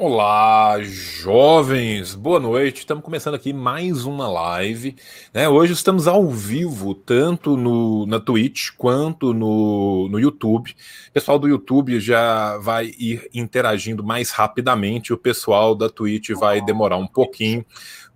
[0.00, 2.78] Olá, jovens, boa noite.
[2.78, 4.94] Estamos começando aqui mais uma live.
[5.34, 5.48] Né?
[5.48, 10.70] Hoje estamos ao vivo, tanto no, na Twitch quanto no, no YouTube.
[11.08, 15.12] O pessoal do YouTube já vai ir interagindo mais rapidamente.
[15.12, 17.66] O pessoal da Twitch vai demorar um pouquinho,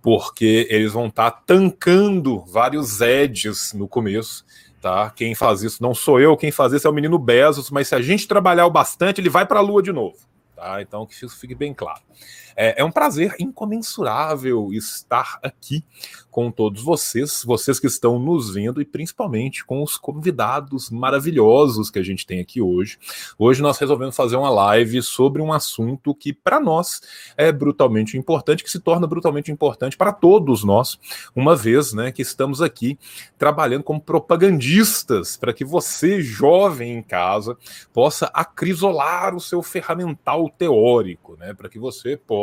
[0.01, 4.45] porque eles vão estar tá tancando vários edges no começo.
[4.81, 5.09] Tá?
[5.09, 7.95] Quem faz isso não sou eu, quem faz isso é o menino Bezos, mas se
[7.95, 10.15] a gente trabalhar o bastante, ele vai para a lua de novo.
[10.55, 10.81] Tá?
[10.81, 12.01] Então, que isso fique bem claro.
[12.55, 15.83] É, é um prazer incomensurável estar aqui
[16.33, 21.99] com todos vocês, vocês que estão nos vendo e principalmente com os convidados maravilhosos que
[21.99, 22.97] a gente tem aqui hoje.
[23.37, 27.01] Hoje nós resolvemos fazer uma live sobre um assunto que para nós
[27.37, 30.97] é brutalmente importante, que se torna brutalmente importante para todos nós,
[31.35, 32.97] uma vez, né, que estamos aqui
[33.37, 37.55] trabalhando como propagandistas para que você, jovem em casa,
[37.93, 42.42] possa acrisolar o seu ferramental teórico, né, para que você possa,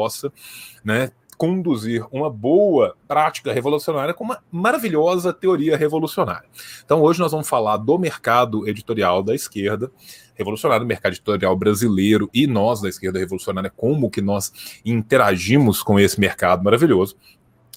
[0.85, 6.47] né, conduzir uma boa prática revolucionária com uma maravilhosa teoria revolucionária.
[6.85, 9.91] Então, hoje nós vamos falar do mercado editorial da esquerda
[10.35, 14.53] revolucionário, mercado editorial brasileiro e nós da esquerda revolucionária, como que nós
[14.85, 17.17] interagimos com esse mercado maravilhoso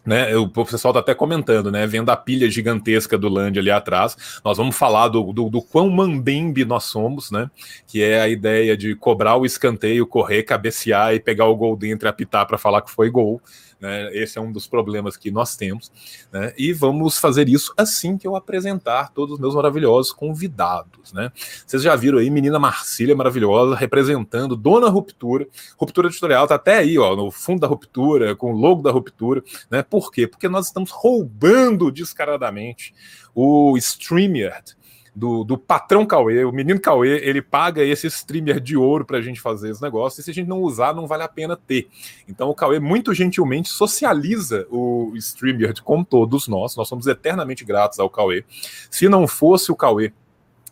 [0.05, 1.87] né, o pessoal está até comentando, né?
[1.87, 5.89] Vendo a pilha gigantesca do Land ali atrás, nós vamos falar do, do, do, quão
[5.89, 7.49] mambembe nós somos, né?
[7.87, 12.07] Que é a ideia de cobrar o escanteio, correr, cabecear e pegar o gol dentro
[12.07, 13.41] e apitar para falar que foi gol.
[13.83, 14.15] Né?
[14.15, 15.91] Esse é um dos problemas que nós temos.
[16.31, 16.53] Né?
[16.57, 21.11] E vamos fazer isso assim que eu apresentar todos os meus maravilhosos convidados.
[21.11, 21.29] Né?
[21.67, 25.45] Vocês já viram aí, menina Marcília maravilhosa, representando Dona Ruptura.
[25.77, 29.43] Ruptura Editorial está até aí, ó, no fundo da Ruptura, com o logo da Ruptura.
[29.69, 29.83] Né?
[29.83, 30.27] Por quê?
[30.27, 32.95] Porque nós estamos roubando descaradamente
[33.35, 34.77] o StreamYard
[35.15, 39.21] do, do patrão Cauê, o menino Cauê, ele paga esse streamer de ouro para a
[39.21, 41.87] gente fazer esse negócio, e se a gente não usar, não vale a pena ter.
[42.27, 47.99] Então o Cauê muito gentilmente socializa o streamer com todos nós, nós somos eternamente gratos
[47.99, 48.43] ao Cauê.
[48.89, 50.11] Se não fosse o Cauê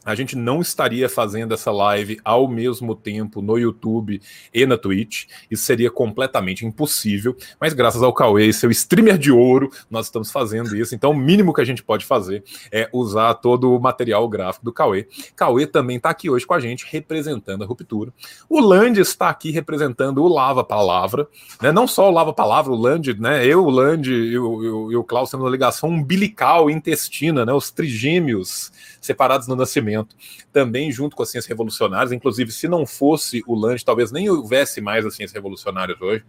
[0.04, 4.22] a gente não estaria fazendo essa live ao mesmo tempo no YouTube
[4.54, 5.26] e na Twitch.
[5.50, 7.36] Isso seria completamente impossível.
[7.60, 10.96] Mas graças ao Cauê, seu streamer de ouro, nós estamos fazendo isso.
[10.96, 14.74] Então, o mínimo que a gente pode fazer é usar todo o material gráfico do
[14.74, 15.08] Cauê.
[15.36, 18.12] Cauê também está aqui hoje com a gente, representando a ruptura.
[18.50, 21.28] O Land está aqui representando o Lava Palavra.
[21.62, 21.72] Né?
[21.72, 23.46] Não só o Lava Palavra, o Land, né?
[23.46, 27.54] Eu, o Land e o, e o Klaus temos uma ligação umbilical intestina, né?
[27.54, 30.16] Os trigêmeos separados no nascimento,
[30.54, 32.12] também junto com as ciências revolucionárias.
[32.12, 36.24] Inclusive, se não fosse o Land, talvez nem houvesse mais as ciências revolucionárias hoje.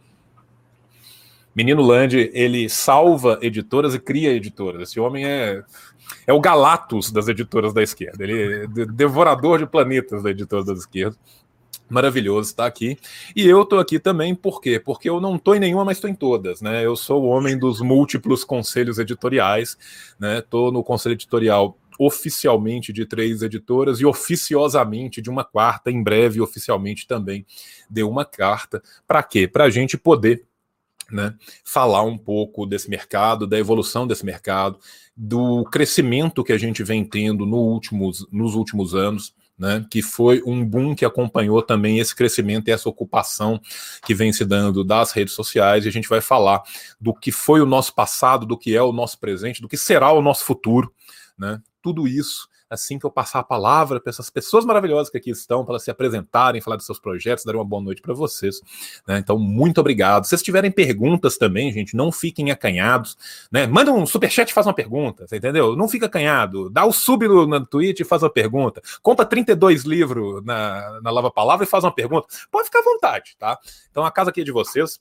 [1.54, 4.88] Menino Land, ele salva editoras e cria editoras.
[4.88, 5.62] Esse homem é,
[6.26, 8.24] é o Galatos das editoras da esquerda.
[8.24, 11.14] Ele é devorador de planetas da editora da esquerda.
[11.90, 12.96] Maravilhoso estar aqui.
[13.36, 14.80] E eu estou aqui também, por quê?
[14.80, 16.62] Porque eu não estou em nenhuma, mas estou em todas.
[16.62, 16.86] Né?
[16.86, 19.76] Eu sou o homem dos múltiplos conselhos editoriais.
[20.38, 20.78] Estou né?
[20.78, 27.06] no conselho editorial oficialmente de três editoras e oficiosamente de uma quarta, em breve oficialmente
[27.06, 27.46] também
[27.88, 28.82] de uma carta.
[29.06, 29.46] Para quê?
[29.46, 30.44] Para a gente poder
[31.10, 34.78] né, falar um pouco desse mercado, da evolução desse mercado,
[35.16, 39.34] do crescimento que a gente vem tendo no últimos, nos últimos anos.
[39.58, 43.60] Né, que foi um boom que acompanhou também esse crescimento e essa ocupação
[44.04, 46.62] que vem se dando das redes sociais, e a gente vai falar
[46.98, 50.10] do que foi o nosso passado, do que é o nosso presente, do que será
[50.10, 50.92] o nosso futuro,
[51.38, 55.30] né, tudo isso assim que eu passar a palavra para essas pessoas maravilhosas que aqui
[55.30, 58.60] estão, para se apresentarem, falar dos seus projetos, dar uma boa noite para vocês.
[59.06, 59.18] Né?
[59.18, 60.24] Então, muito obrigado.
[60.24, 63.16] Se vocês tiverem perguntas também, gente, não fiquem acanhados.
[63.50, 63.66] Né?
[63.66, 65.76] Manda um superchat e faz uma pergunta, entendeu?
[65.76, 66.70] Não fica acanhado.
[66.70, 68.80] Dá o sub no, no Twitch e faz uma pergunta.
[69.02, 72.26] Compra 32 livros na, na Lava Palavra e faz uma pergunta.
[72.50, 73.58] Pode ficar à vontade, tá?
[73.90, 74.98] Então, a casa aqui é de vocês.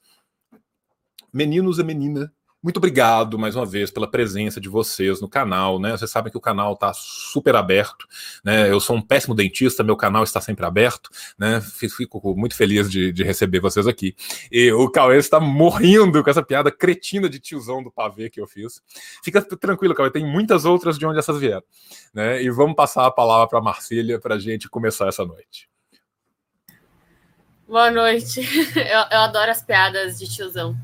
[1.33, 2.29] Meninos e meninas
[2.63, 5.91] muito obrigado mais uma vez pela presença de vocês no canal, né?
[5.91, 8.07] Vocês sabem que o canal está super aberto,
[8.43, 8.69] né?
[8.69, 11.59] Eu sou um péssimo dentista, meu canal está sempre aberto, né?
[11.59, 14.15] Fico muito feliz de, de receber vocês aqui.
[14.51, 18.45] E o Cauê está morrendo com essa piada cretina de tiozão do pavê que eu
[18.45, 18.79] fiz.
[19.23, 21.63] Fica tranquilo, Cauê, tem muitas outras de onde essas vieram,
[22.13, 22.43] né?
[22.43, 25.67] E vamos passar a palavra para Marcília para a gente começar essa noite.
[27.67, 28.41] Boa noite.
[28.75, 30.75] Eu, eu adoro as piadas de tiozão.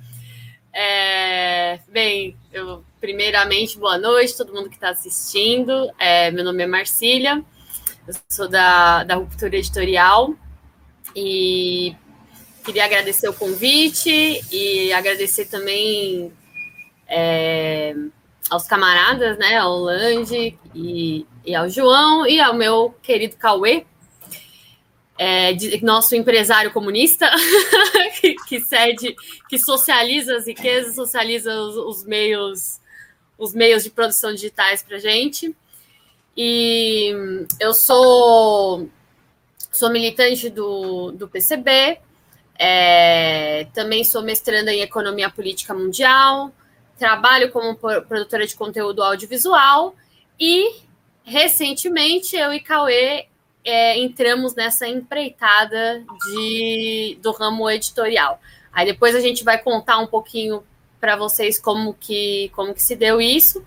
[0.73, 5.91] É, bem, eu, primeiramente, boa noite, todo mundo que está assistindo.
[5.97, 7.43] É, meu nome é Marcília,
[8.07, 10.33] eu sou da, da Ruptura Editorial
[11.15, 11.95] e
[12.63, 16.31] queria agradecer o convite e agradecer também
[17.07, 17.95] é,
[18.49, 23.85] aos camaradas, né, ao Lande e, e ao João e ao meu querido Cauê.
[25.17, 27.29] É, de, nosso empresário comunista,
[28.21, 29.15] que, que, cede,
[29.49, 32.79] que socializa as riquezas, socializa os, os meios,
[33.37, 35.55] os meios de produção digitais para gente.
[36.35, 37.11] E
[37.59, 38.87] eu sou,
[39.71, 41.99] sou militante do, do PCB,
[42.59, 46.51] é, também sou mestranda em Economia Política Mundial,
[46.97, 49.95] trabalho como produtora de conteúdo audiovisual
[50.39, 50.75] e,
[51.23, 53.27] recentemente, eu e Cauê
[53.67, 58.39] é, entramos nessa empreitada de, do ramo editorial.
[58.71, 60.63] Aí depois a gente vai contar um pouquinho
[61.01, 63.61] para vocês como que, como que se deu isso.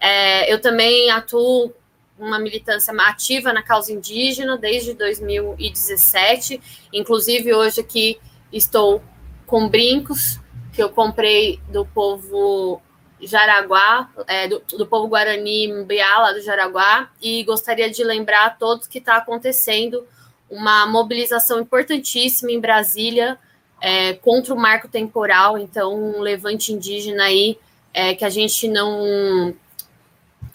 [0.00, 1.72] É, eu também atuo
[2.18, 6.60] uma militância ativa na causa indígena desde 2017.
[6.92, 8.18] Inclusive, hoje aqui
[8.52, 9.00] estou
[9.46, 10.40] com brincos
[10.72, 12.82] que eu comprei do povo
[13.26, 18.50] Jaraguá, é, do, do, povo Guarani Mbiá, lá do Jaraguá, e gostaria de lembrar a
[18.50, 20.06] todos que está acontecendo
[20.50, 23.38] uma mobilização importantíssima em Brasília
[23.80, 27.58] é, contra o marco temporal, então um levante indígena aí
[27.92, 29.54] é, que a gente não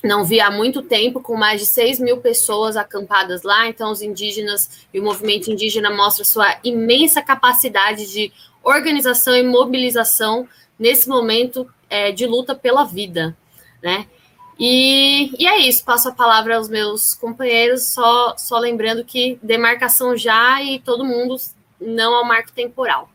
[0.01, 3.67] não via há muito tempo, com mais de 6 mil pessoas acampadas lá.
[3.67, 8.31] Então, os indígenas e o movimento indígena mostra sua imensa capacidade de
[8.63, 13.35] organização e mobilização nesse momento é, de luta pela vida,
[13.81, 14.05] né?
[14.59, 20.17] E, e, é isso, passo a palavra aos meus companheiros, só, só lembrando que demarcação
[20.17, 21.37] já e todo mundo
[21.79, 23.09] não ao marco temporal.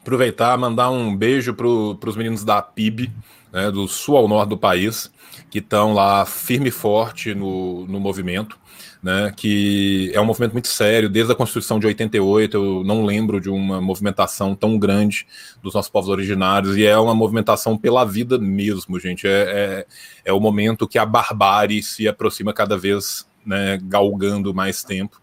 [0.00, 3.12] Aproveitar, mandar um beijo para os meninos da PIB,
[3.52, 5.12] né, do sul ao norte do país,
[5.48, 8.59] que estão lá firme e forte no, no movimento
[9.02, 13.40] né, que é um movimento muito sério, desde a Constituição de 88, eu não lembro
[13.40, 15.26] de uma movimentação tão grande
[15.62, 19.26] dos nossos povos originários, e é uma movimentação pela vida mesmo, gente.
[19.26, 19.86] É, é,
[20.26, 25.20] é o momento que a barbárie se aproxima cada vez, né, galgando mais tempo.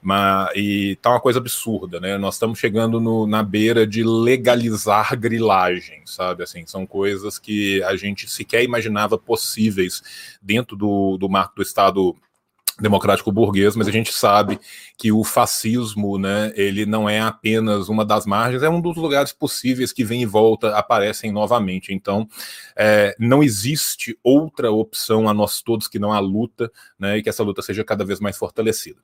[0.00, 2.16] Mas, e tá uma coisa absurda, né?
[2.16, 6.44] Nós estamos chegando no, na beira de legalizar grilagem, sabe?
[6.44, 10.00] Assim, são coisas que a gente sequer imaginava possíveis
[10.40, 12.16] dentro do, do marco do Estado
[12.80, 14.58] democrático burguês, mas a gente sabe
[14.96, 19.32] que o fascismo, né, ele não é apenas uma das margens, é um dos lugares
[19.32, 21.92] possíveis que vem e volta, aparecem novamente.
[21.92, 22.28] Então,
[22.80, 27.28] é, não existe outra opção a nós todos que não a luta, né, e que
[27.28, 29.00] essa luta seja cada vez mais fortalecida.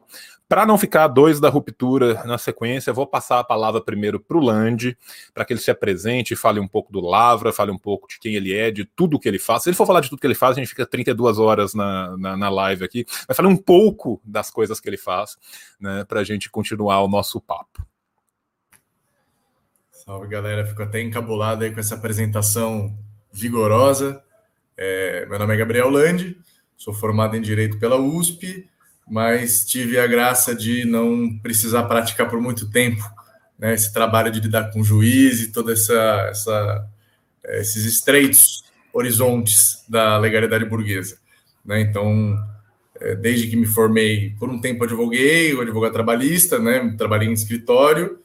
[0.49, 4.41] Para não ficar dois da ruptura na sequência, vou passar a palavra primeiro para o
[4.41, 4.97] Land,
[5.33, 8.37] para que ele se apresente, fale um pouco do Lavra, fale um pouco de quem
[8.37, 9.65] ele é, de tudo que ele faz.
[9.65, 12.17] Se ele for falar de tudo que ele faz, a gente fica 32 horas na,
[12.17, 15.37] na, na live aqui, vai falar um pouco das coisas que ele faz
[15.81, 17.85] né, para a gente continuar o nosso papo.
[19.91, 20.65] Salve, galera.
[20.65, 22.97] Fico até encabulado aí com essa apresentação
[23.35, 24.23] vigorosa.
[24.77, 26.39] É, meu nome é Gabriel Landi,
[26.77, 28.69] sou formado em Direito pela USP,
[29.09, 33.03] mas tive a graça de não precisar praticar por muito tempo
[33.59, 36.89] né, esse trabalho de lidar com juiz e toda essa, essa
[37.45, 41.19] é, esses estreitos horizontes da legalidade burguesa.
[41.65, 41.81] Né?
[41.81, 42.39] Então,
[43.01, 46.95] é, desde que me formei, por um tempo advoguei, o advogado trabalhista, né?
[46.97, 48.19] Trabalhei em escritório.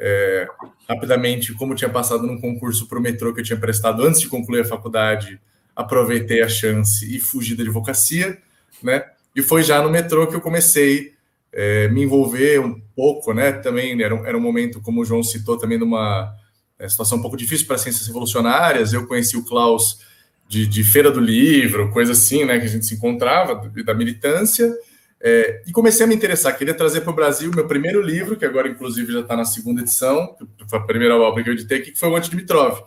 [0.00, 0.46] É,
[0.88, 4.28] rapidamente, como tinha passado num concurso para o metrô que eu tinha prestado antes de
[4.28, 5.40] concluir a faculdade,
[5.74, 8.38] aproveitei a chance e fugi da advocacia,
[8.82, 9.04] né?
[9.34, 11.14] E foi já no metrô que eu comecei
[11.52, 13.52] é, me envolver um pouco, né?
[13.52, 16.34] Também era um, era um momento, como o João citou, também numa
[16.78, 18.92] é, situação um pouco difícil para ciências revolucionárias.
[18.92, 20.00] Eu conheci o Klaus
[20.48, 24.72] de, de, feira do livro, coisa assim, né, que a gente se encontrava, da militância,
[25.20, 26.56] é, e comecei a me interessar.
[26.56, 29.80] Queria trazer para o Brasil meu primeiro livro, que agora, inclusive, já está na segunda
[29.80, 30.36] edição,
[30.68, 32.82] foi a primeira obra que eu editei aqui, que foi o Antidimitrov.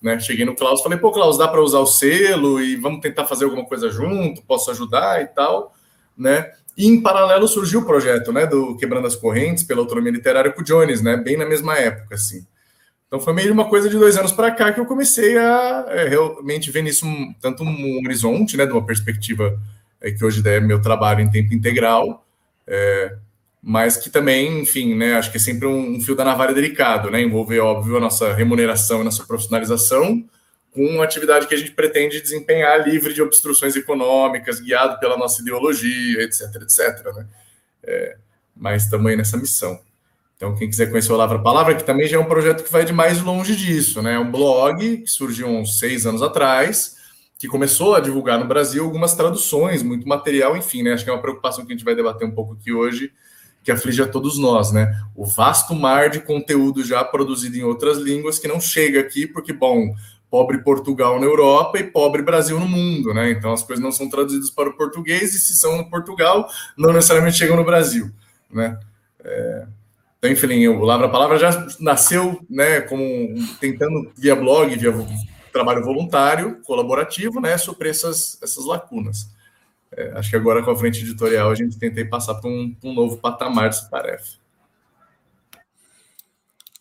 [0.00, 0.18] Né?
[0.18, 3.44] Cheguei no Klaus, falei, pô, Klaus, dá para usar o selo e vamos tentar fazer
[3.44, 5.72] alguma coisa junto, posso ajudar e tal,
[6.16, 6.50] né?
[6.76, 10.62] E em paralelo surgiu o projeto, né, do Quebrando as Correntes pela autonomia literária com
[10.62, 12.46] o Jones, né, bem na mesma época, assim.
[13.06, 16.08] Então foi meio uma coisa de dois anos para cá que eu comecei a é,
[16.08, 19.56] realmente ver nisso um, tanto um horizonte, né, de uma perspectiva
[20.02, 22.26] é, que hoje é meu trabalho em tempo integral,
[22.66, 23.16] é,
[23.62, 27.10] mas que também, enfim, né, acho que é sempre um, um, fio da navalha delicado,
[27.10, 30.24] né, envolver, óbvio, a nossa remuneração e nossa profissionalização
[30.72, 35.42] com uma atividade que a gente pretende desempenhar livre de obstruções econômicas, guiado pela nossa
[35.42, 37.26] ideologia, etc, etc, né,
[37.84, 38.16] é,
[38.56, 39.78] mas também nessa missão.
[40.36, 42.84] Então, quem quiser conhecer o Lavra Palavra, que também já é um projeto que vai
[42.84, 44.14] de mais longe disso, né?
[44.14, 46.96] É um blog que surgiu uns seis anos atrás,
[47.42, 50.92] que começou a divulgar no Brasil algumas traduções, muito material, enfim, né?
[50.92, 53.12] Acho que é uma preocupação que a gente vai debater um pouco aqui hoje,
[53.64, 54.96] que aflige a todos nós, né?
[55.12, 59.52] O vasto mar de conteúdo já produzido em outras línguas que não chega aqui, porque,
[59.52, 59.92] bom,
[60.30, 63.32] pobre Portugal na Europa e pobre Brasil no mundo, né?
[63.32, 66.92] Então as coisas não são traduzidas para o português, e se são no Portugal, não
[66.92, 68.08] necessariamente chegam no Brasil.
[68.48, 68.78] né?
[69.24, 69.66] É,
[70.16, 74.92] então, enfim, o Lavra Palavra já nasceu, né, como tentando via blog, via
[75.52, 79.28] trabalho voluntário, colaborativo, né, suprir essas, essas lacunas.
[79.94, 82.94] É, acho que agora com a frente editorial a gente tentei passar para um, um
[82.94, 84.40] novo patamar dessa tarefa.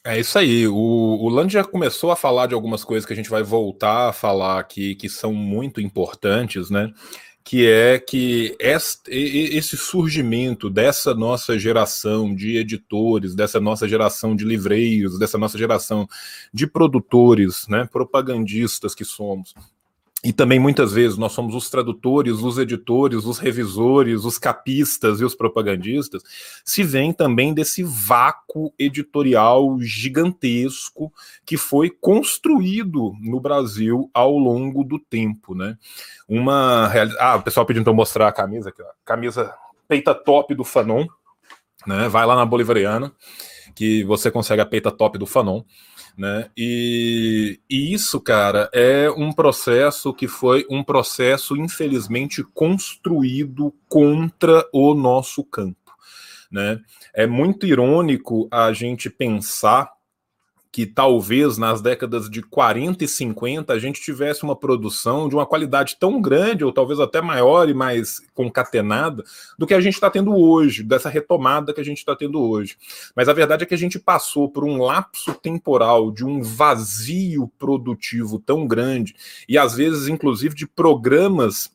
[0.03, 0.67] É isso aí.
[0.67, 4.09] O, o Land já começou a falar de algumas coisas que a gente vai voltar
[4.09, 6.91] a falar aqui, que são muito importantes, né?
[7.43, 15.17] Que é que esse surgimento dessa nossa geração de editores, dessa nossa geração de livreiros,
[15.17, 16.07] dessa nossa geração
[16.53, 19.53] de produtores, né, propagandistas que somos,
[20.23, 25.25] e também muitas vezes nós somos os tradutores, os editores, os revisores, os capistas e
[25.25, 26.21] os propagandistas,
[26.63, 31.11] se vem também desse vácuo editorial gigantesco
[31.43, 35.75] que foi construído no Brasil ao longo do tempo, né?
[36.29, 38.87] Uma ah, o pessoal pedindo para mostrar a camisa aqui, ó.
[39.03, 39.51] camisa
[39.87, 41.07] peita top do Fanon,
[41.87, 42.07] né?
[42.07, 43.11] Vai lá na Bolivariana
[43.73, 45.63] que você consegue a peita top do Fanon.
[46.17, 46.49] Né?
[46.55, 54.93] E, e, isso, cara, é um processo que foi um processo, infelizmente, construído contra o
[54.93, 55.77] nosso campo.
[56.51, 56.79] Né?
[57.15, 59.91] É muito irônico a gente pensar
[60.71, 65.45] que talvez nas décadas de 40 e 50 a gente tivesse uma produção de uma
[65.45, 69.23] qualidade tão grande, ou talvez até maior e mais concatenada,
[69.59, 72.77] do que a gente está tendo hoje, dessa retomada que a gente está tendo hoje.
[73.13, 77.51] Mas a verdade é que a gente passou por um lapso temporal de um vazio
[77.59, 79.13] produtivo tão grande,
[79.49, 81.69] e às vezes, inclusive, de programas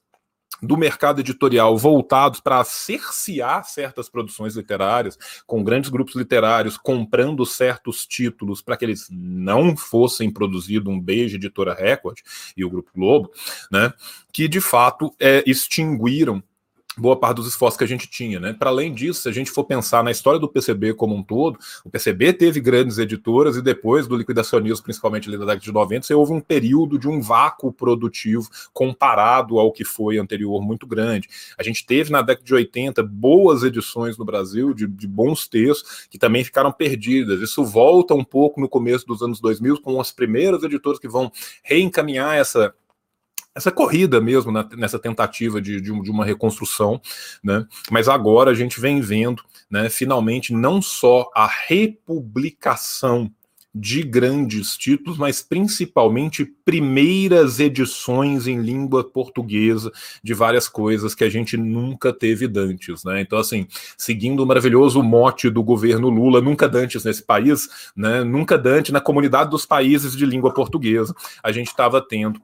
[0.62, 8.06] do mercado editorial voltados para cercear certas produções literárias, com grandes grupos literários comprando certos
[8.06, 12.18] títulos para que eles não fossem produzidos, um beijo editora Record
[12.56, 13.30] e o Grupo Globo,
[13.70, 13.92] né,
[14.32, 16.42] que de fato é, extinguiram
[16.96, 18.52] boa parte dos esforços que a gente tinha, né?
[18.52, 21.58] Para além disso, se a gente for pensar na história do PCB como um todo,
[21.84, 26.16] o PCB teve grandes editoras e depois do liquidacionismo, principalmente ali da década de 90,
[26.16, 31.28] houve um período de um vácuo produtivo comparado ao que foi anterior muito grande.
[31.58, 36.06] A gente teve na década de 80 boas edições no Brasil, de, de bons textos,
[36.10, 37.40] que também ficaram perdidas.
[37.40, 41.30] Isso volta um pouco no começo dos anos 2000, com as primeiras editoras que vão
[41.62, 42.74] reencaminhar essa
[43.56, 47.00] essa corrida mesmo na, nessa tentativa de, de, de, uma reconstrução,
[47.42, 47.66] né?
[47.90, 53.32] Mas agora a gente vem vendo, né, finalmente, não só a republicação
[53.78, 61.28] de grandes títulos, mas principalmente primeiras edições em língua portuguesa de várias coisas que a
[61.28, 63.20] gente nunca teve dantes, né?
[63.20, 63.66] Então, assim,
[63.98, 68.25] seguindo o maravilhoso mote do governo Lula, nunca dantes nesse país, né?
[68.25, 72.40] Nunca dante na comunidade dos países de língua portuguesa, a gente estava tendo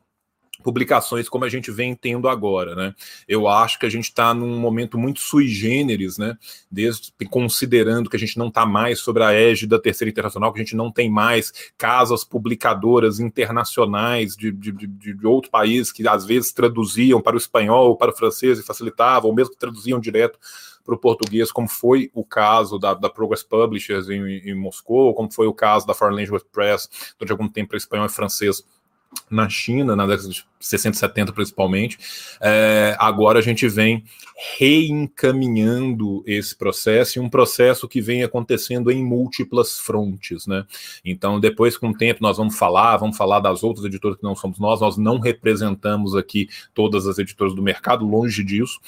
[0.63, 2.95] publicações como a gente vem tendo agora, né?
[3.29, 6.37] Eu acho que a gente está num momento muito sui generis, né?
[6.71, 10.61] Desde, considerando que a gente não está mais sobre a égide da Terceira Internacional, que
[10.61, 16.07] a gente não tem mais casas publicadoras internacionais de, de, de, de outro país que
[16.07, 20.01] às vezes traduziam para o espanhol ou para o francês e facilitavam, ou mesmo traduziam
[20.01, 20.39] direto
[20.85, 25.33] para o português, como foi o caso da, da Progress Publishers em, em Moscou, como
[25.33, 26.89] foi o caso da Foreign Language Press
[27.19, 28.65] durante algum tempo para espanhol e francês
[29.31, 31.99] na China, na década de 60 e 70 principalmente,
[32.41, 34.05] é, agora a gente vem
[34.59, 40.65] reencaminhando esse processo, e um processo que vem acontecendo em múltiplas frontes, né?
[41.05, 44.35] Então, depois, com o tempo, nós vamos falar, vamos falar das outras editoras que não
[44.35, 48.81] somos nós, nós não representamos aqui todas as editoras do mercado, longe disso,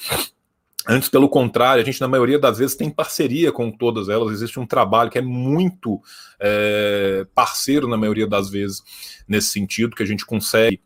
[0.87, 4.31] Antes, pelo contrário, a gente, na maioria das vezes, tem parceria com todas elas.
[4.31, 5.99] Existe um trabalho que é muito
[6.39, 8.81] é, parceiro, na maioria das vezes,
[9.27, 10.79] nesse sentido, que a gente consegue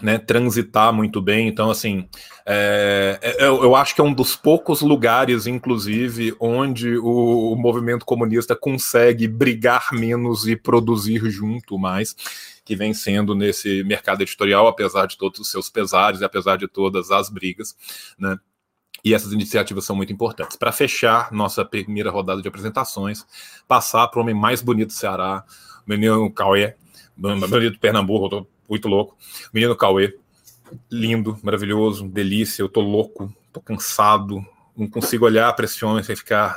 [0.00, 1.48] né, transitar muito bem.
[1.48, 2.08] Então, assim,
[2.46, 7.56] é, é, eu, eu, acho que é um dos poucos lugares, inclusive, onde o, o,
[7.56, 12.14] movimento comunista consegue brigar menos e produzir junto mais,
[12.64, 16.68] que vem sendo nesse mercado editorial, apesar de todos os seus pesares e apesar de
[16.68, 17.74] todas as brigas,
[18.18, 18.36] né?
[19.04, 20.56] E essas iniciativas são muito importantes.
[20.56, 23.24] Para fechar nossa primeira rodada de apresentações,
[23.66, 25.44] passar para o homem mais bonito do Ceará,
[25.86, 26.74] o menino Cauê,
[27.16, 29.16] bonito do Pernambuco, eu tô muito louco.
[29.52, 30.16] Menino Cauê,
[30.90, 34.44] lindo, maravilhoso, delícia, eu tô louco, tô cansado,
[34.76, 36.56] não consigo olhar para esse homem sem ficar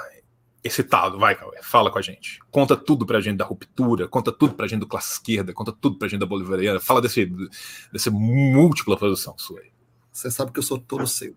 [0.63, 1.17] excitado.
[1.17, 2.39] Vai, Cauê, fala com a gente.
[2.51, 5.98] Conta tudo pra gente da ruptura, conta tudo pra gente do classe esquerda, conta tudo
[5.98, 7.31] pra gente da bolivariana, fala desse,
[7.91, 9.71] desse múltipla produção sua aí.
[10.12, 11.36] Você sabe que eu sou todo seu.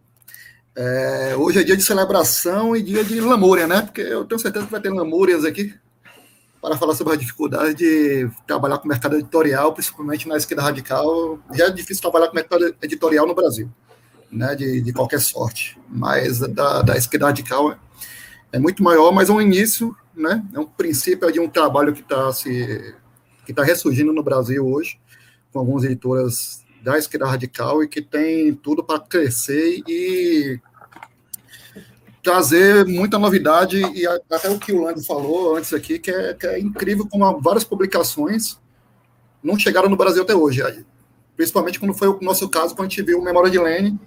[0.76, 3.82] É, hoje é dia de celebração e dia de lamúria, né?
[3.82, 5.72] Porque eu tenho certeza que vai ter lamúrias aqui
[6.60, 11.38] para falar sobre a dificuldade de trabalhar com o mercado editorial, principalmente na esquerda radical.
[11.52, 13.70] Já é difícil trabalhar com o mercado editorial no Brasil,
[14.32, 14.56] né?
[14.56, 15.78] De, de qualquer sorte.
[15.88, 17.78] Mas da, da esquerda radical
[18.50, 20.44] é muito maior, mas é um início, né?
[20.52, 22.94] É um princípio de um trabalho que está se
[23.46, 24.98] que está ressurgindo no Brasil hoje,
[25.52, 30.60] com algumas editoras da esquerda radical e que tem tudo para crescer e
[32.22, 36.46] trazer muita novidade e até o que o Lando falou antes aqui, que é, que
[36.46, 38.58] é incrível como várias publicações
[39.42, 40.62] não chegaram no Brasil até hoje.
[41.34, 43.98] Principalmente quando foi o nosso caso, quando a gente viu Memória de Lênin,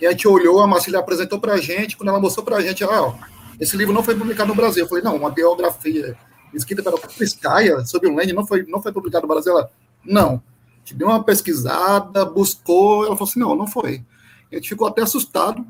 [0.00, 2.60] e a gente olhou, a Marcília apresentou para a gente, quando ela mostrou para a
[2.60, 3.14] gente, ah, ó,
[3.60, 4.84] esse livro não foi publicado no Brasil.
[4.84, 6.16] Eu falei, não, uma biografia
[6.54, 9.52] escrita pela Piscaia sobre o Lênin não foi, não foi publicado no Brasil.
[9.52, 9.70] Ela,
[10.04, 10.42] não.
[10.84, 14.04] Gente deu uma pesquisada, buscou, ela falou assim, não, não foi.
[14.50, 15.64] A gente ficou até assustado,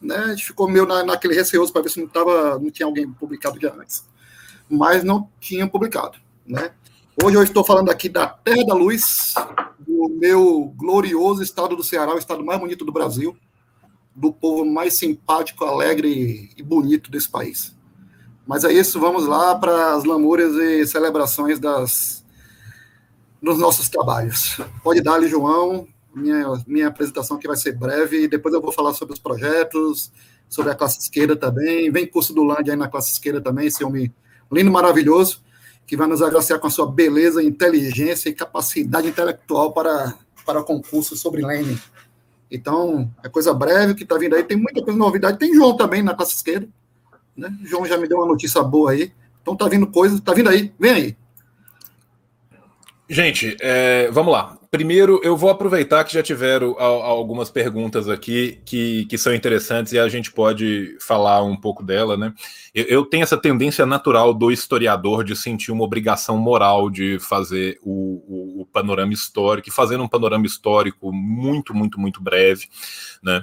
[0.00, 0.16] né?
[0.16, 3.10] A gente ficou meio na, naquele receoso para ver se não, tava, não tinha alguém
[3.10, 4.04] publicado de antes.
[4.68, 6.72] Mas não tinha publicado, né?
[7.22, 9.34] Hoje eu estou falando aqui da Terra da Luz,
[9.78, 13.36] do meu glorioso estado do Ceará, o estado mais bonito do Brasil,
[14.14, 17.76] do povo mais simpático, alegre e bonito desse país.
[18.46, 22.24] Mas é isso, vamos lá para as lamúrias e celebrações das,
[23.42, 24.60] dos nossos trabalhos.
[24.82, 28.72] Pode dar ali, João, minha, minha apresentação que vai ser breve, e depois eu vou
[28.72, 30.12] falar sobre os projetos,
[30.48, 31.90] sobre a classe esquerda também.
[31.90, 34.12] Vem curso do Land aí na classe esquerda também, esse homem
[34.50, 35.42] lindo, maravilhoso
[35.88, 40.14] que vai nos agraciar com a sua beleza, inteligência e capacidade intelectual para,
[40.44, 41.78] para concurso sobre Lenin.
[42.50, 44.44] Então, é coisa breve que está vindo aí.
[44.44, 45.38] Tem muita coisa novidade.
[45.38, 46.68] Tem João também na classe esquerda.
[47.34, 47.56] Né?
[47.64, 49.12] João já me deu uma notícia boa aí.
[49.40, 50.74] Então tá vindo coisa, tá vindo aí.
[50.78, 51.16] Vem aí.
[53.10, 54.58] Gente, é, vamos lá.
[54.70, 59.98] Primeiro, eu vou aproveitar que já tiveram algumas perguntas aqui que, que são interessantes e
[59.98, 62.34] a gente pode falar um pouco dela, né?
[62.74, 67.78] Eu, eu, tenho essa tendência natural do historiador de sentir uma obrigação moral de fazer
[67.82, 72.68] o, o, o panorama histórico, fazendo um panorama histórico muito, muito, muito breve,
[73.22, 73.42] né?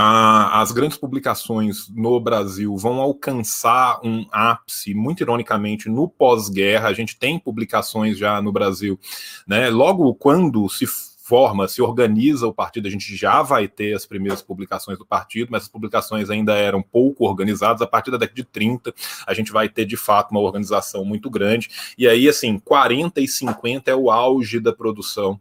[0.00, 6.88] As grandes publicações no Brasil vão alcançar um ápice, muito ironicamente, no pós-guerra.
[6.88, 8.98] A gente tem publicações já no Brasil,
[9.46, 9.68] né?
[9.70, 10.86] Logo quando se
[11.30, 15.48] forma, se organiza o partido, a gente já vai ter as primeiras publicações do partido,
[15.52, 17.80] mas as publicações ainda eram pouco organizadas.
[17.82, 18.92] A partir da década de 30,
[19.24, 21.68] a gente vai ter de fato uma organização muito grande.
[21.96, 25.40] E aí, assim, 40 e 50 é o auge da produção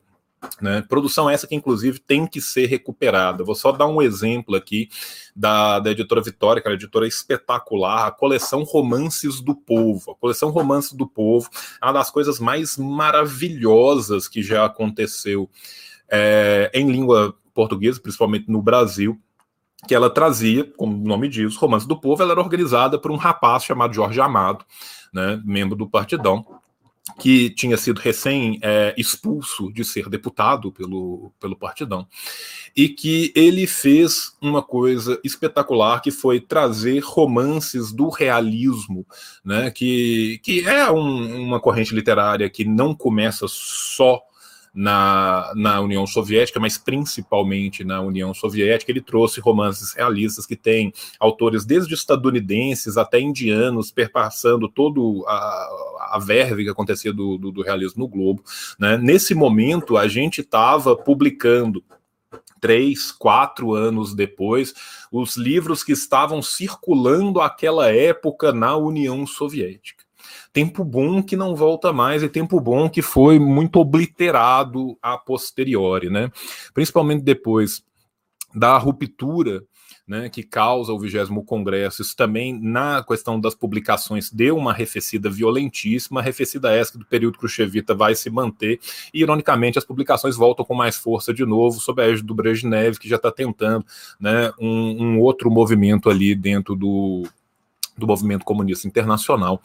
[0.61, 0.83] né?
[0.87, 3.43] Produção essa que, inclusive, tem que ser recuperada.
[3.43, 4.89] Vou só dar um exemplo aqui
[5.35, 10.11] da, da editora Vitória, que é uma editora espetacular, a coleção Romances do Povo.
[10.11, 11.49] A coleção Romances do Povo
[11.81, 15.49] é uma das coisas mais maravilhosas que já aconteceu
[16.09, 19.19] é, em língua portuguesa, principalmente no Brasil
[19.87, 23.15] que ela trazia, como o nome diz, Romances do Povo, ela era organizada por um
[23.15, 24.65] rapaz chamado Jorge Amado,
[25.13, 26.45] né, membro do Partidão,
[27.19, 32.07] que tinha sido recém é, expulso de ser deputado pelo, pelo Partidão,
[32.75, 39.05] e que ele fez uma coisa espetacular que foi trazer romances do realismo,
[39.43, 44.21] né, que, que é um, uma corrente literária que não começa só
[44.73, 48.91] na, na União Soviética, mas principalmente na União Soviética.
[48.91, 55.69] Ele trouxe romances realistas que têm autores desde estadunidenses até indianos, perpassando todo a,
[56.09, 58.43] a verve que acontecia do, do, do realismo no globo.
[58.77, 58.97] Né?
[58.97, 61.83] Nesse momento, a gente estava publicando
[62.59, 64.73] três, quatro anos depois,
[65.11, 70.03] os livros que estavam circulando aquela época na União Soviética
[70.51, 76.09] tempo bom que não volta mais e tempo bom que foi muito obliterado a posteriori,
[76.09, 76.31] né?
[76.73, 77.83] Principalmente depois
[78.53, 79.63] da ruptura
[80.09, 85.29] né, que causa o vigésimo congresso, isso também na questão das publicações deu uma arrefecida
[85.29, 88.79] violentíssima, arrefecida essa que do período Khrushchevita vai se manter,
[89.13, 92.97] e ironicamente as publicações voltam com mais força de novo, sob a égide do Brezhnev,
[92.97, 93.85] que já está tentando
[94.19, 97.27] né, um, um outro movimento ali dentro do,
[97.99, 99.61] do movimento comunista internacional,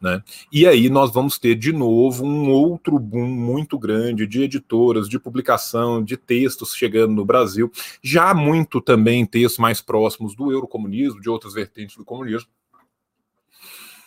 [0.00, 0.22] né?
[0.52, 5.18] E aí nós vamos ter de novo um outro boom muito grande de editoras, de
[5.18, 7.70] publicação, de textos chegando no Brasil,
[8.02, 12.48] já muito também textos mais próximos do eurocomunismo, de outras vertentes do comunismo,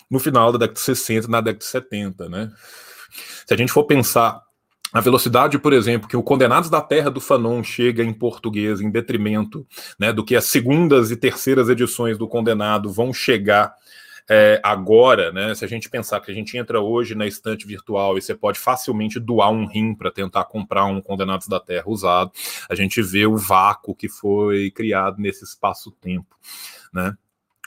[0.09, 2.51] no final da década de 60, na década de 70, né?
[3.45, 4.41] Se a gente for pensar
[4.93, 8.89] a velocidade, por exemplo, que o Condenados da Terra do Fanon chega em português em
[8.89, 9.65] detrimento
[9.99, 13.73] né, do que as segundas e terceiras edições do Condenado vão chegar
[14.29, 15.53] é, agora, né?
[15.55, 18.59] Se a gente pensar que a gente entra hoje na estante virtual e você pode
[18.59, 22.31] facilmente doar um rim para tentar comprar um Condenados da Terra usado,
[22.69, 26.33] a gente vê o vácuo que foi criado nesse espaço-tempo,
[26.93, 27.13] né?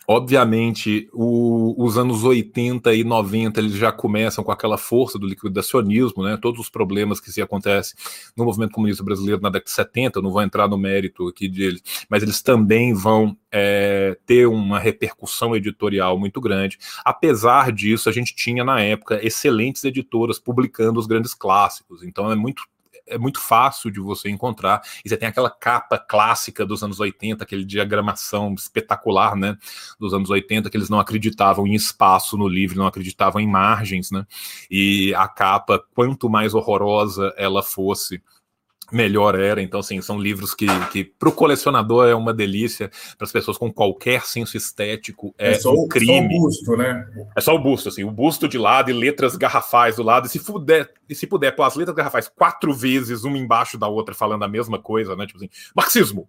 [0.06, 6.22] Obviamente, o, os anos 80 e 90 eles já começam com aquela força do liquidacionismo,
[6.22, 6.36] né?
[6.40, 7.96] Todos os problemas que se acontecem
[8.36, 11.82] no movimento comunista brasileiro na década de 70, não vou entrar no mérito aqui deles,
[12.08, 16.78] mas eles também vão é, ter uma repercussão editorial muito grande.
[17.04, 22.34] Apesar disso, a gente tinha na época excelentes editoras publicando os grandes clássicos, então é
[22.34, 22.62] muito
[23.06, 24.82] é muito fácil de você encontrar.
[25.04, 29.56] E você tem aquela capa clássica dos anos 80, aquele diagramação espetacular, né?
[29.98, 34.10] Dos anos 80, que eles não acreditavam em espaço no livro, não acreditavam em margens,
[34.10, 34.26] né?
[34.70, 38.22] E a capa, quanto mais horrorosa ela fosse,
[38.92, 39.62] melhor era.
[39.62, 43.58] Então, assim, são livros que, que para o colecionador é uma delícia, para as pessoas
[43.58, 46.28] com qualquer senso estético é, é só, um crime.
[46.28, 47.28] Só o busto, né?
[47.36, 50.26] É só o busto, assim, o busto de lado e letras garrafais do lado.
[50.26, 53.88] E se puder, e se puder pôr as letras garrafais quatro vezes, uma embaixo da
[53.88, 55.26] outra, falando a mesma coisa, né?
[55.26, 56.28] Tipo assim, marxismo.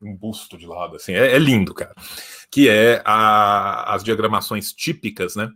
[0.00, 1.94] Um busto de lado, assim, é, é lindo, cara.
[2.50, 5.48] Que é a, as diagramações típicas, né?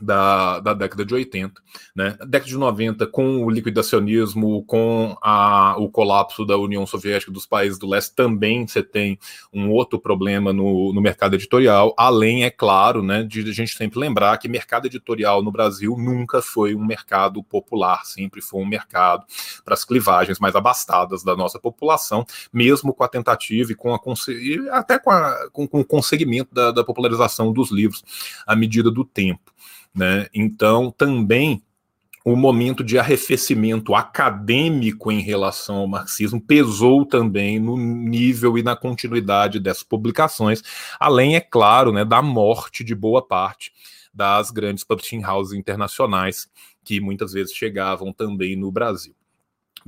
[0.00, 1.60] Da, da década de 80.
[1.94, 2.16] Né?
[2.26, 7.78] Década de 90, com o liquidacionismo, com a, o colapso da União Soviética dos países
[7.78, 9.18] do leste, também você tem
[9.52, 13.98] um outro problema no, no mercado editorial, além, é claro, né, de a gente sempre
[13.98, 19.24] lembrar que mercado editorial no Brasil nunca foi um mercado popular, sempre foi um mercado
[19.64, 24.00] para as clivagens mais abastadas da nossa população, mesmo com a tentativa e com a
[24.28, 28.04] e até com, a, com, com o conseguimento da, da popularização dos livros
[28.46, 29.52] à medida do tempo.
[29.96, 30.26] Né?
[30.34, 31.62] Então, também
[32.22, 38.74] o momento de arrefecimento acadêmico em relação ao marxismo pesou também no nível e na
[38.74, 40.60] continuidade dessas publicações,
[40.98, 43.72] além, é claro, né, da morte de boa parte
[44.12, 46.48] das grandes publishing houses internacionais
[46.84, 49.14] que muitas vezes chegavam também no Brasil.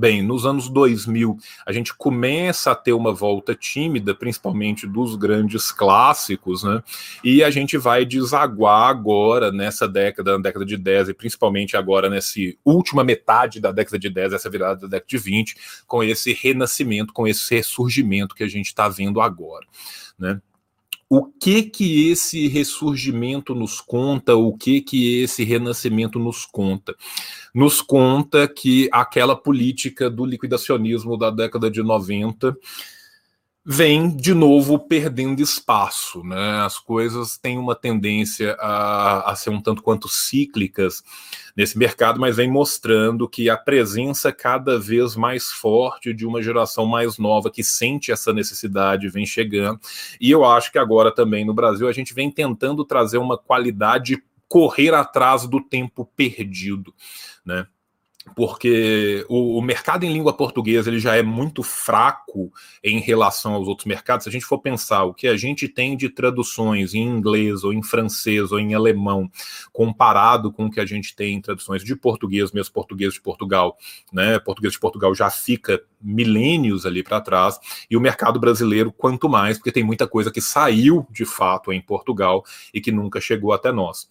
[0.01, 5.73] Bem, nos anos 2000, a gente começa a ter uma volta tímida, principalmente dos grandes
[5.73, 6.81] clássicos, né?
[7.25, 12.09] E a gente vai desaguar agora nessa década, na década de 10, e principalmente agora
[12.09, 16.33] nessa última metade da década de 10, essa virada da década de 20, com esse
[16.33, 19.67] renascimento, com esse ressurgimento que a gente está vendo agora,
[20.17, 20.41] né?
[21.11, 26.95] O que que esse ressurgimento nos conta, o que que esse renascimento nos conta?
[27.55, 32.57] Nos conta que aquela política do liquidacionismo da década de 90
[33.65, 36.61] vem de novo perdendo espaço, né?
[36.65, 41.03] As coisas têm uma tendência a, a, ser um tanto quanto cíclicas
[41.57, 46.87] nesse mercado, mas vem mostrando que a presença cada vez mais forte de uma geração
[46.87, 49.81] mais nova que sente essa necessidade vem chegando.
[50.21, 54.23] E eu acho que agora também no Brasil a gente vem tentando trazer uma qualidade
[54.49, 56.95] correr atrás do tempo perdido,
[57.45, 57.67] né?
[58.35, 63.69] Porque o, o, mercado em língua portuguesa ele já é muito fraco em relação aos
[63.69, 64.25] outros mercados.
[64.25, 67.73] Se a gente for pensar o que a gente tem de traduções em inglês ou
[67.73, 69.31] em francês ou em alemão,
[69.73, 73.77] comparado com o que a gente tem em traduções de português, mesmo português de Portugal,
[74.13, 74.39] né?
[74.39, 77.59] Português de Portugal já fica milênios ali para trás,
[77.91, 81.81] e o mercado brasileiro, quanto mais, porque tem muita coisa que saiu de fato em
[81.81, 84.09] Portugal e que nunca chegou até nós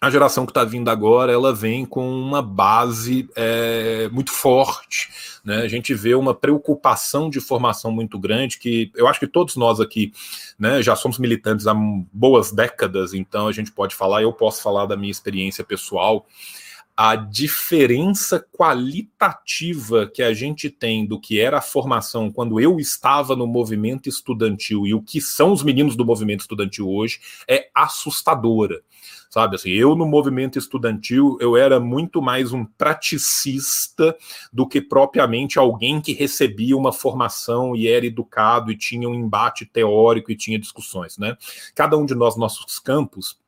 [0.00, 5.10] a geração que está vindo agora, ela vem com uma base é, muito forte.
[5.44, 5.58] Né?
[5.58, 9.78] A gente vê uma preocupação de formação muito grande, que eu acho que todos nós
[9.78, 10.10] aqui
[10.58, 14.86] né, já somos militantes há boas décadas, então a gente pode falar, eu posso falar
[14.86, 16.26] da minha experiência pessoal.
[16.96, 23.36] A diferença qualitativa que a gente tem do que era a formação quando eu estava
[23.36, 28.82] no movimento estudantil e o que são os meninos do movimento estudantil hoje é assustadora
[29.30, 29.54] sabe?
[29.56, 34.16] Assim, eu no movimento estudantil eu era muito mais um praticista
[34.52, 39.64] do que propriamente alguém que recebia uma formação e era educado e tinha um embate
[39.64, 41.36] teórico e tinha discussões, né?
[41.74, 43.39] Cada um de nós nossos campos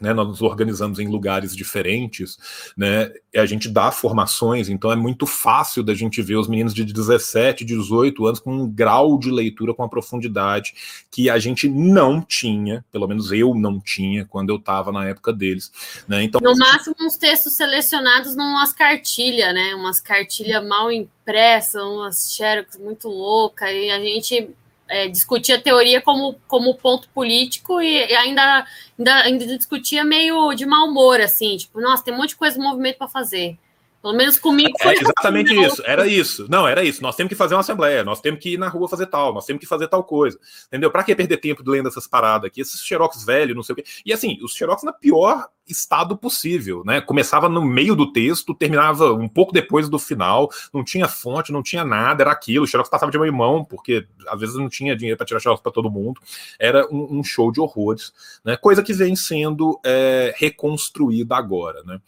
[0.00, 2.38] né, nós nos organizamos em lugares diferentes,
[2.76, 6.84] né, a gente dá formações, então é muito fácil da gente ver os meninos de
[6.84, 10.74] 17, 18 anos com um grau de leitura com a profundidade
[11.10, 15.32] que a gente não tinha, pelo menos eu não tinha quando eu estava na época
[15.32, 15.72] deles.
[16.08, 22.34] Né, então, no máximo uns textos selecionados numas cartilhas, né, umas cartilhas mal impressas, umas
[22.34, 24.50] xerox muito loucas, e a gente
[24.88, 28.66] é, discutia teoria como, como ponto político e, e ainda,
[28.98, 32.56] ainda, ainda discutia meio de mau humor, assim, tipo, nossa, tem um monte de coisa
[32.56, 33.58] do movimento para fazer.
[34.04, 34.96] Pelo menos comigo é foi.
[34.96, 36.46] É exatamente assim, isso, era isso.
[36.46, 37.02] Não, era isso.
[37.02, 39.46] Nós temos que fazer uma assembleia, nós temos que ir na rua fazer tal, nós
[39.46, 40.38] temos que fazer tal coisa.
[40.66, 40.90] Entendeu?
[40.90, 42.60] Para que perder tempo lendo essas paradas aqui?
[42.60, 43.84] Esses xerox velhos, não sei o quê.
[44.04, 47.00] E assim, os xerox na pior estado possível, né?
[47.00, 51.62] Começava no meio do texto, terminava um pouco depois do final, não tinha fonte, não
[51.62, 52.64] tinha nada, era aquilo.
[52.64, 55.40] O xerox passava de mão em mão, porque às vezes não tinha dinheiro para tirar
[55.40, 56.20] xerox para todo mundo.
[56.60, 58.12] Era um, um, show de horrores,
[58.44, 58.54] né?
[58.54, 61.98] Coisa que vem sendo é, reconstruída agora, né?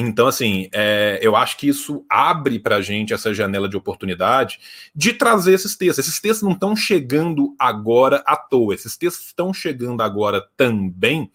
[0.00, 4.58] Então, assim, é, eu acho que isso abre para a gente essa janela de oportunidade
[4.94, 6.06] de trazer esses textos.
[6.06, 11.30] Esses textos não estão chegando agora à toa, esses textos estão chegando agora também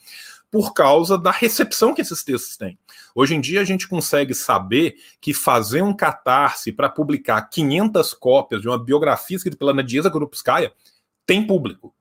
[0.50, 2.80] por causa da recepção que esses textos têm.
[3.14, 8.62] Hoje em dia, a gente consegue saber que fazer um catarse para publicar 500 cópias
[8.62, 10.72] de uma biografia escrita pela Nadiesa Grupskaya
[11.26, 11.95] tem público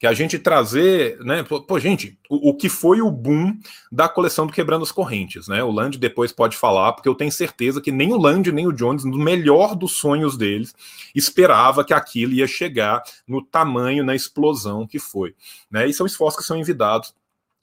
[0.00, 1.42] que a gente trazer, né?
[1.42, 3.54] Pô, gente, o, o, que foi o boom
[3.92, 5.62] da coleção do Quebrando as Correntes, né?
[5.62, 8.72] O Land depois pode falar, porque eu tenho certeza que nem o Land nem o
[8.72, 10.74] Jones, no melhor dos sonhos deles,
[11.14, 15.34] esperava que aquilo ia chegar no tamanho, na explosão que foi,
[15.70, 15.86] né?
[15.86, 17.14] E são esforços que são envidados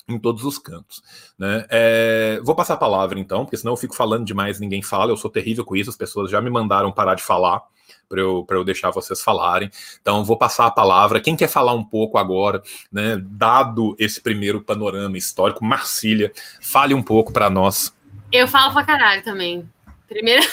[0.07, 1.01] em todos os cantos.
[1.39, 1.65] Né?
[1.69, 5.17] É, vou passar a palavra então, porque senão eu fico falando demais, ninguém fala, eu
[5.17, 7.63] sou terrível com isso, as pessoas já me mandaram parar de falar
[8.07, 9.69] para eu, eu deixar vocês falarem.
[10.01, 11.19] Então, vou passar a palavra.
[11.19, 17.03] Quem quer falar um pouco agora, né, dado esse primeiro panorama histórico, Marcília, fale um
[17.03, 17.95] pouco para nós.
[18.31, 19.67] Eu falo pra caralho também.
[20.07, 20.45] Primeiro,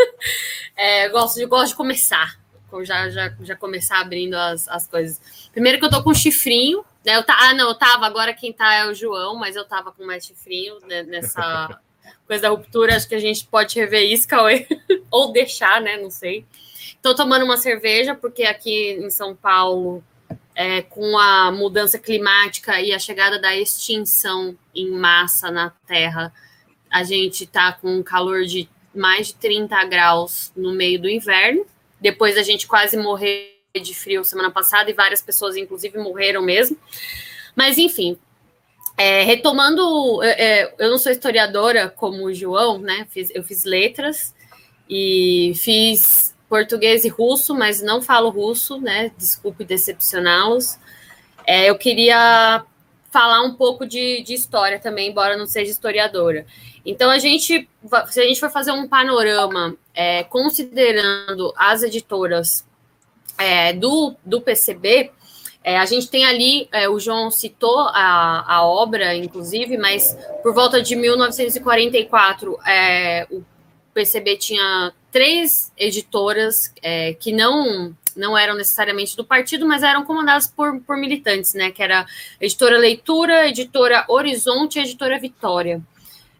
[0.76, 2.38] é, gosto, de, gosto de começar.
[2.82, 5.48] Já, já, já começar abrindo as, as coisas.
[5.52, 7.16] Primeiro que eu tô com chifrinho, né?
[7.16, 9.92] Eu tá, ah, não, eu tava, agora quem tá é o João, mas eu tava
[9.92, 11.80] com mais chifrinho né, nessa
[12.26, 12.96] coisa da ruptura.
[12.96, 14.66] Acho que a gente pode rever isso, Cauê,
[15.10, 15.96] ou deixar, né?
[15.96, 16.44] Não sei.
[16.96, 20.02] Estou tomando uma cerveja, porque aqui em São Paulo,
[20.54, 26.32] é, com a mudança climática e a chegada da extinção em massa na Terra,
[26.90, 31.66] a gente está com um calor de mais de 30 graus no meio do inverno.
[32.00, 36.76] Depois a gente quase morrer de frio semana passada e várias pessoas, inclusive, morreram mesmo.
[37.54, 38.18] Mas, enfim,
[38.96, 43.06] é, retomando, é, é eu não sou historiadora como o João, né?
[43.10, 44.34] Fiz, eu fiz letras
[44.88, 49.10] e fiz português e russo, mas não falo russo, né?
[49.16, 50.78] Desculpe decepcioná-los.
[51.46, 52.64] É, eu queria
[53.10, 56.46] falar um pouco de, de, história também, embora não seja historiadora.
[56.84, 57.68] Então, a gente,
[58.10, 62.66] se a gente for fazer um panorama é, considerando as editoras
[63.38, 65.10] é, do, do PCB,
[65.64, 70.54] é, a gente tem ali, é, o João citou a, a obra, inclusive, mas por
[70.54, 73.42] volta de 1944, é, o
[73.96, 80.46] PCB tinha três editoras é, que não não eram necessariamente do partido, mas eram comandadas
[80.46, 81.70] por, por militantes, né?
[81.70, 82.06] Que era
[82.40, 85.82] editora Leitura, editora Horizonte e editora Vitória.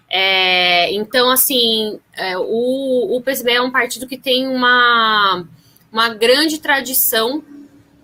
[0.08, 5.46] É, então, assim, é, o, o PSB é um partido que tem uma,
[5.92, 7.44] uma grande tradição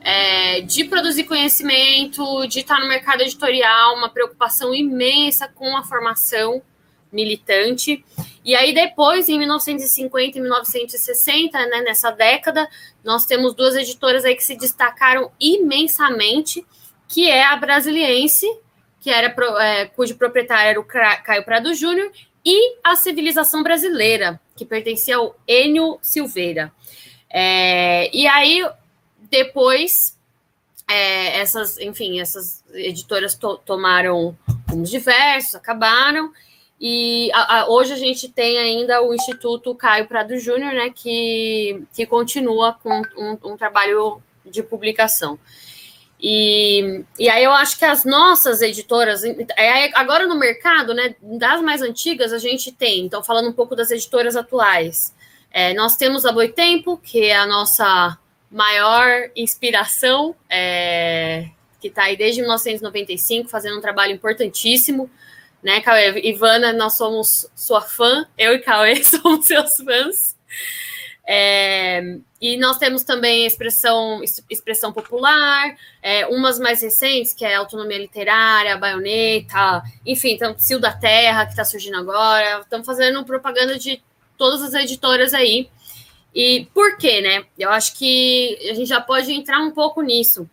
[0.00, 6.60] é, de produzir conhecimento, de estar no mercado editorial, uma preocupação imensa com a formação
[7.12, 8.04] militante.
[8.44, 12.68] E aí depois, em 1950 e 1960, né, nessa década,
[13.04, 16.64] nós temos duas editoras aí que se destacaram imensamente,
[17.06, 18.46] que é a Brasiliense,
[19.00, 22.10] que era é, cujo proprietário era o Caio Prado Júnior,
[22.44, 26.72] e a Civilização Brasileira, que pertencia ao Enio Silveira.
[27.30, 28.68] É, e aí,
[29.30, 30.18] depois,
[30.88, 34.36] é, essas, enfim, essas editoras to tomaram
[34.68, 36.32] rumos diversos, acabaram,
[36.84, 41.80] e a, a, hoje a gente tem ainda o Instituto Caio Prado Júnior, né, que,
[41.94, 45.38] que continua com um, um trabalho de publicação.
[46.20, 49.22] E, e aí eu acho que as nossas editoras,
[49.94, 53.92] agora no mercado, né, das mais antigas, a gente tem, então falando um pouco das
[53.92, 55.14] editoras atuais,
[55.52, 58.18] é, nós temos a Boitempo, que é a nossa
[58.50, 61.48] maior inspiração, é,
[61.80, 65.08] que está aí desde 1995, fazendo um trabalho importantíssimo,
[65.62, 66.20] né, Cauê?
[66.24, 70.36] Ivana, nós somos sua fã, eu e Cauê somos seus fãs.
[71.24, 74.20] É, e nós temos também expressão,
[74.50, 80.92] expressão popular, é, umas mais recentes, que é autonomia literária, baioneta, enfim, então, Cio da
[80.92, 82.60] Terra, que está surgindo agora.
[82.60, 84.02] Estamos fazendo propaganda de
[84.36, 85.70] todas as editoras aí.
[86.34, 87.44] E por quê, né?
[87.58, 90.48] Eu acho que a gente já pode entrar um pouco nisso.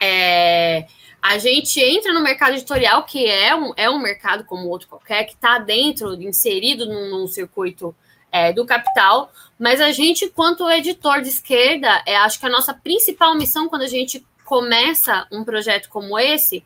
[0.00, 0.86] É,
[1.20, 5.24] a gente entra no mercado editorial, que é um, é um mercado como outro qualquer,
[5.24, 7.94] que está dentro, inserido num, num circuito
[8.30, 12.72] é, do capital, mas a gente, quanto editor de esquerda, é, acho que a nossa
[12.72, 16.64] principal missão quando a gente começa um projeto como esse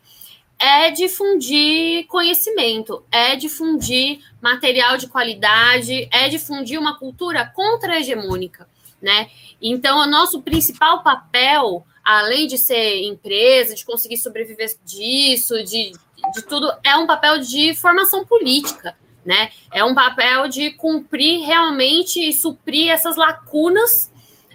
[0.59, 8.67] é difundir conhecimento, é difundir material de qualidade, é difundir uma cultura contra-hegemônica,
[9.01, 9.29] né?
[9.61, 15.91] Então, o nosso principal papel, além de ser empresa, de conseguir sobreviver disso, de,
[16.33, 19.51] de tudo, é um papel de formação política, né?
[19.71, 24.11] É um papel de cumprir realmente e suprir essas lacunas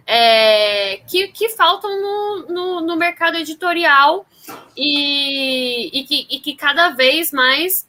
[0.06, 4.26] é, que, que faltam no, no, no mercado editorial
[4.76, 7.87] e, e, que, e que cada vez mais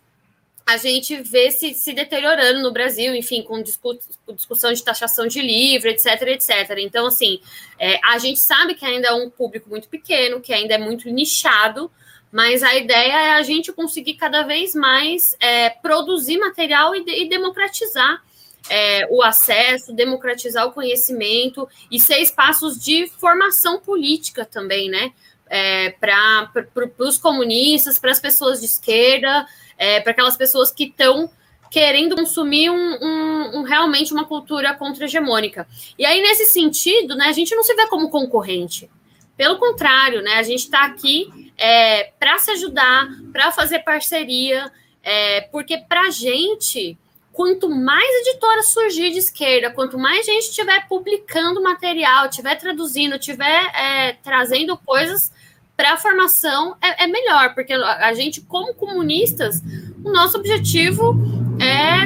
[0.69, 5.89] a gente vê se, se deteriorando no Brasil, enfim, com discussão de taxação de livro,
[5.89, 6.77] etc, etc.
[6.77, 7.41] Então, assim,
[7.79, 11.09] é, a gente sabe que ainda é um público muito pequeno, que ainda é muito
[11.09, 11.91] nichado,
[12.31, 17.27] mas a ideia é a gente conseguir cada vez mais é, produzir material e, e
[17.27, 18.23] democratizar
[18.69, 25.13] é, o acesso, democratizar o conhecimento e ser espaços de formação política também, né?
[25.49, 26.51] é, para
[26.99, 29.45] os comunistas, para as pessoas de esquerda,
[29.79, 31.31] é, para aquelas pessoas que estão
[31.71, 35.67] querendo consumir um, um, um, realmente uma cultura contra-hegemônica.
[35.97, 38.89] E aí, nesse sentido, né, a gente não se vê como concorrente.
[39.37, 44.69] Pelo contrário, né, a gente está aqui é, para se ajudar, para fazer parceria,
[45.01, 46.97] é, porque para a gente,
[47.31, 53.71] quanto mais editoras surgir de esquerda, quanto mais gente estiver publicando material, estiver traduzindo, estiver
[53.75, 55.31] é, trazendo coisas
[55.79, 59.61] para a formação é, é, melhor, porque a gente, como comunistas,
[60.03, 61.15] o nosso objetivo
[61.57, 62.05] é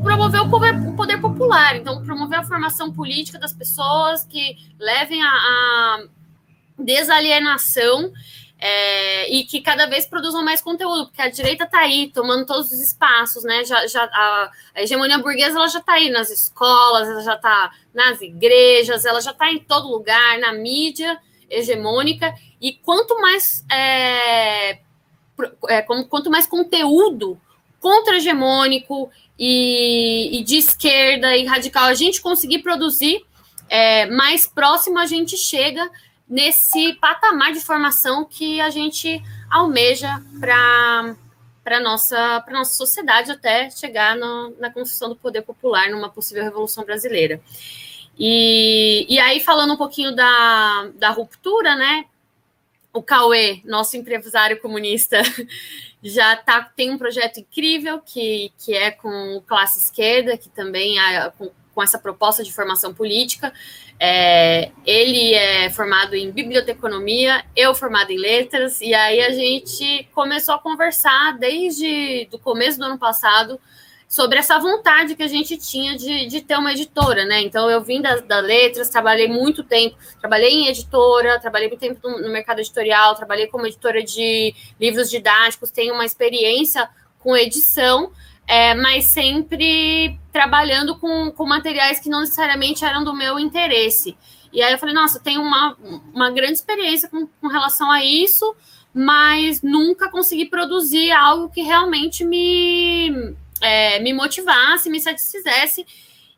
[0.00, 5.20] promover o poder, o poder popular, então promover a formação política das pessoas que levem
[5.20, 6.04] a, a
[6.78, 8.12] desalienação
[8.56, 12.70] é, e que cada vez produzam mais conteúdo, porque a direita está aí tomando todos
[12.70, 13.64] os espaços, né?
[13.64, 17.72] Já, já a, a hegemonia burguesa ela já está aí nas escolas, ela já está
[17.92, 21.18] nas igrejas, ela já está em todo lugar, na mídia
[21.50, 24.78] hegemônica, e quanto mais é,
[25.68, 27.40] é, quanto mais conteúdo
[27.80, 33.24] contra-hegemônico e, e, de esquerda e radical a gente conseguir produzir,
[33.68, 35.90] é, mais próximo a gente chega
[36.28, 41.16] nesse patamar de formação que a gente almeja para
[41.62, 46.42] para nossa para nossa sociedade até chegar no, na construção do poder popular numa possível
[46.42, 47.40] revolução brasileira.
[48.18, 52.04] E, e aí falando um pouquinho da, da ruptura, né?
[52.92, 55.22] O Cauê, nosso empresário comunista,
[56.02, 61.30] já tá, tem um projeto incrível que, que é com classe esquerda, que também é
[61.30, 63.52] com, com essa proposta de formação política.
[63.98, 70.54] É, ele é formado em biblioteconomia, eu formado em letras, e aí a gente começou
[70.54, 73.60] a conversar desde o começo do ano passado
[74.10, 77.42] sobre essa vontade que a gente tinha de, de ter uma editora, né?
[77.42, 82.00] Então eu vim da, da, letras, trabalhei muito tempo, trabalhei em editora, trabalhei muito tempo
[82.02, 88.10] no, no, mercado editorial, trabalhei como editora de livros didáticos, tenho uma experiência com edição,
[88.48, 94.16] é, mas sempre trabalhando com, com materiais que não necessariamente eram do meu interesse.
[94.52, 95.76] E aí eu falei, nossa, tenho uma,
[96.12, 98.56] uma grande experiência com, com relação a isso,
[98.92, 105.86] mas nunca consegui produzir algo que realmente me é, me motivasse, me satisfizesse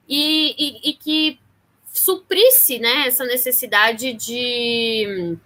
[0.09, 1.39] e, e, e, que
[1.93, 5.37] suprisse né, essa necessidade de,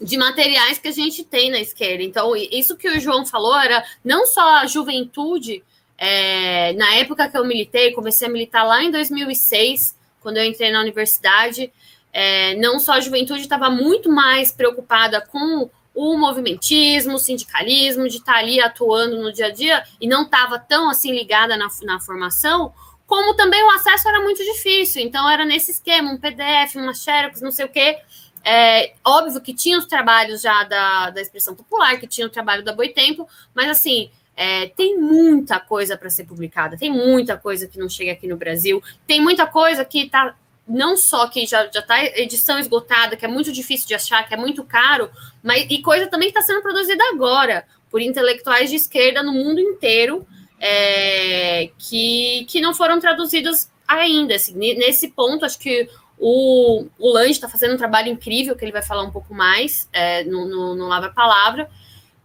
[0.00, 2.02] de materiais que a gente tem na esquerda.
[2.02, 5.62] Então, isso que o João falou era não só a juventude.
[5.96, 10.72] É, na época que eu militei, comecei a militar lá em 2006, quando eu entrei
[10.72, 11.72] na universidade,
[12.12, 18.16] é, não só a juventude estava muito mais preocupada com o movimentismo, o sindicalismo, de
[18.16, 21.68] estar tá ali atuando no dia a dia e não estava tão assim ligada na,
[21.82, 22.72] na formação,
[23.06, 25.02] como também o acesso era muito difícil.
[25.02, 27.98] Então, era nesse esquema, um PDF, uma Xerox, não sei o quê.
[28.44, 32.62] É, óbvio que tinha os trabalhos já da, da expressão popular, que tinha o trabalho
[32.62, 37.78] da Boitempo, mas assim, é, tem muita coisa para ser publicada, tem muita coisa que
[37.78, 40.34] não chega aqui no Brasil, tem muita coisa que está
[40.66, 44.36] não só que já está edição esgotada, que é muito difícil de achar, que é
[44.36, 45.10] muito caro,
[45.42, 50.26] mas e coisa também está sendo produzida agora por intelectuais de esquerda no mundo inteiro
[50.58, 54.34] é, que, que não foram traduzidas ainda.
[54.34, 58.72] Assim, nesse ponto, acho que o, o Lange está fazendo um trabalho incrível, que ele
[58.72, 61.68] vai falar um pouco mais é, no, no, no Lava Palavra.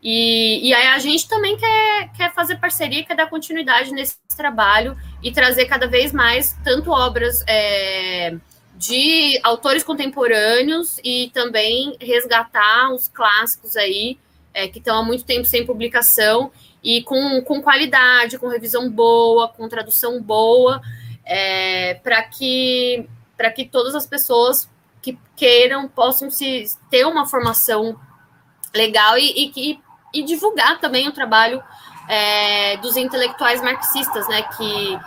[0.02, 4.97] E, e aí a gente também quer, quer fazer parceria, quer dar continuidade nesse trabalho
[5.21, 8.36] e trazer cada vez mais tanto obras é,
[8.75, 14.17] de autores contemporâneos e também resgatar os clássicos aí
[14.53, 16.51] é, que estão há muito tempo sem publicação
[16.84, 20.82] e com, com qualidade, com revisão boa, com tradução boa,
[21.25, 23.05] é, para que
[23.38, 24.69] para que todas as pessoas
[25.01, 27.97] que queiram possam se ter uma formação
[28.74, 29.80] legal e, e
[30.13, 31.63] e divulgar também o trabalho
[32.10, 34.99] é, dos intelectuais marxistas, né, que,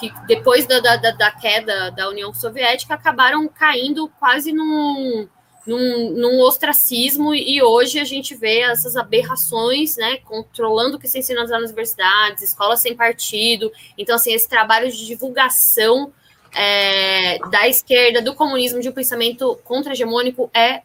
[0.00, 5.28] que depois da, da, da, queda da União Soviética acabaram caindo quase num,
[5.66, 11.18] num, num, ostracismo e hoje a gente vê essas aberrações, né, controlando o que se
[11.18, 13.70] ensina nas universidades, escolas sem partido.
[13.98, 16.10] Então, assim, esse trabalho de divulgação
[16.54, 20.80] é, da esquerda, do comunismo, de um pensamento contra-hegemônico é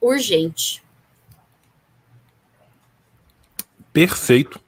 [0.00, 0.82] urgente.
[3.92, 4.63] Perfeito.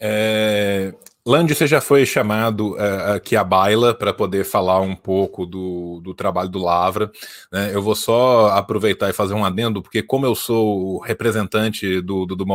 [0.00, 0.94] É,
[1.24, 6.00] Land, você já foi chamado uh, aqui à baila para poder falar um pouco do,
[6.00, 7.12] do trabalho do Lavra.
[7.52, 7.74] Né?
[7.74, 12.24] Eu vou só aproveitar e fazer um adendo, porque como eu sou o representante do,
[12.24, 12.46] do, do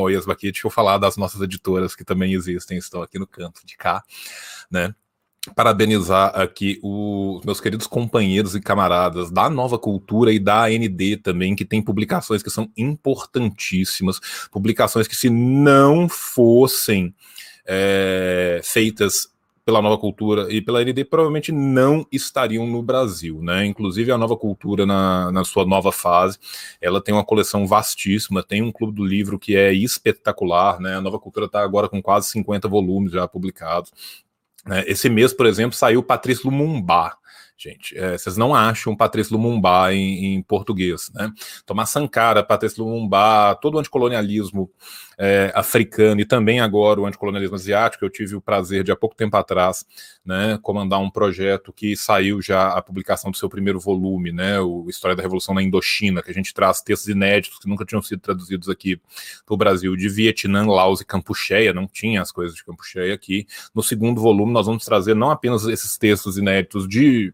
[0.41, 4.03] deixa eu falar das nossas editoras que também existem, estão aqui no canto de cá.
[4.69, 4.93] Né?
[5.53, 11.55] parabenizar aqui os meus queridos companheiros e camaradas da Nova Cultura e da AND também,
[11.55, 14.19] que tem publicações que são importantíssimas,
[14.51, 17.13] publicações que se não fossem
[17.65, 19.33] é, feitas
[19.65, 23.65] pela Nova Cultura e pela ND provavelmente não estariam no Brasil, né?
[23.65, 26.37] Inclusive a Nova Cultura na, na sua nova fase,
[26.79, 30.95] ela tem uma coleção vastíssima, tem um clube do livro que é espetacular, né?
[30.95, 33.91] A Nova Cultura está agora com quase 50 volumes já publicados.
[34.67, 34.83] Né?
[34.85, 37.17] Esse mês, por exemplo, saiu Patrício Lumumba,
[37.57, 37.97] gente.
[37.97, 41.31] É, vocês não acham Patrício Lumumba em, em, português, né?
[41.65, 44.69] Tomás Sankara, Patrício Lumumba, todo o anticolonialismo
[45.17, 48.03] é, africano e também agora o anticolonialismo asiático.
[48.03, 49.85] Eu tive o prazer de há pouco tempo atrás,
[50.25, 54.85] né, comandar um projeto que saiu já a publicação do seu primeiro volume, né, o
[54.89, 58.19] História da Revolução na Indochina, que a gente traz textos inéditos que nunca tinham sido
[58.19, 58.99] traduzidos aqui
[59.45, 63.47] para o Brasil, de Vietnã, Laos e Campucheia, não tinha as coisas de Campucheia aqui.
[63.73, 67.33] No segundo volume nós vamos trazer não apenas esses textos inéditos de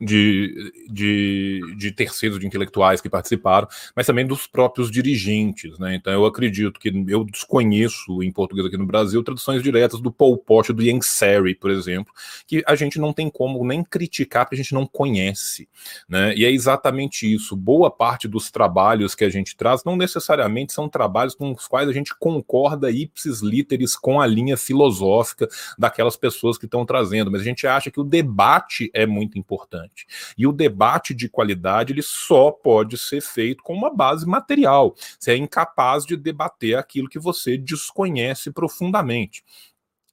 [0.00, 5.78] de, de, de, terceiros, de intelectuais que participaram, mas também dos próprios dirigentes.
[5.78, 5.96] Né?
[5.96, 10.36] Então, eu acredito que eu desconheço em português aqui no Brasil traduções diretas do Paul
[10.38, 12.12] Pot, do Yancey, por exemplo,
[12.46, 15.68] que a gente não tem como nem criticar porque a gente não conhece.
[16.08, 16.34] Né?
[16.36, 17.56] E é exatamente isso.
[17.56, 21.88] Boa parte dos trabalhos que a gente traz não necessariamente são trabalhos com os quais
[21.88, 27.40] a gente concorda ipsis literis com a linha filosófica daquelas pessoas que estão trazendo, mas
[27.40, 30.06] a gente acha que o debate é muito importante importante.
[30.36, 34.94] E o debate de qualidade ele só pode ser feito com uma base material.
[35.18, 39.42] Você é incapaz de debater aquilo que você desconhece profundamente.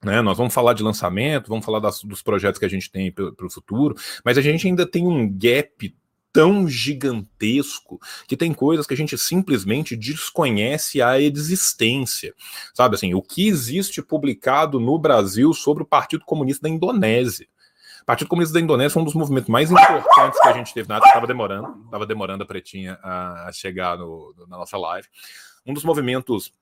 [0.04, 3.12] Né, nós vamos falar de lançamento, vamos falar das, dos projetos que a gente tem
[3.12, 5.96] para o futuro, mas a gente ainda tem um gap
[6.32, 7.98] tão gigantesco
[8.28, 12.36] que tem coisas que a gente simplesmente desconhece a existência.
[12.74, 17.48] Sabe assim, o que existe publicado no Brasil sobre o Partido Comunista da Indonésia?
[18.06, 20.88] O Partido Comunista da Indonésia foi um dos movimentos mais importantes que a gente teve
[20.88, 21.10] na época.
[21.10, 25.08] Estava demorando, estava demorando a Pretinha a, chegar no, na nossa live.
[25.66, 26.54] Um dos movimentos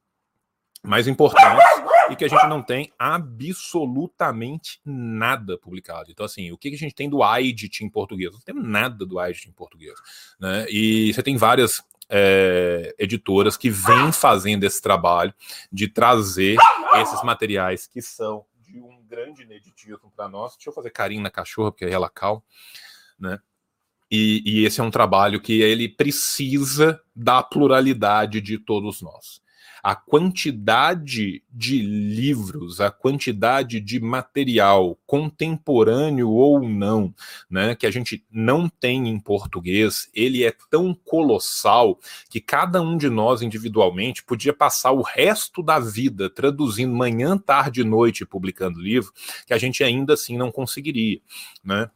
[0.81, 1.61] mais importantes
[2.09, 6.09] e que a gente não tem absolutamente nada publicado.
[6.09, 8.31] Então, assim, o que a gente tem do AIDIT em português?
[8.31, 9.95] Não tem nada do AIDIT em português.
[10.39, 10.65] Né?
[10.69, 15.33] E você tem várias é, editoras que vêm fazendo esse trabalho
[15.69, 16.55] de trazer
[17.01, 18.45] esses materiais que são
[19.13, 20.55] grande ineditismo para nós.
[20.55, 22.43] Deixa eu fazer carinho na cachorra, porque aí ela calma,
[23.19, 23.39] né?
[24.09, 29.42] E, e, esse é um trabalho que ele precisa da pluralidade de todos nós
[29.83, 37.13] a quantidade de livros, a quantidade de material contemporâneo ou não,
[37.49, 42.97] né, que a gente não tem em português, ele é tão colossal que cada um
[42.97, 48.79] de nós individualmente podia passar o resto da vida traduzindo manhã, tarde e noite publicando
[48.79, 49.11] livro,
[49.45, 51.19] que a gente ainda assim não conseguiria,
[51.61, 51.89] né?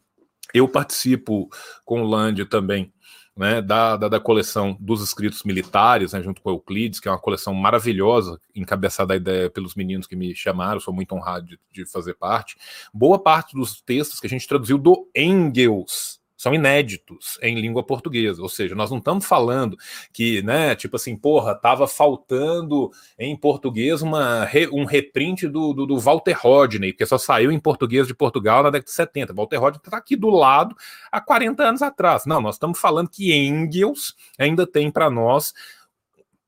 [0.54, 1.50] Eu participo
[1.86, 2.92] com o Land também
[3.38, 7.20] né, da, da, da, coleção dos escritos militares, né, junto com Euclides, que é uma
[7.20, 9.14] coleção maravilhosa, encabeçada
[9.54, 12.58] pelos meninos que me chamaram, sou muito honrado de, de fazer parte.
[12.94, 18.42] Boa parte dos textos que a gente traduziu do Engels, são inéditos em língua portuguesa,
[18.42, 19.76] ou seja, nós não estamos falando
[20.14, 26.00] que, né, tipo assim, porra, tava faltando em português uma, um reprint do, do, do,
[26.00, 29.34] Walter Rodney, que só saiu em português de Portugal na década de 70.
[29.34, 30.76] Walter Rodney está aqui do lado
[31.12, 32.26] há 40 anos atrás.
[32.28, 35.54] Não, nós estamos falando que Engels ainda tem para nós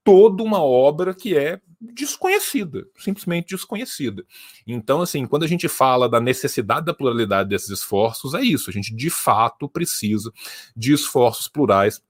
[0.03, 4.25] toda uma obra que é desconhecida, simplesmente desconhecida.
[4.67, 8.73] Então, assim, quando a gente fala da necessidade da pluralidade desses esforços, é isso, a
[8.73, 10.31] gente de fato precisa
[10.75, 12.01] de esforços plurais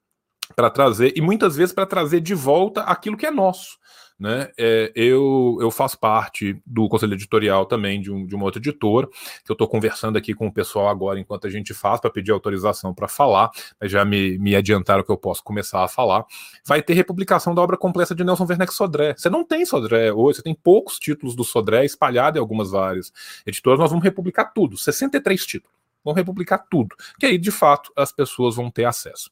[0.55, 3.77] para trazer, e muitas vezes para trazer de volta aquilo que é nosso.
[4.19, 4.49] Né?
[4.57, 9.07] É, eu, eu faço parte do conselho editorial também de, um, de uma outra editora,
[9.45, 12.31] que eu estou conversando aqui com o pessoal agora enquanto a gente faz para pedir
[12.31, 13.49] autorização para falar,
[13.79, 16.25] mas já me, me adiantaram que eu posso começar a falar.
[16.65, 19.15] Vai ter republicação da obra completa de Nelson Werneck Sodré.
[19.17, 23.13] Você não tem Sodré hoje, você tem poucos títulos do Sodré espalhado em algumas várias
[23.45, 25.79] editoras, nós vamos republicar tudo, 63 títulos.
[26.03, 29.29] Vamos republicar tudo, que aí de fato as pessoas vão ter acesso.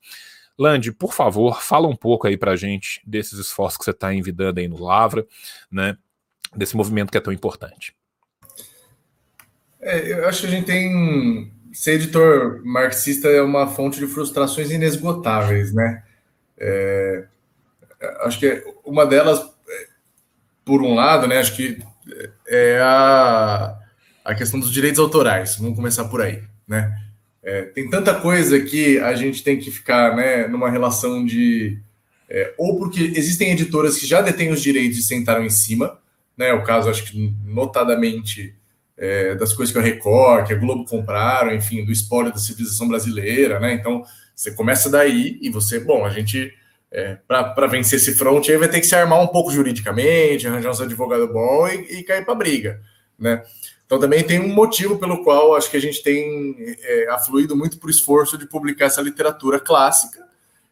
[0.58, 4.60] Lande, por favor, fala um pouco aí para gente desses esforços que você está envidando
[4.60, 5.26] aí no Lavra,
[5.72, 5.97] né?
[6.55, 7.95] Desse movimento que é tão importante.
[9.80, 11.53] É, eu acho que a gente tem.
[11.74, 16.03] Ser editor marxista é uma fonte de frustrações inesgotáveis, né?
[16.58, 17.28] É,
[18.22, 19.47] acho que uma delas,
[20.66, 21.38] por um lado, né?
[21.38, 21.78] Acho que
[22.47, 23.78] é a,
[24.26, 25.58] a questão dos direitos autorais.
[25.58, 27.07] Vamos começar por aí, né?
[27.48, 31.80] É, tem tanta coisa que a gente tem que ficar né, numa relação de.
[32.30, 35.98] É, ou porque existem editoras que já detêm os direitos e sentaram em cima,
[36.36, 36.52] né?
[36.52, 38.54] O caso, acho que notadamente,
[38.98, 42.86] é, das coisas que a Record, que a Globo compraram, enfim, do espólio da civilização
[42.86, 43.76] brasileira, né?
[43.76, 44.04] Então,
[44.36, 46.54] você começa daí e você, bom, a gente,
[46.91, 50.72] é, para vencer esse front, aí vai ter que se armar um pouco juridicamente, arranjar
[50.72, 52.82] uns advogados bons e, e cair para briga,
[53.18, 53.41] né?
[53.88, 57.80] Então também tem um motivo pelo qual acho que a gente tem é, afluído muito
[57.80, 60.28] por esforço de publicar essa literatura clássica,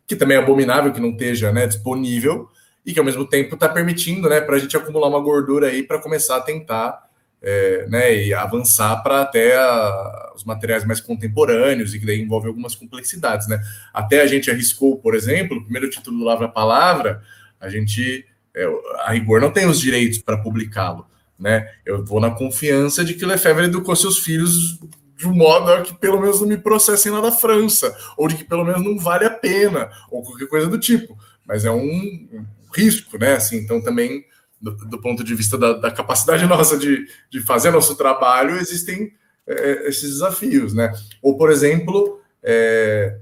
[0.06, 2.50] que também é abominável que não esteja né, disponível,
[2.86, 5.82] e que ao mesmo tempo está permitindo né, para a gente acumular uma gordura aí
[5.82, 7.06] para começar a tentar
[7.42, 12.50] é, né, e avançar para até a, os materiais mais contemporâneos e que daí envolve
[12.50, 13.48] algumas complexidades.
[13.48, 13.62] Né?
[13.94, 17.24] Até a gente arriscou, por exemplo, o primeiro título do Lavra Palavra,
[17.62, 18.66] a gente, é,
[19.06, 21.08] a rigor, não tem os direitos para publicá-lo
[21.38, 21.68] né?
[21.86, 24.80] Eu vou na confiança de que Lefebvre educou seus filhos
[25.18, 28.44] de um modo que pelo menos não me processem lá da França, ou de que
[28.44, 31.18] pelo menos não vale a pena, ou qualquer coisa do tipo.
[31.46, 33.34] Mas é um, risco, né?
[33.34, 34.26] Assim, então também,
[34.62, 39.14] do, do ponto de vista da, da, capacidade nossa de, de fazer nosso trabalho, existem
[39.48, 40.92] é, esses desafios, né?
[41.22, 43.18] Ou, por exemplo, é,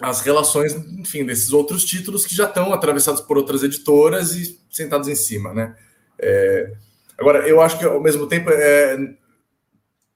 [0.00, 5.08] as relações, enfim, desses outros títulos que já estão atravessados por outras editoras e sentados
[5.08, 5.74] em cima, né?
[6.18, 6.72] É,
[7.18, 8.96] Agora, eu acho que ao mesmo tempo é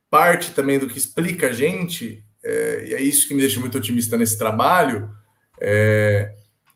[0.09, 3.79] parte também do que explica a gente, é, e é isso que me deixa muito
[3.79, 5.11] otimista nesse trabalho,
[5.61, 6.35] é,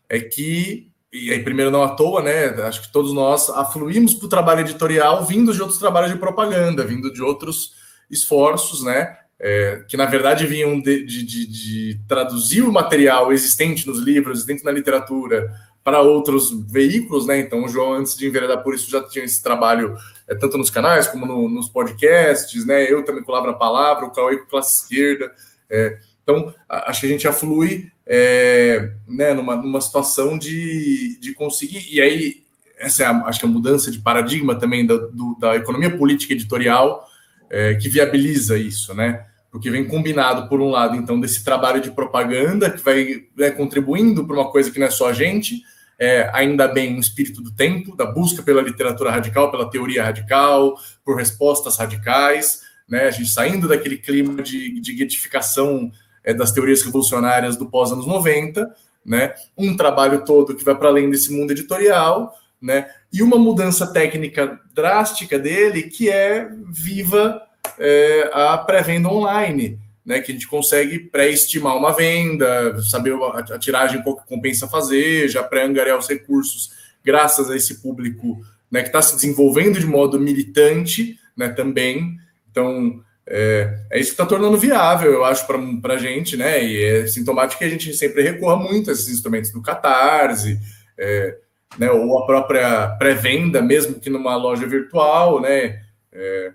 [0.09, 2.47] é que, e aí primeiro não à toa, né?
[2.62, 6.85] Acho que todos nós afluímos para o trabalho editorial vindo de outros trabalhos de propaganda,
[6.85, 7.74] vindo de outros
[8.11, 9.16] esforços, né?
[9.39, 14.39] É, que na verdade vinham de, de, de, de, traduzir o material existente nos livros,
[14.39, 15.53] existente na literatura,
[15.87, 17.39] para outros veículos, né?
[17.39, 20.68] Então, o João, antes de enveredar por isso, já tinha esse trabalho é, tanto nos
[20.68, 22.93] canais como no, nos podcasts, né?
[22.93, 25.30] Eu também com a Palavra, o Cauê com Classe Esquerda.
[25.70, 31.87] É, então, acho que a gente aflui é, né, numa, numa situação de, de conseguir.
[31.89, 32.43] E aí,
[32.80, 36.32] essa é a, acho que a mudança de paradigma também da, do, da economia política
[36.32, 37.07] editorial
[37.49, 39.24] é, que viabiliza isso, né?
[39.53, 44.26] Porque vem combinado, por um lado, então, desse trabalho de propaganda que vai né, contribuindo
[44.26, 45.62] para uma coisa que não é só a gente,
[45.99, 50.76] é, ainda bem, um espírito do tempo, da busca pela literatura radical, pela teoria radical,
[51.05, 53.07] por respostas radicais, né?
[53.07, 55.90] A gente saindo daquele clima de, de guetificação
[56.22, 58.68] é, das teorias revolucionárias do pós-anos 90,
[59.05, 59.34] né?
[59.57, 62.90] Um trabalho todo que vai para além desse mundo editorial, né?
[63.12, 67.40] E uma mudança técnica drástica dele, que é viva
[67.78, 74.00] é, a pré-venda online né, que a gente consegue pré-estimar uma venda, saber a, tiragem
[74.02, 76.70] qual que compensa fazer, já pré-angariar os recursos,
[77.04, 78.40] graças a esse público
[78.70, 82.16] né, que está se desenvolvendo de modo militante né, também.
[82.48, 85.44] Então, é, é isso que está tornando viável, eu acho,
[85.82, 86.64] para a gente, né?
[86.64, 90.61] E é sintomático que a gente sempre recorra muito a esses instrumentos do Catarse,
[90.96, 91.36] é,
[91.76, 95.80] né, ou a própria pré-venda, mesmo que numa loja virtual, né?
[96.12, 96.52] É,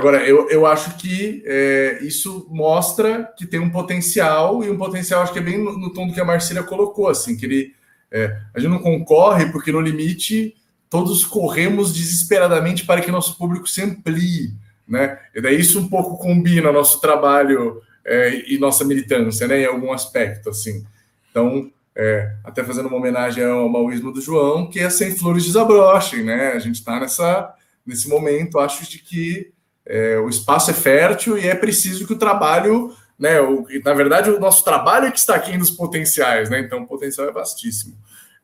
[0.00, 5.22] Agora, eu, eu acho que é, isso mostra que tem um potencial, e um potencial,
[5.22, 7.74] acho que é bem no, no tom do que a Marcília colocou, assim, que ele,
[8.10, 10.56] é, a gente não concorre porque, no limite,
[10.88, 14.54] todos corremos desesperadamente para que nosso público se amplie,
[14.88, 15.18] né?
[15.34, 19.92] E daí isso um pouco combina nosso trabalho é, e nossa militância, né, em algum
[19.92, 20.82] aspecto, assim.
[21.30, 26.24] Então, é, até fazendo uma homenagem ao maoísmo do João, que é sem flores desabrochem,
[26.24, 26.52] né?
[26.52, 29.52] A gente está nessa nesse momento, acho, de que
[29.90, 33.40] é, o espaço é fértil e é preciso que o trabalho, né?
[33.40, 36.60] O, na verdade, o nosso trabalho é que está aqui nos potenciais, né?
[36.60, 37.96] Então, o potencial é vastíssimo.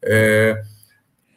[0.03, 0.61] É,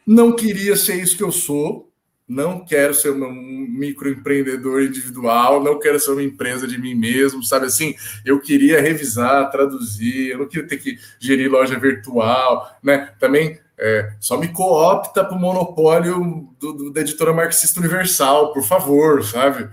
[0.04, 1.88] não queria ser isso que eu sou,
[2.28, 7.66] não quero ser um microempreendedor individual, não quero ser uma empresa de mim mesmo, sabe
[7.66, 7.94] assim?
[8.24, 13.14] Eu queria revisar, traduzir, eu não queria ter que gerir loja virtual, né?
[13.18, 18.62] Também É, só me coopta para o monopólio do, do, da editora marxista universal, por
[18.62, 19.70] favor, sabe?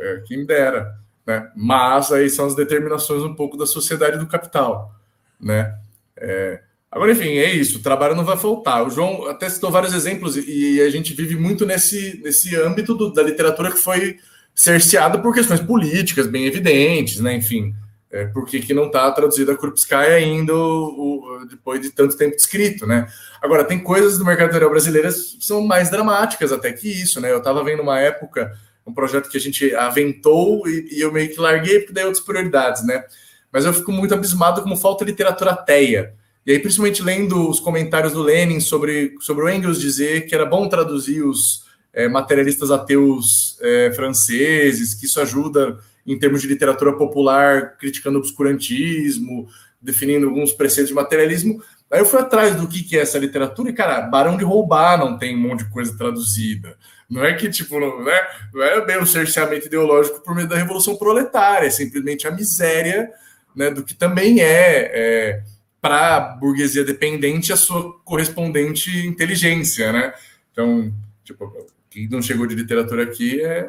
[0.00, 0.94] É, quem dera.
[1.26, 1.50] Né?
[1.54, 4.94] Mas aí são as determinações um pouco da sociedade do capital.
[5.40, 5.74] Né?
[6.16, 7.78] É, agora, enfim, é isso.
[7.78, 8.86] O trabalho não vai faltar.
[8.86, 13.12] O João até citou vários exemplos e, a gente vive muito nesse, nesse âmbito do,
[13.12, 14.18] da literatura que foi
[14.54, 17.34] cerceada por questões políticas bem evidentes, né?
[17.34, 17.74] Enfim,
[18.10, 22.34] é, por que não está traduzida a Krupskaya ainda o, o, depois de tanto tempo
[22.34, 23.06] escrito, né?
[23.40, 27.30] Agora, tem coisas do mercado editorial brasileiro que são mais dramáticas até que isso, né?
[27.30, 28.52] Eu estava vendo uma época
[28.90, 32.24] um projeto que a gente aventou e, e, eu meio que larguei porque daí outras
[32.24, 33.04] prioridades, né?
[33.52, 36.14] Mas eu fico muito abismado como falta literatura ateia.
[36.46, 40.46] E aí, principalmente lendo os comentários do Lenin sobre, sobre o Engels dizer que era
[40.46, 46.92] bom traduzir os é, materialistas ateus é, franceses, que isso ajuda em termos de literatura
[46.96, 49.48] popular, criticando o obscurantismo,
[49.80, 51.62] definindo alguns preceitos de materialismo.
[51.90, 54.98] Aí eu fui atrás do que, que é essa literatura e, cara, Barão de Roubar
[54.98, 56.76] não tem um monte de coisa traduzida.
[57.10, 58.20] Não é que, tipo, não, né,
[58.54, 63.10] não é bem o cerceamento ideológico por meio da Revolução Proletária, é simplesmente a miséria
[63.54, 65.42] né, do que também é, é
[65.80, 70.14] para a burguesia dependente a sua correspondente inteligência, né?
[70.52, 70.92] Então,
[71.24, 73.68] tipo, quem não chegou de literatura aqui é,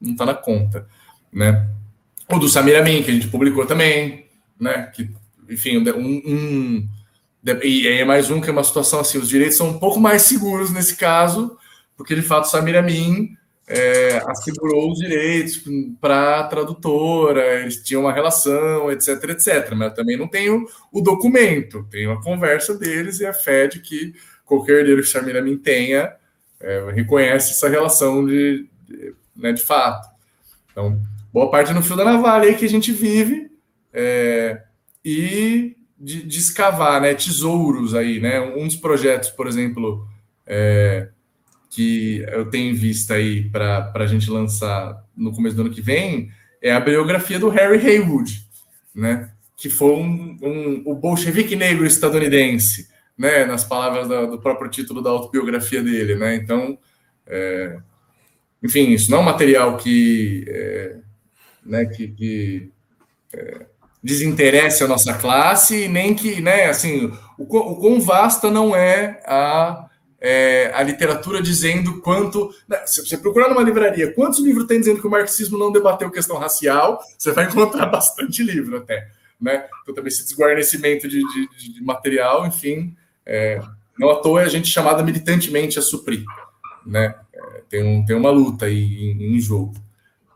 [0.00, 0.86] não está na conta,
[1.32, 1.68] né?
[2.30, 4.26] O do Samir Amin, que a gente publicou também,
[4.58, 4.90] né?
[4.94, 5.08] Que,
[5.48, 6.88] enfim, um, um
[7.62, 10.00] e aí é mais um que é uma situação assim, os direitos são um pouco
[10.00, 11.56] mais seguros nesse caso,
[11.96, 13.36] porque de fato Samir Amin
[13.66, 15.62] é, assegurou os direitos
[16.00, 19.72] para a tradutora, eles tinham uma relação, etc, etc.
[19.74, 24.14] Mas também não tenho o documento, tenho a conversa deles e a fé de que
[24.44, 26.14] qualquer herdeiro que Samir Amin tenha
[26.60, 30.08] é, reconhece essa relação de, de né, de fato.
[30.70, 31.00] Então,
[31.32, 33.50] boa parte no fio da navalha aí que a gente vive
[33.92, 34.62] é,
[35.04, 38.40] e de, de, escavar né, tesouros aí, né?
[38.40, 40.06] Um dos projetos, por exemplo,
[40.46, 41.08] é,
[41.76, 45.82] que eu tenho em vista aí para a gente lançar no começo do ano que
[45.82, 46.30] vem
[46.62, 48.48] é a biografia do Harry Haywood,
[48.94, 49.30] né?
[49.54, 53.44] Que foi um, um, o bolchevique negro estadunidense, né?
[53.44, 56.36] Nas palavras do, próprio título da autobiografia dele, né?
[56.36, 56.78] Então,
[57.26, 57.76] é,
[58.62, 60.96] enfim, isso não é um material que, é,
[61.62, 62.72] né, que, que
[63.34, 63.66] é,
[64.02, 69.85] desinteresse a nossa classe, nem que, né, assim, o, o quão vasta não é a,
[70.20, 72.54] é, a literatura dizendo quanto.
[72.68, 76.10] Né, se você procurar numa livraria, quantos livros tem dizendo que o marxismo não debateu
[76.10, 79.08] questão racial, você vai encontrar bastante livro até.
[79.40, 79.66] Né?
[79.82, 83.60] Então, também esse desguarnecimento de, de, de material, enfim, é,
[83.98, 86.24] não à toa é a gente chamada militantemente a suprir.
[86.86, 87.14] Né?
[87.68, 89.74] tem, um, tem uma luta aí em, em jogo.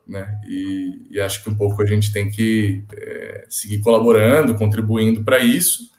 [0.07, 0.41] Né?
[0.49, 5.39] E, e, acho que um pouco a gente tem que é, seguir colaborando, contribuindo para
[5.39, 5.91] isso.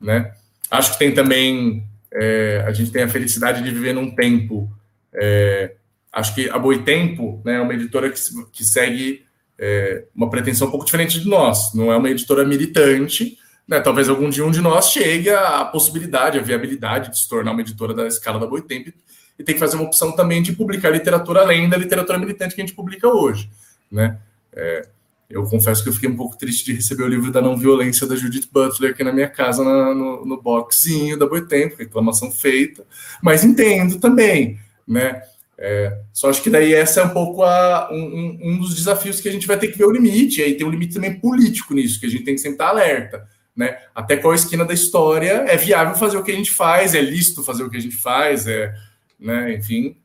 [0.00, 0.32] Né?
[0.70, 4.70] Acho que tem também, é, a gente tem a felicidade de viver num tempo.
[5.12, 5.74] É,
[6.12, 8.20] acho que a Boitempo né, é uma editora que,
[8.52, 9.24] que segue
[9.58, 11.74] é, uma pretensão um pouco diferente de nós.
[11.74, 13.38] Não é uma editora militante.
[13.66, 13.80] Né?
[13.80, 17.60] Talvez algum dia um de nós chegue à possibilidade, à viabilidade de se tornar uma
[17.60, 18.92] editora da escala da Boitempo
[19.38, 22.60] e tem que fazer uma opção também de publicar literatura além da literatura militante que
[22.60, 23.48] a gente publica hoje,
[23.90, 24.18] né?
[24.52, 24.86] É,
[25.30, 28.06] eu confesso que eu fiquei um pouco triste de receber o livro da não violência
[28.06, 32.84] da Judith Butler aqui na minha casa, na, no, no boxzinho da Boitempo, reclamação feita,
[33.22, 35.22] mas entendo também, né?
[35.56, 39.28] É, só acho que daí essa é um pouco a, um, um, dos desafios que
[39.28, 41.74] a gente vai ter que ver o limite, e aí tem um limite também político
[41.74, 43.76] nisso, que a gente tem que sempre estar alerta, né?
[43.94, 47.44] Até qual esquina da história é viável fazer o que a gente faz, é lícito
[47.44, 48.74] fazer o que a gente faz, é
[49.20, 49.54] né?
[49.54, 49.96] Enfim.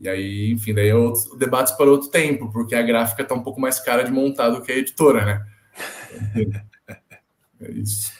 [0.00, 3.42] E aí, enfim, daí é outros debates para outro tempo, porque a gráfica está um
[3.42, 5.46] pouco mais cara de montar do que a editora, né?
[7.58, 8.12] É isso.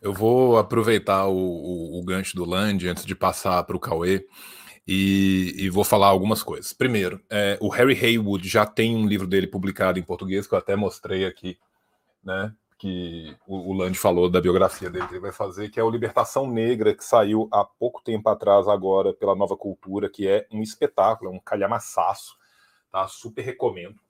[0.00, 4.24] Eu vou aproveitar o, o, o gancho do Land antes de passar para o Cauê.
[4.86, 6.74] E, e, vou falar algumas coisas.
[6.74, 10.58] Primeiro, é, o Harry Haywood já tem um livro dele publicado em português, que eu
[10.58, 11.58] até mostrei aqui,
[12.22, 12.52] né?
[12.78, 15.90] Que o, o Land falou da biografia dele que ele vai fazer, que é o
[15.90, 20.62] Libertação Negra, que saiu há pouco tempo atrás agora pela Nova Cultura, que é um
[20.62, 22.36] espetáculo, é um calhamaçaço,
[22.90, 23.06] tá?
[23.08, 24.03] Super recomendo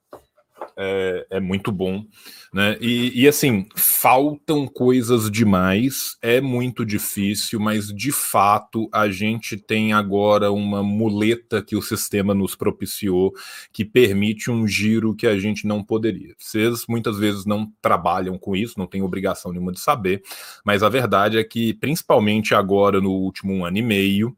[0.77, 2.05] é, é muito bom,
[2.53, 2.77] né?
[2.81, 9.93] E, e, assim, faltam coisas demais, é muito difícil, mas de fato a gente tem
[9.93, 13.33] agora uma muleta que o sistema nos propiciou
[13.71, 16.35] que permite um giro que a gente não poderia.
[16.37, 20.21] Vocês muitas vezes não trabalham com isso, não têm obrigação nenhuma de saber,
[20.63, 24.35] mas a verdade é que, principalmente agora no último ano e meio,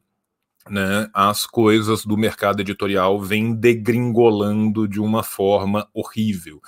[0.70, 6.61] né, as coisas do mercado editorial vêm degringolando de uma forma horrível.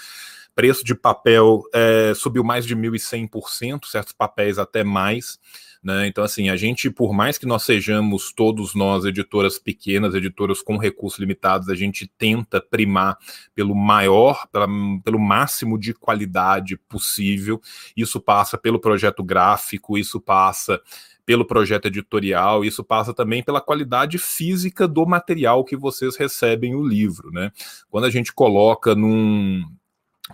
[0.56, 5.40] Preço de papel é, subiu mais de 1.100%, certos papéis até mais.
[5.82, 6.08] Né?
[6.08, 10.78] Então, assim, a gente, por mais que nós sejamos todos nós editoras pequenas, editoras com
[10.78, 13.18] recursos limitados, a gente tenta primar
[13.56, 14.68] pelo maior, pela,
[15.04, 17.62] pelo máximo de qualidade possível.
[17.96, 20.82] Isso passa pelo projeto gráfico, isso passa
[21.30, 26.82] pelo projeto editorial, isso passa também pela qualidade física do material que vocês recebem o
[26.82, 27.52] livro, né?
[27.88, 29.64] Quando a gente coloca num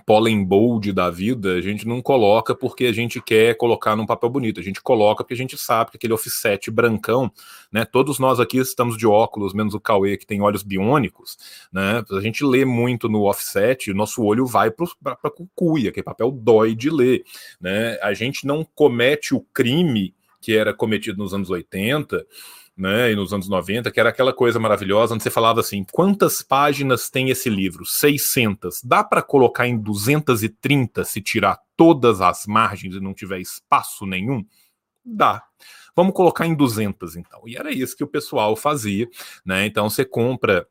[0.05, 4.29] pólen bold da vida, a gente não coloca porque a gente quer colocar num papel
[4.29, 7.29] bonito, a gente coloca porque a gente sabe que aquele offset brancão,
[7.69, 7.83] né?
[7.83, 11.37] Todos nós aqui estamos de óculos, menos o Cauê que tem olhos biônicos,
[11.73, 12.05] né?
[12.09, 14.87] A gente lê muito no offset, o nosso olho vai para
[15.25, 17.25] a cucuia, que papel dói de ler,
[17.59, 17.99] né?
[18.01, 20.15] A gente não comete o crime
[20.45, 22.23] que era cometido nos anos 80,
[22.77, 26.43] né, e nos anos 90, que era aquela coisa maravilhosa onde você falava assim: quantas
[26.43, 27.83] páginas tem esse livro?
[27.83, 28.81] 600.
[28.83, 34.45] Dá para colocar em 230 se tirar todas as margens e não tiver espaço nenhum?
[35.03, 35.41] Dá.
[35.95, 37.41] Vamos colocar em 200 então.
[37.47, 39.09] E era isso que o pessoal fazia,
[39.43, 39.65] né?
[39.65, 40.67] Então você compra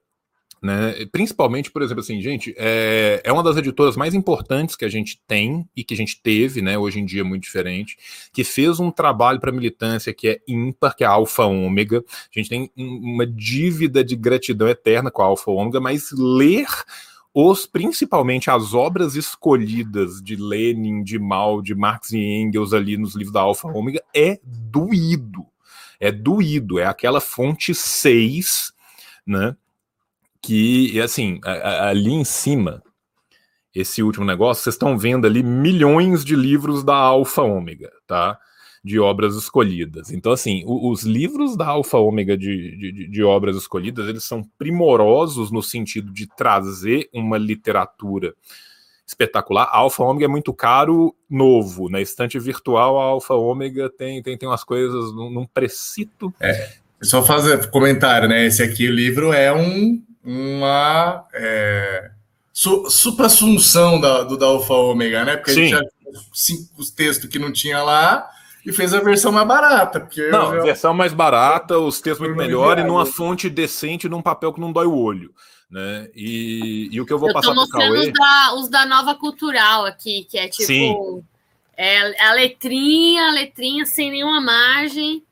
[0.65, 1.05] né?
[1.13, 5.21] Principalmente, por exemplo, assim, gente, é, é uma das editoras mais importantes que a gente
[5.29, 6.79] tem e que a gente teve, né?
[6.79, 7.99] Hoje em dia é muito diferente,
[8.33, 12.03] que fez um trabalho para militância que é ímpar, que é a Alfa Ômega.
[12.35, 16.67] A gente tem uma dívida de gratidão eterna com a Alfa Ômega, mas ler
[17.35, 23.15] os principalmente as obras escolhidas de Lenin, de Mao, de Marx e Engels ali nos
[23.15, 25.45] livros da Alfa Ômega é doído.
[26.01, 28.73] É doído, é aquela fonte 6,
[29.27, 29.55] né?
[30.45, 32.83] Que, assim, ali em cima,
[33.75, 38.39] esse último negócio, vocês estão vendo ali milhões de livros da Alfa Ômega, tá?
[38.85, 40.13] De obras escolhidas.
[40.13, 45.51] Então, assim, os livros da Alfa Ômega de, de, de, obras escolhidas, eles são primorosos
[45.51, 48.35] no sentido de trazer uma literatura
[49.07, 49.65] espetacular.
[49.65, 51.89] A Alfa Ômega é muito caro, novo.
[51.89, 56.35] Na estante virtual, a Alfa Ômega tem, tem, tem umas coisas num, num precito.
[56.39, 58.45] É, só fazer comentário, né?
[58.45, 62.11] Esse aqui, o livro é um uma é,
[62.53, 65.37] su, supra-assunção da, do da Alfa Ômega, né?
[65.37, 65.61] Porque Sim.
[65.61, 68.29] a gente já cinco textos que não tinha lá
[68.65, 70.01] e fez a versão mais barata.
[70.01, 70.63] Porque não, já...
[70.63, 74.73] versão mais barata, os textos muito melhor e numa fonte decente, num papel que não
[74.73, 75.35] dói o olho.
[75.71, 76.09] Né?
[76.15, 77.99] E, e o que eu vou eu passar para o Cauê...
[77.99, 80.67] Os da, os da Nova Cultural aqui, que é tipo...
[80.67, 81.25] Sim.
[81.77, 85.25] É a letrinha, a letrinha sem nenhuma margem.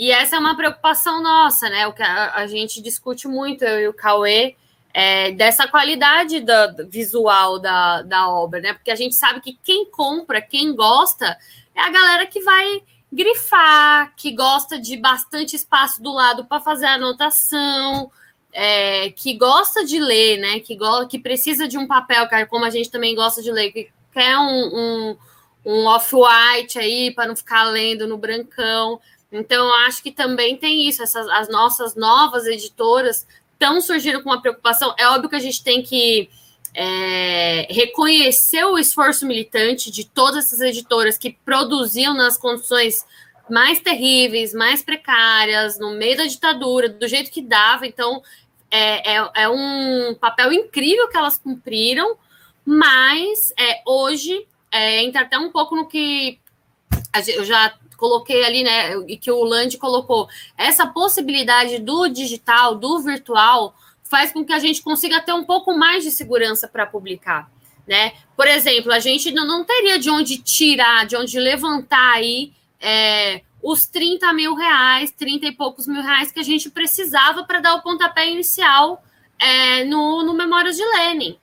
[0.00, 1.86] E essa é uma preocupação nossa, né?
[1.86, 4.56] O que a, a gente discute muito, eu e o Cauê,
[4.94, 8.72] é, dessa qualidade da, visual da, da obra, né?
[8.72, 11.36] Porque a gente sabe que quem compra, quem gosta,
[11.74, 12.82] é a galera que vai
[13.12, 18.10] grifar, que gosta de bastante espaço do lado para fazer anotação,
[18.54, 20.60] é, que gosta de ler, né?
[20.60, 23.90] Que, go que precisa de um papel, como a gente também gosta de ler, que
[24.14, 25.16] quer um, um,
[25.62, 28.98] um off-white aí para não ficar lendo no brancão.
[29.32, 31.02] Então, acho que também tem isso.
[31.02, 34.94] Essas, as nossas novas editoras estão surgindo com uma preocupação.
[34.98, 36.28] É óbvio que a gente tem que
[36.74, 43.04] é, reconhecer o esforço militante de todas essas editoras que produziam nas condições
[43.48, 47.86] mais terríveis, mais precárias, no meio da ditadura, do jeito que dava.
[47.86, 48.22] Então,
[48.70, 52.16] é, é, é um papel incrível que elas cumpriram,
[52.64, 56.38] mas é, hoje é, entra até um pouco no que
[57.26, 60.26] eu já coloquei ali, né, e que o Land colocou,
[60.56, 65.76] essa possibilidade do digital, do virtual, faz com que a gente consiga ter um pouco
[65.76, 67.48] mais de segurança para publicar.
[67.86, 68.14] Né?
[68.36, 73.86] Por exemplo, a gente não, teria de onde tirar, de onde levantar aí é, os
[73.86, 77.82] 30 mil reais, 30 e poucos mil reais que a gente precisava para dar o
[77.82, 79.02] pontapé inicial
[79.38, 81.38] é, no, no Memórias de Lenin.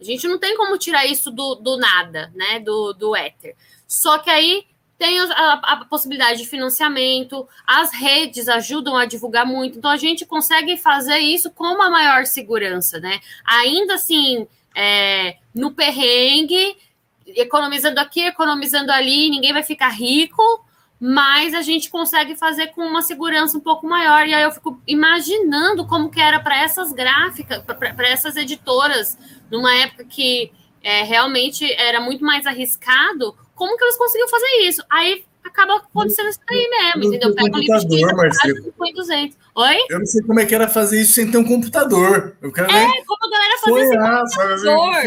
[0.00, 2.58] A gente não tem como tirar isso do, do nada, né?
[2.60, 3.54] Do, do éter.
[3.86, 4.64] Só que aí
[5.00, 10.26] tem a, a, possibilidade de financiamento, as redes ajudam a divulgar muito, então a gente
[10.26, 13.18] consegue fazer isso com uma maior segurança, né?
[13.46, 14.46] Ainda assim,
[14.76, 16.76] é, no perrengue,
[17.28, 20.42] economizando aqui, economizando ali, ninguém vai ficar rico,
[21.00, 24.26] mas a gente consegue fazer com uma segurança um pouco maior.
[24.26, 29.16] E aí eu fico imaginando como que era para essas gráficas, para essas editoras,
[29.50, 34.82] numa época que é, realmente era muito mais arriscado como que eles conseguiam fazer isso?
[34.88, 37.34] Aí acaba acontecendo isso aí mesmo, entendeu?
[37.34, 38.72] Pega um livro Marcelo.
[38.94, 39.36] 200.
[39.54, 39.76] Oi?
[39.90, 42.38] Eu não sei como é que era fazer isso sem ter um computador.
[42.40, 43.04] Eu quero é, ver...
[43.04, 45.02] como a galera fazia sem computador.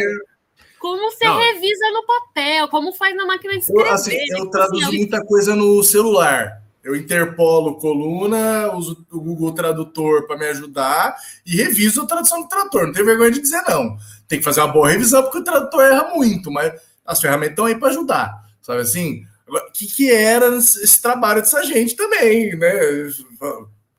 [0.77, 1.39] Como você não.
[1.39, 3.89] revisa no papel, como faz na máquina de escrever.
[3.89, 6.61] Assim, eu tipo traduzo assim, muita coisa no celular.
[6.83, 12.47] Eu interpolo coluna, uso o Google Tradutor para me ajudar e reviso a tradução do
[12.47, 12.85] tradutor.
[12.85, 13.97] Não tem vergonha de dizer não.
[14.27, 17.65] Tem que fazer uma boa revisão porque o tradutor erra muito, mas as ferramentas estão
[17.65, 19.27] aí para ajudar sabe assim?
[19.47, 22.73] O que, que era esse trabalho dessa gente também, né?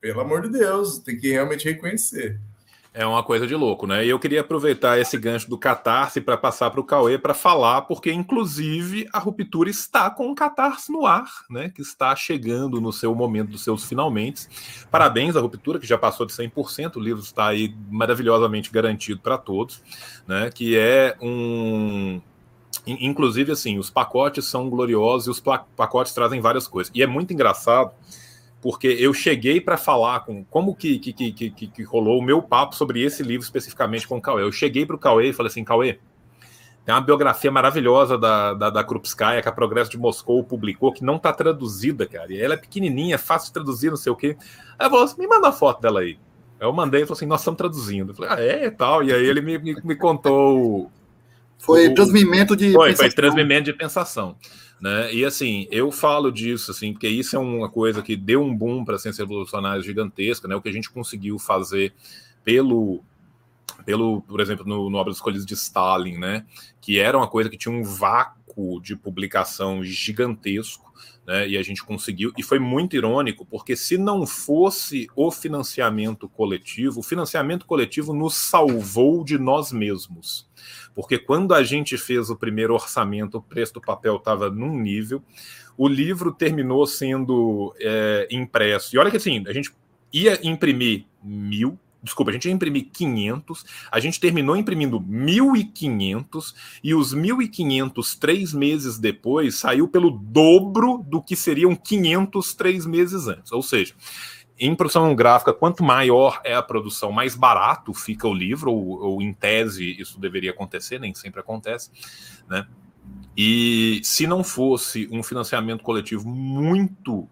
[0.01, 2.41] Pelo amor de Deus, tem que realmente reconhecer.
[2.97, 4.07] É uma coisa de louco, né?
[4.07, 7.83] E eu queria aproveitar esse gancho do Catarse para passar para o Cauê para falar,
[7.83, 11.73] porque inclusive a ruptura está com o Catarse no ar, né?
[11.75, 14.47] Que está chegando no seu momento dos seus finalmente.
[14.93, 19.39] Parabéns à ruptura, que já passou de 100%, o livro está aí maravilhosamente garantido para
[19.39, 19.83] todos,
[20.25, 20.49] né?
[20.55, 22.23] Que é um.
[22.87, 26.93] Inclusive, assim, os pacotes são gloriosos e os pacotes trazem várias coisas.
[26.95, 27.93] E é muito engraçado
[28.61, 32.41] porque eu cheguei para falar com como que, que, que, que, que rolou o meu
[32.41, 34.43] papo sobre esse livro especificamente com o Cauê.
[34.43, 35.99] Eu cheguei para o Cauê e falei assim, Cauê,
[36.85, 41.05] tem uma biografia maravilhosa da, da, da Krupskaya que a Progresso de Moscou publicou, que
[41.05, 42.33] não está traduzida, cara.
[42.33, 44.37] E ela é pequenininha, fácil de traduzir, não sei o quê.
[44.79, 46.19] Aí eu falei assim, me manda a foto dela aí.
[46.61, 48.13] Eu mandei e falou assim, nós estamos traduzindo.
[48.13, 49.03] Eu falei, ah, é, tal.
[49.03, 50.91] E aí ele me, me, me contou...
[51.65, 53.07] Foi o, transmimento de Foi, pensação.
[53.07, 54.37] foi transmimento de pensação.
[54.81, 55.15] Né?
[55.15, 58.85] E assim, eu falo disso, assim, porque isso é uma coisa que deu um boom
[58.85, 60.55] para a ciência revolucionária gigantesca, né?
[60.55, 61.95] O que a gente conseguiu fazer
[62.45, 63.03] pelo,
[63.87, 66.45] pelo por exemplo, no, no Obras Escolhidas de Stalin, né?
[66.83, 70.93] Que era uma coisa que tinha um vácuo de publicação gigantesco,
[71.27, 71.49] né?
[71.49, 77.01] E a gente conseguiu, e foi muito irônico, porque se não fosse o financiamento coletivo,
[77.01, 80.47] o financiamento coletivo nos salvou de nós mesmos
[80.95, 85.23] porque quando a gente fez o primeiro orçamento, o preço do papel estava num nível,
[85.77, 88.95] o livro terminou sendo é, impresso.
[88.95, 89.73] E olha que assim, a gente
[90.13, 96.95] ia imprimir mil, desculpa, a gente ia imprimir 500, a gente terminou imprimindo 1.500, e
[96.95, 103.51] os 1.500, três meses depois, saiu pelo dobro do que seriam 500 três meses antes.
[103.51, 103.95] Ou seja,
[104.59, 109.23] em produção gráfica, quanto maior é a produção, mais barato fica o livro, ou, ou,
[109.23, 111.91] em tese isso deveria acontecer, nem sempre acontece,
[112.49, 112.67] né?
[113.37, 117.29] E se não fosse um financiamento coletivo muito,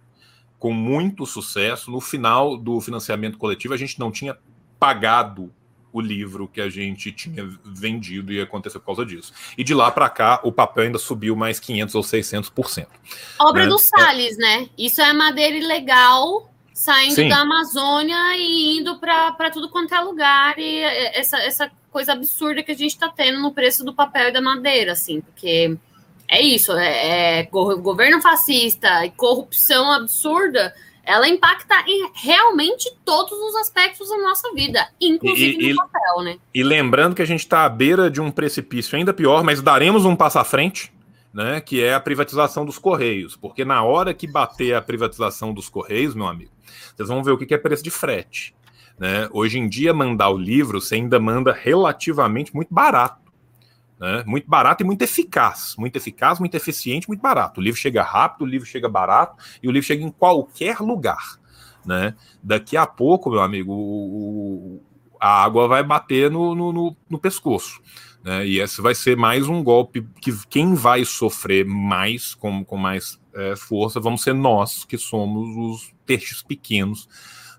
[0.59, 4.37] com muito sucesso, no final do financiamento coletivo a gente não tinha
[4.79, 5.53] pagado
[5.93, 9.33] o livro que a gente tinha vendido e aconteceu por causa disso.
[9.57, 12.87] E de lá para cá, o papel ainda subiu mais 500 ou 600%.
[13.39, 13.69] Obra né?
[13.69, 14.41] do Salles, é.
[14.41, 14.71] né?
[14.77, 16.52] Isso é madeira ilegal
[16.83, 17.29] saindo Sim.
[17.29, 22.73] da Amazônia e indo para tudo quanto é lugar e essa, essa coisa absurda que
[22.73, 25.77] a gente está tendo no preço do papel e da madeira, assim, porque
[26.27, 30.75] é isso, é, é governo fascista e corrupção absurda,
[31.05, 36.25] ela impacta em realmente todos os aspectos da nossa vida, inclusive e, no e, papel,
[36.25, 36.37] né?
[36.53, 40.05] E lembrando que a gente está à beira de um precipício ainda pior, mas daremos
[40.05, 40.93] um passo à frente
[41.33, 43.37] né, que é a privatização dos Correios.
[43.37, 46.51] Porque na hora que bater a privatização dos Correios, meu amigo,
[46.97, 48.55] vocês vão ver o que é preço de frete.
[48.99, 49.29] Né?
[49.33, 53.33] Hoje em dia, mandar o livro, você ainda manda relativamente muito barato.
[53.99, 54.25] Né?
[54.27, 55.75] Muito barato e muito eficaz.
[55.79, 57.61] Muito eficaz, muito eficiente, muito barato.
[57.61, 61.39] O livro chega rápido, o livro chega barato e o livro chega em qualquer lugar.
[61.85, 62.15] Né?
[62.43, 64.83] Daqui a pouco, meu amigo, o,
[65.21, 67.81] a água vai bater no, no, no, no pescoço.
[68.25, 68.47] Né?
[68.47, 73.21] E esse vai ser mais um golpe que quem vai sofrer mais, com, com mais
[73.35, 77.09] é, força, vamos ser nós, que somos os peixes pequenos,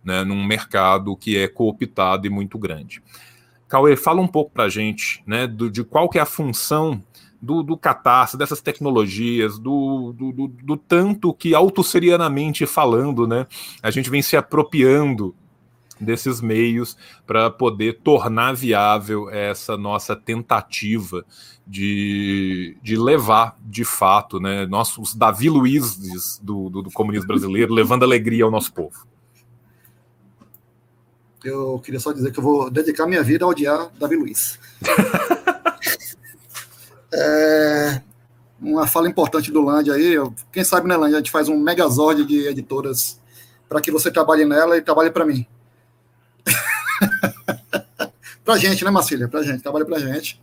[0.04, 3.02] né, num mercado que é cooptado e muito grande.
[3.68, 7.02] Cauê, fala um pouco para a gente né, do, de qual que é a função
[7.42, 13.48] do, do catarse, dessas tecnologias, do, do, do, do tanto que autosserianamente falando, né,
[13.82, 15.36] a gente vem se apropriando
[16.04, 21.26] desses meios para poder tornar viável essa nossa tentativa
[21.66, 28.04] de, de levar de fato, né, nossos Davi Luizes do, do, do comunismo brasileiro, levando
[28.04, 29.08] alegria ao nosso povo.
[31.44, 34.58] Eu queria só dizer que eu vou dedicar minha vida a odiar Davi Luiz.
[37.14, 38.02] é,
[38.62, 40.16] uma fala importante do Land aí,
[40.52, 43.20] quem sabe, né, Land, a gente faz um megazord de editoras
[43.68, 45.46] para que você trabalhe nela e trabalhe para mim.
[48.44, 49.28] pra gente, né, Marcília?
[49.28, 50.42] Pra gente, trabalha pra gente.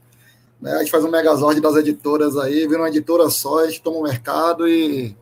[0.60, 0.72] Né?
[0.74, 3.98] A gente faz um megazord das editoras aí, vira uma editora só, a gente toma
[3.98, 5.16] o mercado e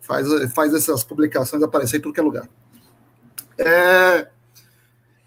[0.00, 2.48] faz, faz essas publicações aparecer em tudo que é lugar.
[3.56, 4.28] É,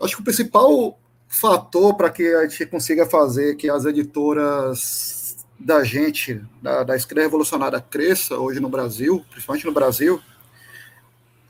[0.01, 5.83] acho que o principal fator para que a gente consiga fazer que as editoras da
[5.83, 10.21] gente, da, da esquerda revolucionária, cresça hoje no Brasil, principalmente no Brasil,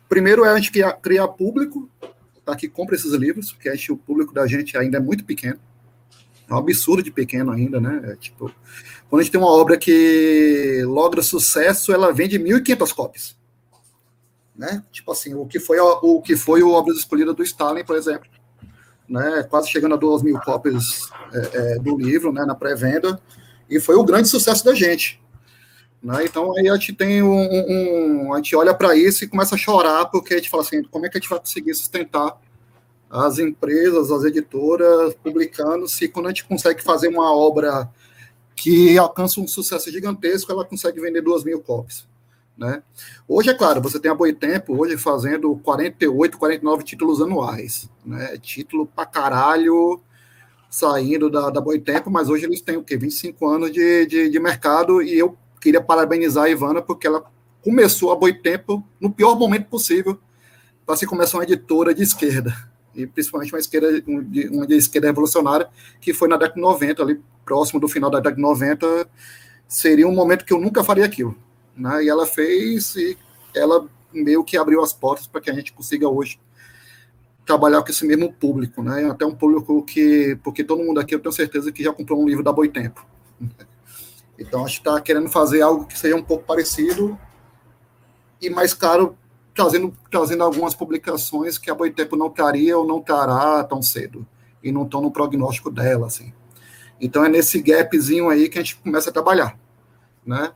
[0.08, 1.90] primeiro é a gente criar, criar público
[2.48, 5.26] tá, que compra esses livros, porque acho que o público da gente ainda é muito
[5.26, 5.60] pequeno.
[6.50, 8.02] É um absurdo de pequeno ainda, né?
[8.06, 8.50] É, tipo,
[9.10, 13.38] quando a gente tem uma obra que logra sucesso, ela vende 1.500 cópias.
[14.56, 14.82] Né?
[14.92, 18.30] Tipo assim, o que foi o que foi o Obras Escolhidas do Stalin, por exemplo.
[19.08, 19.44] Né?
[19.50, 22.46] Quase chegando a 2 mil cópias é, é, do livro, né?
[22.46, 23.22] Na pré-venda.
[23.70, 25.22] E foi o grande sucesso da gente.
[26.02, 26.26] Né?
[26.26, 29.58] Então aí a gente tem um, um a gente olha para isso e começa a
[29.58, 32.40] chorar porque a gente fala assim, como é que a gente vai conseguir sustentar
[33.10, 37.90] as empresas, as editoras publicando se quando a gente consegue fazer uma obra
[38.56, 42.08] que alcança um sucesso gigantesco, ela consegue vender duas mil cópias.
[42.58, 42.82] Né?
[43.28, 47.88] Hoje, é claro, você tem a Boitempo hoje fazendo 48, 49 títulos anuais.
[48.04, 48.36] Né?
[48.42, 50.02] Título pra caralho
[50.70, 52.98] saindo da, da Boitempo, mas hoje eles têm o quê?
[52.98, 57.24] 25 anos de, de, de mercado e eu queria parabenizar a Ivana porque ela
[57.64, 60.20] começou a Boitempo no pior momento possível
[60.86, 62.54] para se começar uma editora de esquerda
[62.98, 64.04] e principalmente uma esquerda,
[64.52, 65.70] uma de esquerda revolucionária,
[66.02, 69.08] que foi na década de 90, ali próximo do final da década de 90,
[69.68, 71.38] seria um momento que eu nunca faria aquilo.
[71.76, 72.06] Né?
[72.06, 73.16] E ela fez, e
[73.56, 76.40] ela meio que abriu as portas para que a gente consiga hoje
[77.46, 79.10] trabalhar com esse mesmo público, né?
[79.10, 82.28] Até um público que, porque todo mundo aqui eu tenho certeza que já comprou um
[82.28, 83.06] livro da Boitempo.
[84.38, 87.18] Então a gente está querendo fazer algo que seja um pouco parecido
[88.42, 89.18] e mais caro
[89.54, 94.26] trazendo, trazendo algumas publicações que a Boitempo não estaria ou não estará tão cedo,
[94.64, 96.32] e não estão no prognóstico dela, assim.
[97.02, 99.58] Então é nesse gapzinho aí que a gente começa a trabalhar,
[100.26, 100.52] né?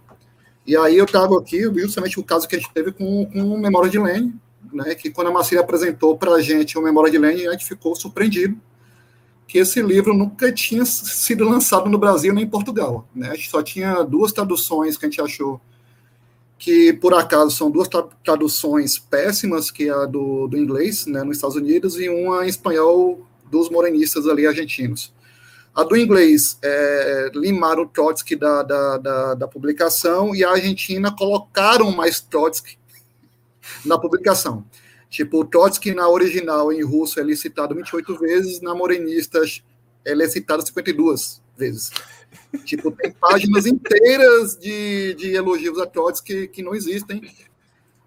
[0.65, 3.59] E aí eu trago aqui justamente o caso que a gente teve com, com o
[3.59, 4.39] Memória de Lene,
[4.71, 7.65] né, que quando a Marcília apresentou para a gente o Memória de Lene, a gente
[7.65, 8.55] ficou surpreendido
[9.52, 13.06] que esse livro nunca tinha sido lançado no Brasil nem em Portugal.
[13.14, 13.34] Né?
[13.49, 15.60] Só tinha duas traduções que a gente achou
[16.58, 17.89] que por acaso são duas
[18.24, 22.47] traduções péssimas, que é a do, do inglês, né, nos Estados Unidos, e uma em
[22.47, 25.12] espanhol dos morenistas ali argentinos.
[25.76, 31.14] A do inglês é, limaram o Trotsky da, da, da, da, publicação e a Argentina
[31.14, 32.78] colocaram mais Trotsky
[33.84, 34.64] na publicação.
[35.12, 39.41] Tipo, o Trotsky na original em russo ele é citado 28 vezes, na morenista
[40.05, 41.91] ele é citado 52 vezes.
[42.64, 47.22] Tipo, tem páginas inteiras de, de elogios a Trotsky que, que não existem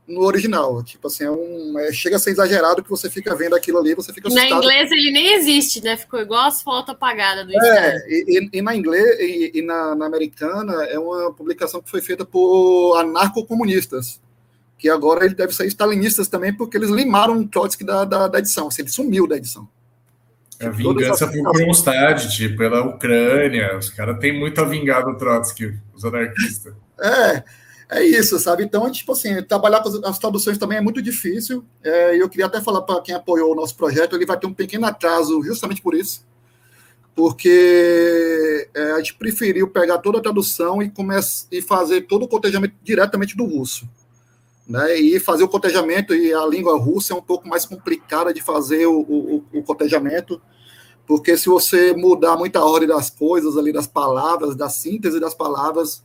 [0.08, 0.82] no original.
[0.82, 3.94] Tipo assim, é um, é, chega a ser exagerado que você fica vendo aquilo ali,
[3.94, 4.50] você fica assustado.
[4.50, 5.98] Na inglês ele nem existe, né?
[5.98, 10.06] Ficou igual as fotos apagadas do É, e, e, na inglês e, e na, na,
[10.06, 14.22] americana é uma publicação que foi feita por anarcocomunistas,
[14.78, 18.38] que agora ele deve ser stalinistas também, porque eles limaram o Trotsky da, da, da
[18.38, 19.68] edição, assim, ele sumiu da edição.
[20.58, 23.76] É a vingança por Kronstadt, tipo, pela Ucrânia.
[23.76, 26.74] Os caras têm muito a vingar do Trotsky, os anarquistas.
[26.96, 27.42] É,
[27.90, 28.62] é isso, sabe?
[28.62, 31.64] Então, tipo assim, trabalhar com as traduções também é muito difícil.
[31.82, 34.54] É, eu queria até falar para quem apoiou o nosso projeto, ele vai ter um
[34.54, 36.24] pequeno atraso justamente por isso.
[37.16, 42.28] Porque é, a gente preferiu pegar toda a tradução e, comece, e fazer todo o
[42.28, 43.88] cotejamento diretamente do russo.
[44.66, 48.40] Né, e fazer o cotejamento, e a língua russa é um pouco mais complicada de
[48.40, 50.40] fazer o, o, o cotejamento,
[51.06, 56.02] porque se você mudar muita ordem das coisas ali, das palavras, da síntese das palavras,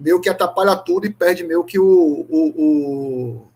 [0.00, 1.86] meio que atrapalha tudo e perde meio que o,
[2.28, 3.48] o, o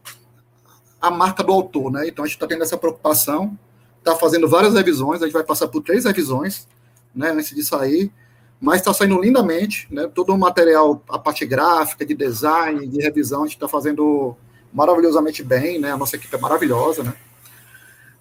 [1.01, 2.07] a marca do autor, né?
[2.07, 3.59] Então a gente está tendo essa preocupação,
[3.99, 6.69] está fazendo várias revisões, a gente vai passar por três revisões,
[7.15, 8.13] né, antes de sair,
[8.61, 10.09] mas está saindo lindamente, né?
[10.15, 14.35] Todo o material, a parte gráfica, de design, de revisão, a gente está fazendo
[14.73, 15.93] maravilhosamente bem, né?
[15.93, 17.15] A nossa equipe é maravilhosa, né?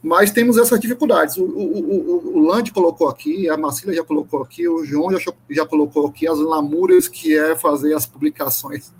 [0.03, 1.35] Mas temos essas dificuldades.
[1.37, 5.33] O, o, o, o Land colocou aqui, a Marcília já colocou aqui, o João já,
[5.49, 8.93] já colocou aqui as lamúrias que é fazer as publicações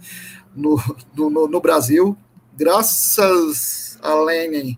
[0.56, 0.82] no,
[1.16, 2.18] no, no Brasil.
[2.58, 4.78] Graças a Lenin,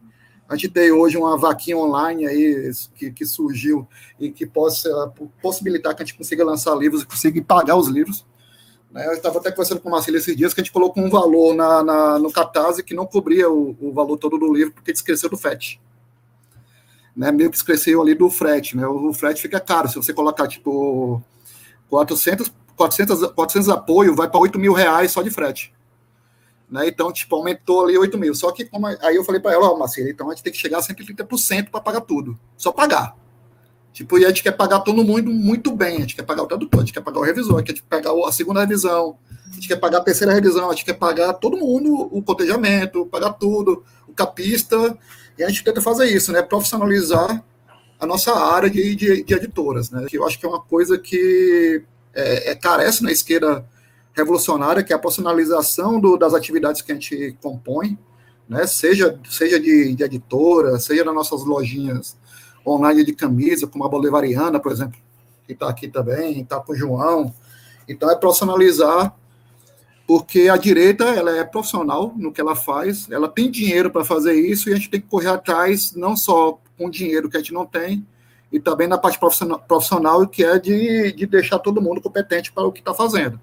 [0.50, 3.88] a gente tem hoje uma vaquinha online aí que, que surgiu
[4.20, 8.26] e que possa possibilitar que a gente consiga lançar livros e consiga pagar os livros.
[8.90, 9.06] Né?
[9.08, 11.54] Eu estava até conversando com o Marcelo esses dias que a gente colocou um valor
[11.54, 15.30] na, na no Catarse que não cobria o, o, valor todo do livro porque esqueceu
[15.30, 15.82] do FET.
[17.14, 17.30] Né?
[17.32, 18.78] Meio que esqueceu ali do frete.
[18.78, 18.88] Né?
[18.88, 19.90] O, o frete fica caro.
[19.90, 21.22] Se você colocar tipo
[21.90, 25.74] 400, 400, 400 apoio, vai para 8 mil reais só de frete.
[26.70, 26.88] Né?
[26.88, 28.36] Então, tipo, aumentou ali 8 mil.
[28.36, 30.52] Só que, como, aí eu falei para ela, ó, oh, Marcelo, então a gente tem
[30.52, 32.38] que chegar a 130% para pagar tudo.
[32.58, 33.16] Só pagar.
[33.94, 35.98] Tipo, e a gente quer pagar todo mundo muito bem.
[35.98, 37.88] A gente quer pagar o tradutor, a gente quer pagar o revisor, a gente quer
[37.90, 39.18] pagar a segunda revisão,
[39.50, 43.08] a gente quer pagar a terceira revisão, a gente quer pagar todo mundo o cotejamento,
[43.08, 44.96] pagar tudo, o capista.
[45.38, 46.42] E a gente tenta fazer isso, né?
[46.44, 47.44] Profissionalizar
[48.00, 50.06] a nossa área de, de, de editoras, né?
[50.08, 53.66] Que eu acho que é uma coisa que é, é carece na esquerda
[54.18, 57.98] revolucionária, que é a profissionalização do, das atividades que a gente compõe,
[58.50, 58.66] né?
[58.66, 62.18] seja, seja de, de editora, seja nas nossas lojinhas
[62.66, 65.00] online de camisa, como a Bolivariana, por exemplo,
[65.46, 67.34] que está aqui também, está com o João.
[67.88, 69.16] Então, é profissionalizar,
[70.06, 74.34] porque a direita ela é profissional no que ela faz, ela tem dinheiro para fazer
[74.34, 77.54] isso, e a gente tem que correr atrás, não só com dinheiro que a gente
[77.54, 78.06] não tem,
[78.52, 82.66] e também na parte profissional, profissional que é de, de deixar todo mundo competente para
[82.66, 83.40] o que está fazendo.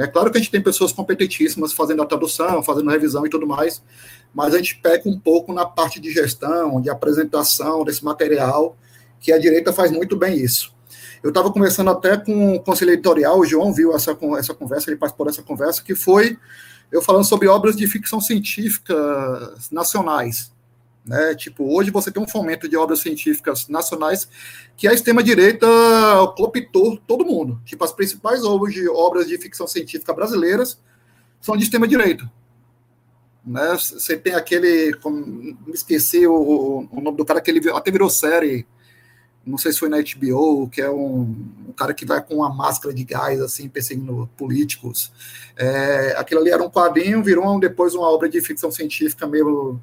[0.00, 0.06] Né?
[0.06, 3.46] Claro que a gente tem pessoas competentíssimas fazendo a tradução, fazendo a revisão e tudo
[3.46, 3.82] mais,
[4.34, 8.78] mas a gente peca um pouco na parte de gestão, de apresentação desse material,
[9.20, 10.74] que a direita faz muito bem isso.
[11.22, 14.96] Eu estava conversando até com o conselho editorial, o João viu essa, essa conversa, ele
[14.96, 16.38] participou dessa conversa, que foi
[16.90, 18.96] eu falando sobre obras de ficção científica
[19.70, 20.50] nacionais.
[21.04, 21.34] Né?
[21.34, 24.28] Tipo, hoje você tem um fomento de obras científicas nacionais
[24.76, 25.66] que a extrema-direita
[26.36, 27.60] cooptou todo mundo.
[27.64, 30.78] Tipo, as principais obras de, obras de ficção científica brasileiras
[31.40, 32.30] são de extrema-direita.
[33.44, 33.72] Né?
[33.72, 38.66] Você tem aquele, como, esqueci o, o, nome do cara, que ele até virou série,
[39.44, 41.34] não sei se foi na HBO, que é um,
[41.68, 45.10] um cara que vai com uma máscara de gás, assim, perseguindo políticos.
[45.56, 49.80] É, aquilo ali era um quadrinho, virou depois uma obra de ficção científica meio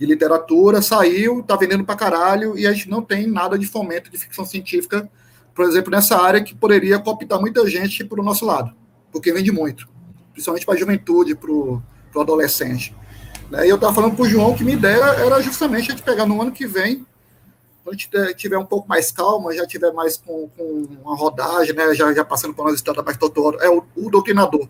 [0.00, 4.10] de literatura, saiu, tá vendendo para caralho, e a gente não tem nada de fomento
[4.10, 5.06] de ficção científica,
[5.54, 8.74] por exemplo, nessa área que poderia cooptar muita gente para o nosso lado,
[9.12, 9.86] porque vende muito,
[10.32, 11.82] principalmente para a juventude, para o
[12.16, 12.96] adolescente.
[13.50, 13.66] Né?
[13.66, 16.24] E eu estava falando para o João que minha ideia era justamente a gente pegar
[16.24, 17.04] no ano que vem,
[17.84, 21.74] quando a gente tiver um pouco mais calma, já tiver mais com, com uma rodagem,
[21.74, 24.66] né, já, já passando por umas estradas mais doutor, é o, o doutrinador.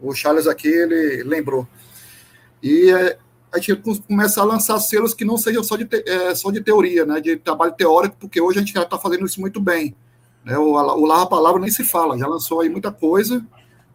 [0.00, 1.64] O Charles aqui, ele lembrou.
[2.60, 3.18] E é,
[3.54, 3.76] a gente
[4.06, 7.20] começa a lançar selos que não sejam só de, te, é, só de teoria, né,
[7.20, 9.94] de trabalho teórico, porque hoje a gente já está fazendo isso muito bem.
[10.44, 13.46] Né, o, o Larra Palavra nem se fala, já lançou aí muita coisa,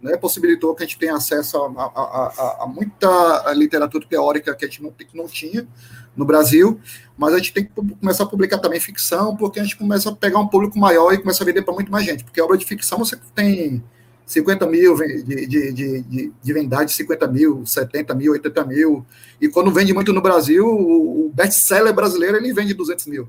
[0.01, 4.63] né, possibilitou que a gente tenha acesso a, a, a, a muita literatura teórica que
[4.63, 5.67] a gente não, não tinha
[6.15, 6.79] no Brasil,
[7.17, 10.15] mas a gente tem que começar a publicar também ficção, porque a gente começa a
[10.15, 12.65] pegar um público maior e começa a vender para muito mais gente, porque obra de
[12.65, 13.83] ficção você tem
[14.29, 19.03] 50 mil de, de, de, de, vendagem, 50 mil, 70 mil, 80 mil,
[19.41, 23.27] e quando vende muito no Brasil, o, o best-seller brasileiro, ele vende 200 mil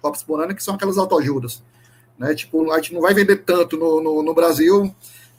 [0.00, 1.62] copos por ano, que são aquelas autoajudas.
[2.18, 2.34] Né?
[2.34, 4.92] Tipo, a gente não vai vender tanto no, no, no Brasil,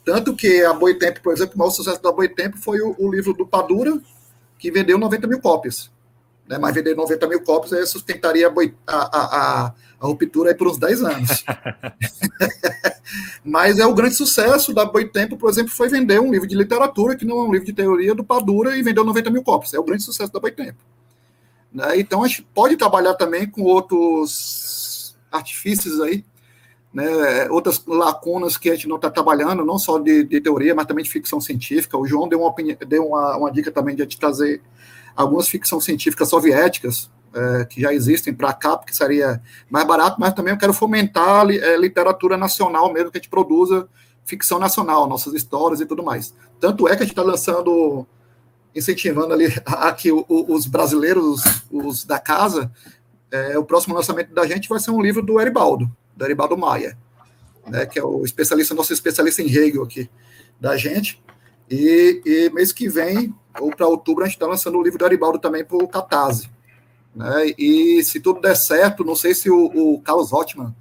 [0.06, 3.34] tanto que a Boitempo, por exemplo, o maior sucesso da Boitempo foi o, o, livro
[3.34, 4.00] do Padura,
[4.58, 5.90] que vendeu 90 mil cópias.
[6.48, 6.56] Né?
[6.56, 9.74] Mas vender 90 mil cópias aí sustentaria a, a, a,
[10.04, 11.44] a ruptura aí por uns 10 anos.
[13.42, 17.16] Mas é o grande sucesso da Boitempo, por exemplo, foi vender um livro de literatura,
[17.16, 19.72] que não é um livro de teoria, do Padura, e vendeu 90 mil cópias.
[19.72, 20.78] É o grande sucesso da Boitempo.
[21.72, 21.98] Né?
[21.98, 26.24] Então a gente pode trabalhar também com outros artifícios aí,
[26.92, 30.86] né, outras lacunas que a gente não está trabalhando, não só de, de, teoria, mas
[30.86, 31.98] também de ficção científica.
[31.98, 34.62] O João deu uma, opinião, deu uma, uma dica também de a gente trazer
[35.16, 40.32] algumas ficção científicas soviéticas, é, que já existem para cá, porque seria mais barato, mas
[40.32, 43.88] também eu quero fomentar é, literatura nacional mesmo, que a gente produza
[44.24, 46.34] ficção nacional, nossas histórias e tudo mais.
[46.60, 48.06] Tanto é que a gente está lançando,
[48.74, 52.70] incentivando ali aqui os brasileiros, os da casa,
[53.30, 56.96] é, o próximo lançamento da gente vai ser um livro do Eribaldo, do Eribaldo Maia,
[57.66, 60.08] né, que é o especialista, nosso especialista em Hegel aqui
[60.60, 61.22] da gente.
[61.68, 65.04] E, e mês que vem, ou para outubro, a gente está lançando o livro do
[65.04, 66.48] Eribaldo também para o Catarse.
[67.14, 67.54] Né?
[67.56, 70.74] E se tudo der certo, não sei se o, o Carlos Rottman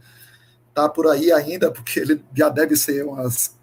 [0.69, 3.55] está por aí ainda, porque ele já deve ser umas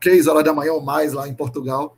[0.00, 1.96] três horas da manhã ou mais lá em Portugal.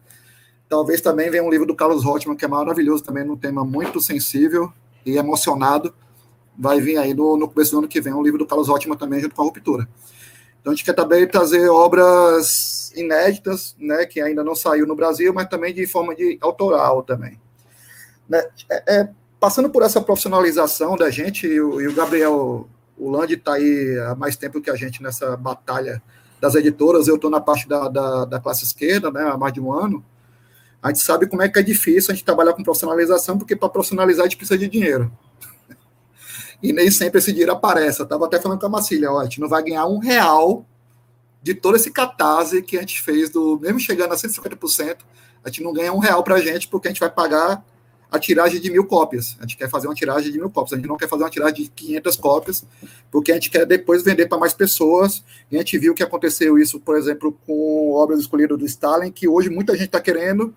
[0.68, 4.00] Talvez também venha um livro do Carlos Rottman, que é maravilhoso também, num tema muito
[4.00, 4.72] sensível
[5.04, 5.94] e emocionado,
[6.56, 8.96] vai vir aí no, no começo do ano que vem um livro do Carlos Ótima
[8.96, 9.88] também, junto com a Ruptura.
[10.60, 15.32] Então a gente quer também trazer obras inéditas, né, que ainda não saiu no Brasil,
[15.32, 17.40] mas também de forma de autoral também.
[18.28, 19.08] Né, é, é,
[19.42, 23.98] passando por essa profissionalização da gente, e o, e o Gabriel o Land está aí
[24.06, 26.00] há mais tempo que a gente nessa batalha
[26.40, 29.60] das editoras, eu estou na parte da, da, da, classe esquerda, né, há mais de
[29.60, 30.04] um ano,
[30.80, 33.68] a gente sabe como é que é difícil a gente trabalhar com profissionalização, porque para
[33.68, 35.10] profissionalizar a gente precisa de dinheiro
[36.62, 37.98] e nem sempre esse dinheiro aparece.
[37.98, 40.64] Eu estava até falando com a Marcília, ó, a gente não vai ganhar um real
[41.42, 44.98] de todo esse catarse que a gente fez, do mesmo chegando a 150%,
[45.44, 47.64] a gente não ganha um real para a gente, porque a gente vai pagar
[48.12, 49.36] a tiragem de mil cópias.
[49.40, 51.30] A gente quer fazer uma tiragem de mil cópias, a gente não quer fazer uma
[51.30, 52.66] tiragem de 500 cópias,
[53.10, 55.24] porque a gente quer depois vender para mais pessoas.
[55.50, 59.26] E a gente viu que aconteceu isso, por exemplo, com obras escolhidas do Stalin, que
[59.26, 60.54] hoje muita gente está querendo,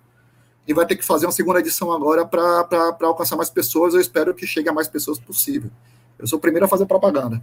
[0.68, 3.94] e vai ter que fazer uma segunda edição agora para alcançar mais pessoas.
[3.94, 5.70] Eu espero que chegue a mais pessoas possível.
[6.18, 7.42] Eu sou o primeiro a fazer propaganda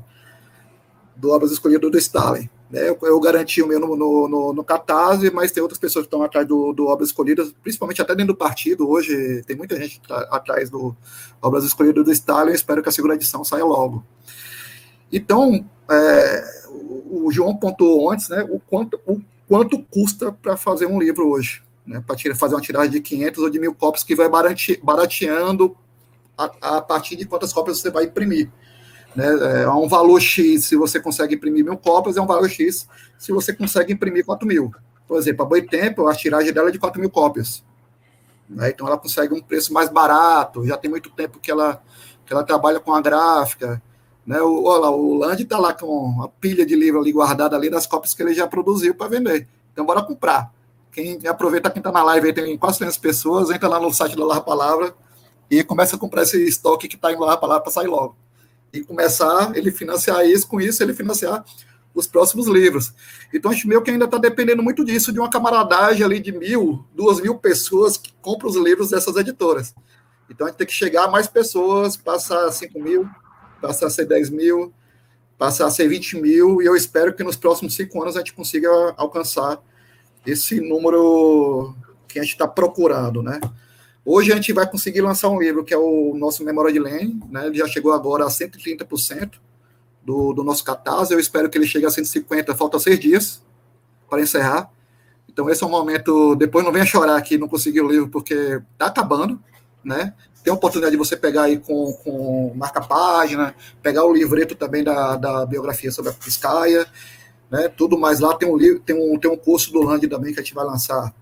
[1.16, 2.50] do Obras Escolhidas do Stalin.
[2.70, 2.90] Né?
[2.90, 6.08] Eu, eu, garanti o meu no, no, no, no Catarse, mas tem outras pessoas que
[6.08, 8.90] estão atrás do, do Obras Escolhidas, principalmente até dentro do partido.
[8.90, 10.96] Hoje tem muita gente tá atrás do
[11.42, 12.52] Obras Escolhidas do Stalin.
[12.52, 14.04] Espero que a segunda edição saia logo.
[15.12, 20.88] Então, é, o, o João pontuou antes né, o, quanto, o quanto custa para fazer
[20.88, 21.62] um livro hoje.
[21.86, 24.30] Né, para fazer uma tiragem de 500 ou de mil cópias que vai
[24.82, 25.76] barateando
[26.38, 28.50] a, a partir de quantas cópias você vai imprimir.
[29.16, 29.64] Né?
[29.64, 32.88] É um valor X se você consegue imprimir mil cópias, é um valor X
[33.18, 34.72] se você consegue imprimir 4 mil.
[35.08, 37.64] Por exemplo, a Boitempo, a tiragem dela é de 4 mil cópias.
[38.50, 38.70] Né?
[38.70, 41.82] Então ela consegue um preço mais barato, já tem muito tempo que ela,
[42.26, 43.82] que ela trabalha com a gráfica.
[44.26, 44.42] Né?
[44.42, 47.70] O, olha lá, o Land está lá com uma pilha de livro ali guardada ali
[47.70, 49.48] das cópias que ele já produziu para vender.
[49.72, 50.52] Então bora comprar.
[50.92, 54.16] Quem aproveita quem está na live aí, tem quase 300 pessoas, entra lá no site
[54.16, 54.96] da Larra Palavra
[55.50, 58.16] e começa a comprar esse estoque que está em Larra Palavra para sair logo.
[58.74, 61.46] E começar ele financiar isso, com isso ele financiar
[61.94, 62.92] os próximos livros.
[63.32, 66.32] Então, a gente meio que ainda está dependendo muito disso, de uma camaradagem ali de
[66.32, 69.76] mil, duas mil pessoas que compram os livros dessas editoras.
[70.30, 73.08] Então, a gente tem que chegar a mais pessoas, passar a 5 mil,
[73.62, 74.74] passar a ser 10 mil,
[75.38, 78.34] passar a ser 20 mil, e eu espero que nos próximos cinco anos a gente
[78.34, 79.62] consiga alcançar
[80.26, 81.76] esse número
[82.08, 83.40] que a gente está procurando, né?
[84.06, 87.22] Hoje a gente vai conseguir lançar um livro que é o nosso Memória de Lane,
[87.30, 87.48] né?
[87.48, 89.40] Ele já chegou agora a 130%,
[90.04, 91.14] do, do nosso catarse.
[91.14, 93.42] Eu espero que ele chegue a 150, falta seis dias
[94.10, 94.70] para encerrar.
[95.28, 96.36] Então, esse é um momento.
[96.36, 99.40] Depois não venha chorar aqui, não consegui o livro, porque está acabando,
[99.84, 100.14] né?
[100.44, 105.16] Tem a oportunidade de você pegar aí com, com marca-página, pegar o livreto também da,
[105.16, 106.86] da biografia sobre a Piscaia,
[107.50, 107.70] né?
[107.70, 108.36] Tudo mais lá.
[108.36, 110.66] Tem um, livro, tem um, tem um curso do Land também que a gente vai
[110.66, 111.14] lançar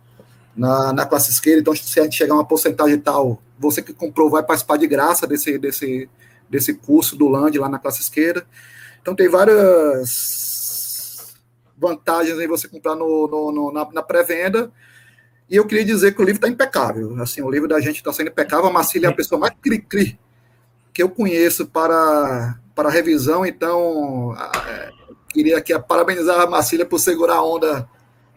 [0.55, 1.61] na, na classe esquerda.
[1.61, 4.87] Então, se a gente chegar a uma porcentagem tal, você que comprou vai participar de
[4.87, 6.09] graça desse, desse,
[6.49, 8.45] desse curso do Land lá na classe esquerda.
[9.01, 10.51] Então tem várias
[11.77, 14.71] vantagens em você comprar no, no, no na, na pré-venda.
[15.49, 17.19] E eu queria dizer que o livro está impecável.
[17.21, 18.67] Assim, o livro da gente está sendo impecável.
[18.67, 20.17] A Marcília é a pessoa mais cri-cri
[20.93, 23.45] que eu conheço para, para revisão.
[23.45, 24.35] Então,
[24.67, 24.91] é,
[25.29, 27.89] queria aqui parabenizar a Marcília por segurar a onda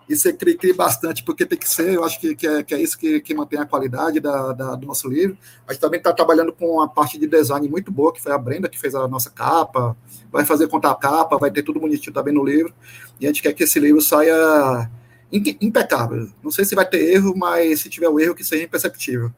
[0.08, 2.80] e ser cri-cri bastante, porque tem que ser, eu acho que, que, é, que é
[2.80, 5.36] isso que, que mantém a qualidade da, da do nosso livro.
[5.66, 8.38] A gente também está trabalhando com a parte de design muito boa, que foi a
[8.38, 9.96] Brenda que fez a nossa capa,
[10.30, 12.74] vai fazer contar a capa, vai ter tudo bonitinho também no livro,
[13.20, 14.90] e a gente quer que esse livro saia
[15.32, 16.28] impecável.
[16.42, 19.32] Não sei se vai ter erro, mas se tiver o um erro, que seja imperceptível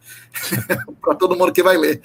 [1.01, 2.03] para todo mundo que vai ler.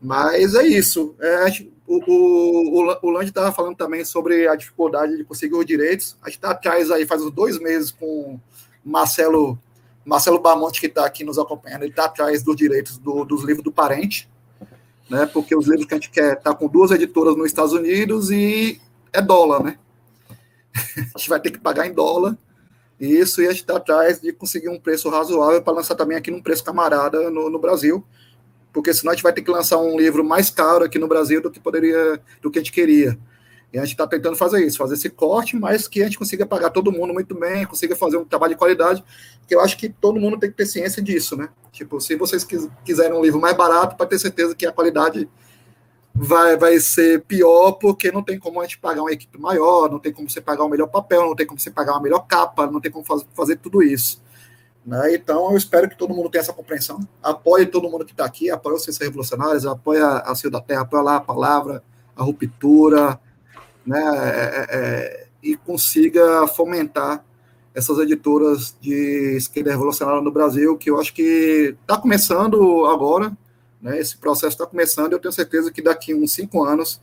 [0.00, 1.14] Mas é isso.
[1.20, 1.50] É,
[1.86, 6.16] o, o, o Land estava falando também sobre a dificuldade de conseguir os direitos.
[6.20, 8.40] A gente está atrás aí faz uns dois meses com
[8.84, 9.58] Marcelo
[10.04, 13.64] Marcelo Bamonte, que está aqui nos acompanhando, ele está atrás dos direitos do, dos livros
[13.64, 14.28] do parente,
[15.10, 15.26] né?
[15.26, 18.80] Porque os livros que a gente quer tá com duas editoras nos Estados Unidos e
[19.12, 19.78] é dólar, né?
[21.12, 22.38] a gente vai ter que pagar em dólar.
[23.00, 26.30] Isso, e a gente está atrás de conseguir um preço razoável para lançar também aqui
[26.30, 28.04] num preço camarada no, no Brasil
[28.76, 31.40] porque senão a gente vai ter que lançar um livro mais caro aqui no Brasil
[31.40, 33.18] do que poderia, do que a gente queria.
[33.72, 36.44] E a gente está tentando fazer isso, fazer esse corte, mas que a gente consiga
[36.44, 39.02] pagar todo mundo muito bem, consiga fazer um trabalho de qualidade,
[39.48, 41.48] que eu acho que todo mundo tem que ter ciência disso, né?
[41.72, 42.46] Tipo, se vocês
[42.84, 45.26] quiserem um livro mais barato, para ter certeza que a qualidade
[46.14, 49.98] vai, vai ser pior, porque não tem como a gente pagar uma equipe maior, não
[49.98, 52.26] tem como você pagar o um melhor papel, não tem como você pagar uma melhor
[52.26, 54.20] capa, não tem como fazer, fazer tudo isso.
[54.86, 55.16] Né?
[55.16, 57.00] Então, eu espero que todo mundo tenha essa compreensão.
[57.20, 60.82] Apoie todo mundo que está aqui, apoie os Ciências Revolucionários, apoie a Cio da Terra,
[60.82, 61.82] apoie lá a palavra,
[62.14, 63.18] a ruptura,
[63.84, 64.00] né?
[64.00, 67.24] É, é, é, e consiga fomentar
[67.74, 73.36] essas editoras de esquerda revolucionária no Brasil, que eu acho que está começando agora,
[73.82, 74.00] né?
[74.00, 77.00] esse processo está começando, eu tenho certeza que daqui uns cinco anos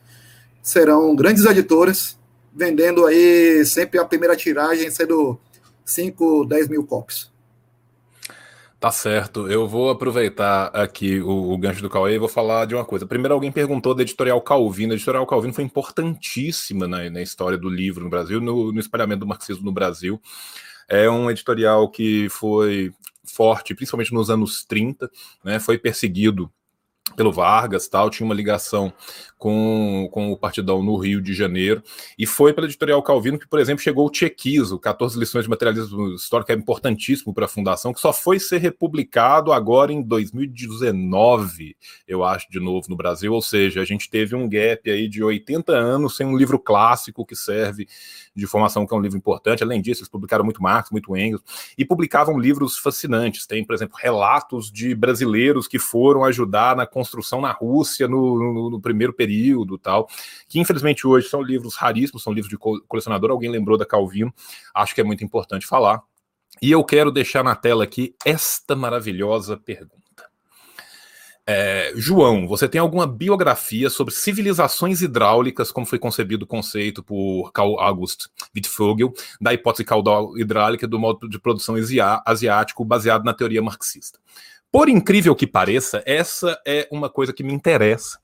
[0.60, 2.18] serão grandes editoras,
[2.52, 5.38] vendendo aí sempre a primeira tiragem sendo
[5.84, 7.33] 5, 10 mil cópias.
[8.84, 9.50] Tá certo.
[9.50, 13.06] Eu vou aproveitar aqui o, o gancho do Cauê e vou falar de uma coisa.
[13.06, 14.92] Primeiro, alguém perguntou da editorial Calvino.
[14.92, 19.20] A editorial Calvino foi importantíssima na, na história do livro no Brasil, no, no espalhamento
[19.20, 20.20] do marxismo no Brasil.
[20.86, 22.92] É um editorial que foi
[23.24, 25.10] forte, principalmente nos anos 30,
[25.42, 25.58] né?
[25.58, 26.52] Foi perseguido
[27.16, 28.92] pelo Vargas, tal, tinha uma ligação
[29.44, 31.82] com, com o Partidão no Rio de Janeiro,
[32.18, 36.14] e foi pela editorial Calvino que, por exemplo, chegou o Tchequizo, 14 lições de materialismo
[36.14, 41.76] histórico, é importantíssimo para a Fundação, que só foi ser republicado agora em 2019,
[42.08, 45.22] eu acho, de novo no Brasil, ou seja, a gente teve um gap aí de
[45.22, 47.86] 80 anos sem um livro clássico que serve
[48.34, 49.62] de formação, que é um livro importante.
[49.62, 51.42] Além disso, eles publicaram muito Marx, muito Engels,
[51.76, 53.46] e publicavam livros fascinantes.
[53.46, 58.70] Tem, por exemplo, relatos de brasileiros que foram ajudar na construção na Rússia no, no,
[58.70, 59.33] no primeiro período
[59.82, 60.08] tal,
[60.48, 63.30] que infelizmente hoje são livros raríssimos, são livros de colecionador.
[63.30, 64.32] Alguém lembrou da Calvino,
[64.74, 66.02] acho que é muito importante falar.
[66.62, 70.04] E eu quero deixar na tela aqui esta maravilhosa pergunta.
[71.46, 77.52] É, João, você tem alguma biografia sobre civilizações hidráulicas, como foi concebido o conceito por
[77.52, 81.74] Carl August Wittfogel, da hipótese caudal hidráulica do modo de produção
[82.24, 84.18] asiático baseado na teoria marxista?
[84.72, 88.18] Por incrível que pareça, essa é uma coisa que me interessa,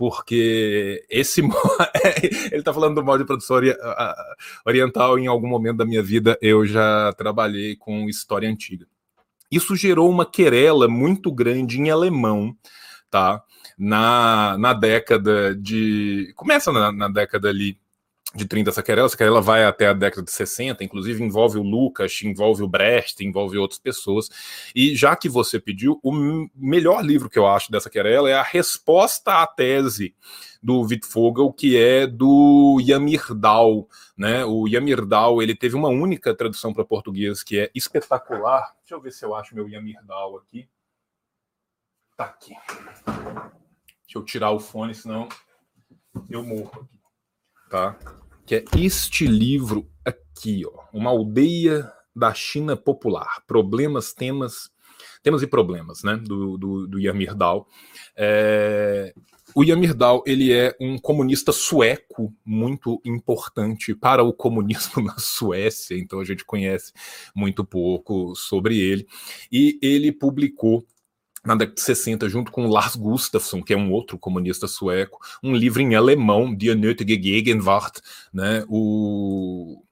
[0.00, 1.42] porque esse
[2.50, 3.58] ele está falando do molde de produção
[4.64, 5.18] oriental.
[5.18, 8.86] Em algum momento da minha vida, eu já trabalhei com história antiga.
[9.52, 12.56] Isso gerou uma querela muito grande em alemão,
[13.10, 13.42] tá?
[13.76, 16.32] Na, na década de.
[16.34, 17.78] Começa na, na década ali
[18.34, 22.62] de 30 essa querela, vai até a década de 60, inclusive envolve o Lucas, envolve
[22.62, 24.28] o Brecht, envolve outras pessoas.
[24.74, 26.12] E já que você pediu, o
[26.54, 30.14] melhor livro que eu acho dessa querela é a resposta à tese
[30.62, 34.44] do Wittfogel, que é do Yamirdal, né?
[34.44, 38.74] O Yamirdal, ele teve uma única tradução para português que é espetacular.
[38.80, 40.68] Deixa eu ver se eu acho meu Yamirdal aqui.
[42.16, 42.54] Tá aqui.
[43.06, 45.28] Deixa eu tirar o fone, senão
[46.28, 46.99] eu morro aqui
[47.70, 47.96] tá?
[48.44, 54.70] Que é este livro aqui, ó, Uma Aldeia da China Popular, Problemas, Temas,
[55.22, 56.16] Temas e Problemas, né?
[56.16, 57.66] Do, do, do Yamirdal.
[58.16, 59.14] É,
[59.54, 66.18] o Yamirdal ele é um comunista sueco muito importante para o comunismo na Suécia, então
[66.20, 66.92] a gente conhece
[67.34, 69.06] muito pouco sobre ele.
[69.50, 70.84] E ele publicou
[71.44, 75.54] na década de 60, junto com Lars Gustafsson, que é um outro comunista sueco, um
[75.54, 77.98] livro em alemão, Die Nötige Gegenwart,
[78.32, 78.64] né?
[78.68, 79.82] O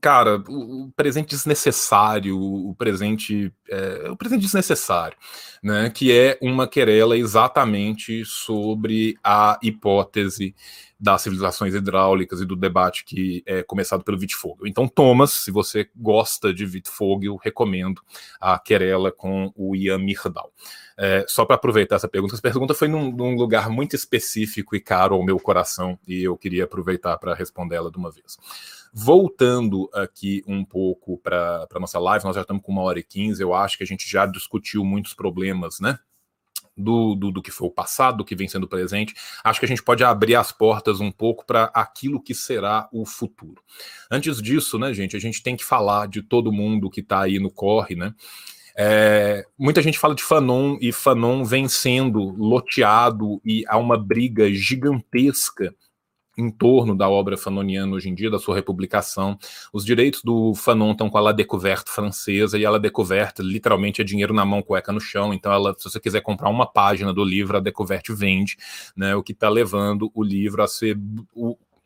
[0.00, 5.16] cara, o presente desnecessário, o presente, é, o presente desnecessário,
[5.62, 5.88] né?
[5.88, 10.54] Que é uma querela exatamente sobre a hipótese
[11.04, 14.66] das civilizações hidráulicas e do debate que é começado pelo Wittfogel.
[14.66, 18.00] Então, Thomas, se você gosta de Wittfogel, recomendo
[18.40, 20.50] a querela com o Ian Mirdal.
[20.96, 24.80] É, só para aproveitar essa pergunta, essa pergunta foi num, num, lugar muito específico e
[24.80, 28.38] caro ao meu coração, e eu queria aproveitar para respondê-la de uma vez.
[28.90, 33.02] Voltando aqui um pouco para a nossa live, nós já estamos com uma hora e
[33.02, 35.98] quinze, eu acho que a gente já discutiu muitos problemas, né?
[36.76, 39.68] Do, do, do, que foi o passado, do que vem sendo presente, acho que a
[39.68, 43.62] gente pode abrir as portas um pouco para aquilo que será o futuro.
[44.10, 47.38] Antes disso, né, gente, a gente tem que falar de todo mundo que está aí
[47.38, 48.14] no corre, né?
[48.76, 54.52] É, muita gente fala de Fanon e Fanon vem sendo loteado e há uma briga
[54.52, 55.72] gigantesca
[56.36, 59.38] em torno da obra fanoniana hoje em dia, da sua republicação.
[59.72, 64.00] Os direitos do Fanon estão com a La Découverte francesa, e a La Découverte literalmente
[64.00, 65.32] é dinheiro na mão, cueca no chão.
[65.32, 68.56] Então, ela, se você quiser comprar uma página do livro, a Découverte vende,
[68.96, 70.98] né, o que está levando o livro a ser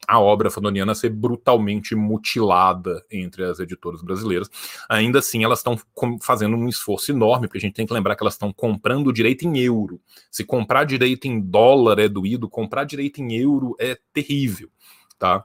[0.09, 4.49] a obra fanoniana ser brutalmente mutilada entre as editoras brasileiras.
[4.89, 5.79] Ainda assim, elas estão
[6.23, 9.47] fazendo um esforço enorme, porque a gente tem que lembrar que elas estão comprando direito
[9.47, 10.01] em euro.
[10.31, 14.71] Se comprar direito em dólar é doído, comprar direito em euro é terrível,
[15.19, 15.45] tá?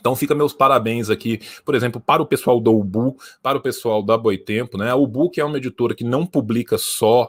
[0.00, 4.02] Então fica meus parabéns aqui, por exemplo, para o pessoal da Ubu, para o pessoal
[4.02, 4.90] da Boitempo, né?
[4.90, 7.28] A Ubu que é uma editora que não publica só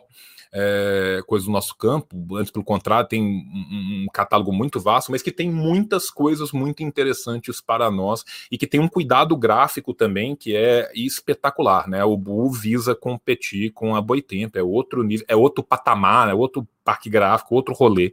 [0.51, 5.21] é, coisas do nosso campo, antes pelo contrário, tem um, um, catálogo muito vasto, mas
[5.21, 10.35] que tem muitas coisas muito interessantes para nós e que tem um cuidado gráfico também
[10.35, 12.03] que é espetacular, né?
[12.03, 16.67] O Bu visa competir com a Boitempo, é outro nível, é outro patamar, é outro
[16.84, 18.11] parque gráfico, outro rolê,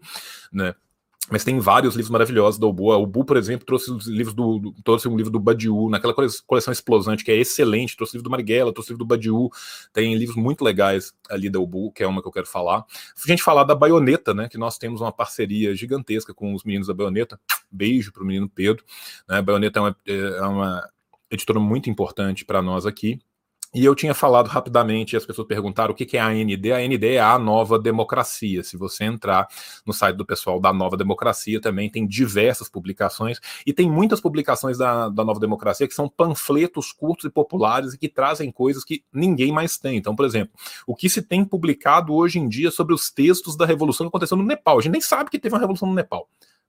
[0.52, 0.74] né?
[1.30, 2.92] Mas tem vários livros maravilhosos da Ubu.
[2.92, 6.14] O Bu, por exemplo, trouxe os livros do, do, trouxe um livro do Badiou, naquela
[6.14, 7.96] coleção explosante, que é excelente.
[7.96, 9.50] Trouxe livro do Marighella, trouxe livro do Badiou.
[9.92, 12.78] Tem livros muito legais ali da Ubu, que é uma que eu quero falar.
[12.78, 14.48] A gente falar da Baioneta, né?
[14.48, 17.40] Que nós temos uma parceria gigantesca com os meninos da Baioneta.
[17.70, 18.84] Beijo para o menino Pedro.
[19.28, 20.90] Né, a Baioneta é uma, é uma
[21.30, 23.18] editora muito importante para nós aqui.
[23.76, 26.72] E eu tinha falado rapidamente, e as pessoas perguntaram o que é a AND.
[26.72, 28.64] A AND é a Nova Democracia.
[28.64, 29.46] Se você entrar
[29.84, 34.78] no site do pessoal da Nova Democracia, também tem diversas publicações, e tem muitas publicações
[34.78, 39.04] da, da Nova Democracia que são panfletos curtos e populares e que trazem coisas que
[39.12, 39.98] ninguém mais tem.
[39.98, 40.54] Então, por exemplo,
[40.86, 44.38] o que se tem publicado hoje em dia sobre os textos da revolução que aconteceu
[44.38, 44.78] no Nepal.
[44.78, 46.26] A gente nem sabe que teve uma revolução no Nepal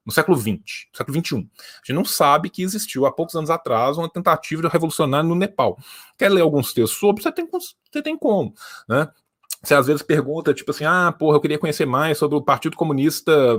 [0.08, 1.36] no século XX, século XXI.
[1.36, 5.36] A gente não sabe que existiu há poucos anos atrás uma tentativa de revolucionar no
[5.36, 5.78] Nepal.
[6.18, 7.22] Quer ler alguns textos sobre?
[7.22, 8.54] Você tem, você tem como,
[8.88, 9.10] né?
[9.62, 12.78] Você às vezes pergunta, tipo assim, ah, porra, eu queria conhecer mais sobre o Partido
[12.78, 13.58] Comunista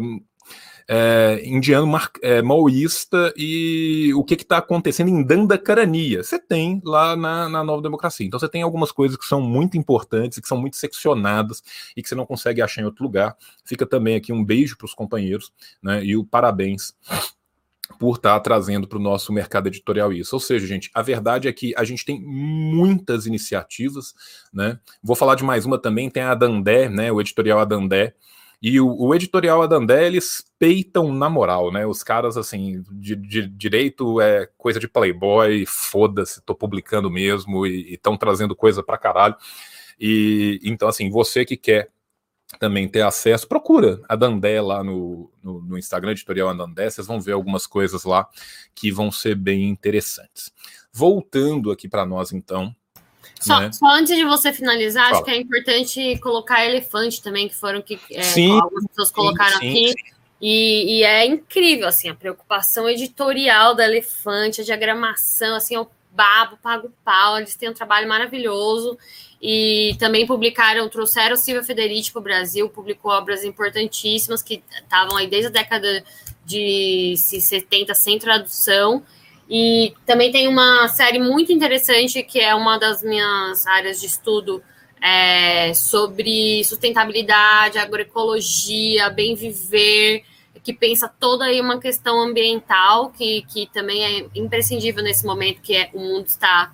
[0.89, 6.23] é, indiano mar, é, maoísta e o que está acontecendo em Dandacarania.
[6.23, 8.27] Você tem lá na, na, Nova Democracia.
[8.27, 11.63] Então você tem algumas coisas que são muito importantes, que são muito seccionadas
[11.95, 13.37] e que você não consegue achar em outro lugar.
[13.65, 15.53] Fica também aqui um beijo para os companheiros
[15.83, 16.95] né, e o parabéns
[17.99, 20.35] por estar tá trazendo para o nosso mercado editorial isso.
[20.35, 24.15] Ou seja, gente, a verdade é que a gente tem muitas iniciativas,
[24.53, 24.79] né?
[25.03, 27.11] Vou falar de mais uma também, tem a Dandé, né?
[27.11, 28.15] O editorial Adandé,
[28.61, 31.87] e o, o editorial Adandé, eles peitam na moral, né?
[31.87, 37.95] Os caras, assim, de, de direito é coisa de playboy, foda-se, tô publicando mesmo, e
[37.95, 39.37] estão trazendo coisa pra caralho.
[39.99, 41.91] E então, assim, você que quer
[42.59, 47.21] também ter acesso, procura a Dandé lá no, no, no Instagram, editorial Dandé, vocês vão
[47.21, 48.27] ver algumas coisas lá
[48.75, 50.53] que vão ser bem interessantes.
[50.93, 52.75] Voltando aqui para nós, então.
[53.41, 53.73] Só, né?
[53.73, 55.17] só, antes de você finalizar, Fala.
[55.17, 59.59] acho que é importante colocar elefante também, que foram que é, sim, algumas pessoas colocaram
[59.59, 59.89] sim, aqui.
[59.89, 60.19] Sim.
[60.41, 66.57] E, e, é incrível, assim, a preocupação editorial da Elefante, a diagramação, assim, eu babo,
[66.63, 68.99] pago pau, eles têm um trabalho maravilhoso
[69.41, 75.29] e também publicaram, trouxeram Silvia Federici para o Brasil, publicou obras importantíssimas que estavam aí
[75.29, 76.05] desde a década
[76.45, 79.05] de 70 sem tradução.
[79.49, 84.63] E também tem uma série muito interessante que é uma das minhas áreas de estudo
[85.03, 90.23] é, sobre sustentabilidade, agroecologia, bem viver,
[90.63, 95.75] que pensa toda aí uma questão ambiental que, que também é imprescindível nesse momento que
[95.75, 96.73] é, o mundo está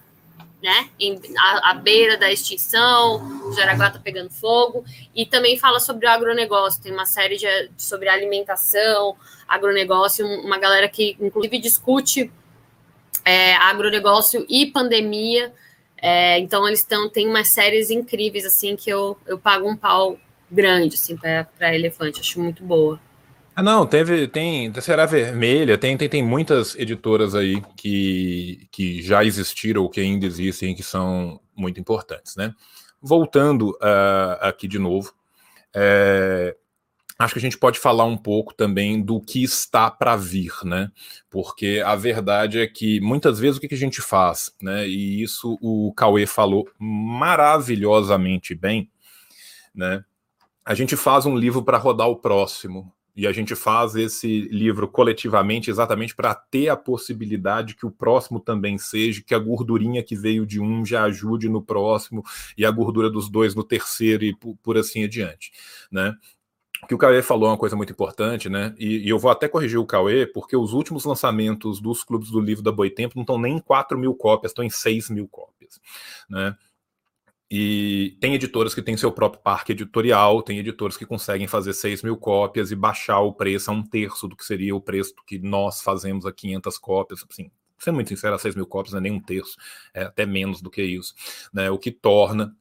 [0.60, 4.82] né, em, à, beira da extinção, o Jaraguá está pegando fogo,
[5.14, 7.46] e também fala sobre o agronegócio, tem uma série de,
[7.76, 9.14] sobre alimentação,
[9.46, 12.32] agronegócio, uma galera que inclusive discute
[13.24, 15.52] é, agronegócio e pandemia,
[15.96, 20.18] é, então eles estão, tem umas séries incríveis, assim, que eu, eu pago um pau
[20.50, 23.00] grande, assim, para Elefante, acho muito boa.
[23.56, 29.24] Ah, não, teve, tem Terceira Vermelha, tem, tem, tem muitas editoras aí que, que já
[29.24, 32.52] existiram ou que ainda existem que são muito importantes, né?
[33.00, 35.14] Voltando uh, aqui de novo,
[35.72, 36.56] é,
[37.18, 40.90] acho que a gente pode falar um pouco também do que está para vir, né?
[41.30, 44.86] Porque a verdade é que muitas vezes o que, a gente faz, né?
[44.88, 48.90] E isso o Cauê falou maravilhosamente bem,
[49.74, 50.04] né?
[50.64, 54.88] A gente faz um livro para rodar o próximo, e a gente faz esse livro
[54.88, 60.16] coletivamente exatamente para ter a possibilidade que o próximo também seja, que a gordurinha que
[60.16, 62.24] veio de um já ajude no próximo
[62.58, 65.52] e a gordura dos dois no terceiro e por, por assim adiante,
[65.92, 66.12] né?
[66.84, 68.74] O que o Cauê falou é uma coisa muito importante, né?
[68.78, 72.38] E, e, eu vou até corrigir o Cauê, porque os últimos lançamentos dos clubes do
[72.38, 75.80] livro da Boitempo não estão nem em 4 mil cópias, estão em 6 mil cópias,
[76.28, 76.54] né?
[77.50, 82.02] E tem editoras que têm seu próprio parque editorial, tem editoras que conseguem fazer 6
[82.02, 85.38] mil cópias e baixar o preço a um terço do que seria o preço que
[85.38, 87.24] nós fazemos a 500 cópias.
[87.30, 89.56] Assim, ser muito sincero, a 6 mil cópias não é nem um terço,
[89.94, 91.14] é até menos do que isso.
[91.52, 91.70] Né?
[91.70, 92.54] O que torna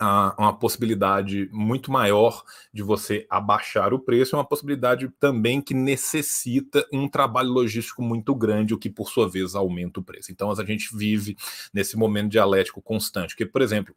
[0.00, 6.86] uma possibilidade muito maior de você abaixar o preço, é uma possibilidade também que necessita
[6.92, 10.30] um trabalho logístico muito grande, o que por sua vez aumenta o preço.
[10.30, 11.36] Então a gente vive
[11.72, 13.94] nesse momento dialético constante, que por exemplo,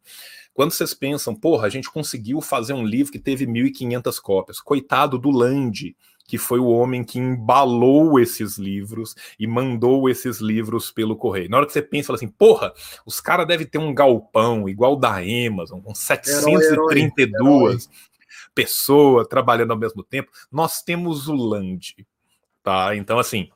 [0.54, 5.18] quando vocês pensam, porra, a gente conseguiu fazer um livro que teve 1.500 cópias, coitado
[5.18, 5.96] do Land,
[6.30, 11.50] que foi o homem que embalou esses livros e mandou esses livros pelo correio.
[11.50, 12.72] Na hora que você pensa, fala assim, porra,
[13.04, 17.78] os caras devem ter um galpão igual da Amazon, com 732 herói, herói.
[18.54, 20.30] pessoas trabalhando ao mesmo tempo.
[20.52, 21.96] Nós temos o Land,
[22.62, 22.94] tá?
[22.94, 23.50] Então, assim,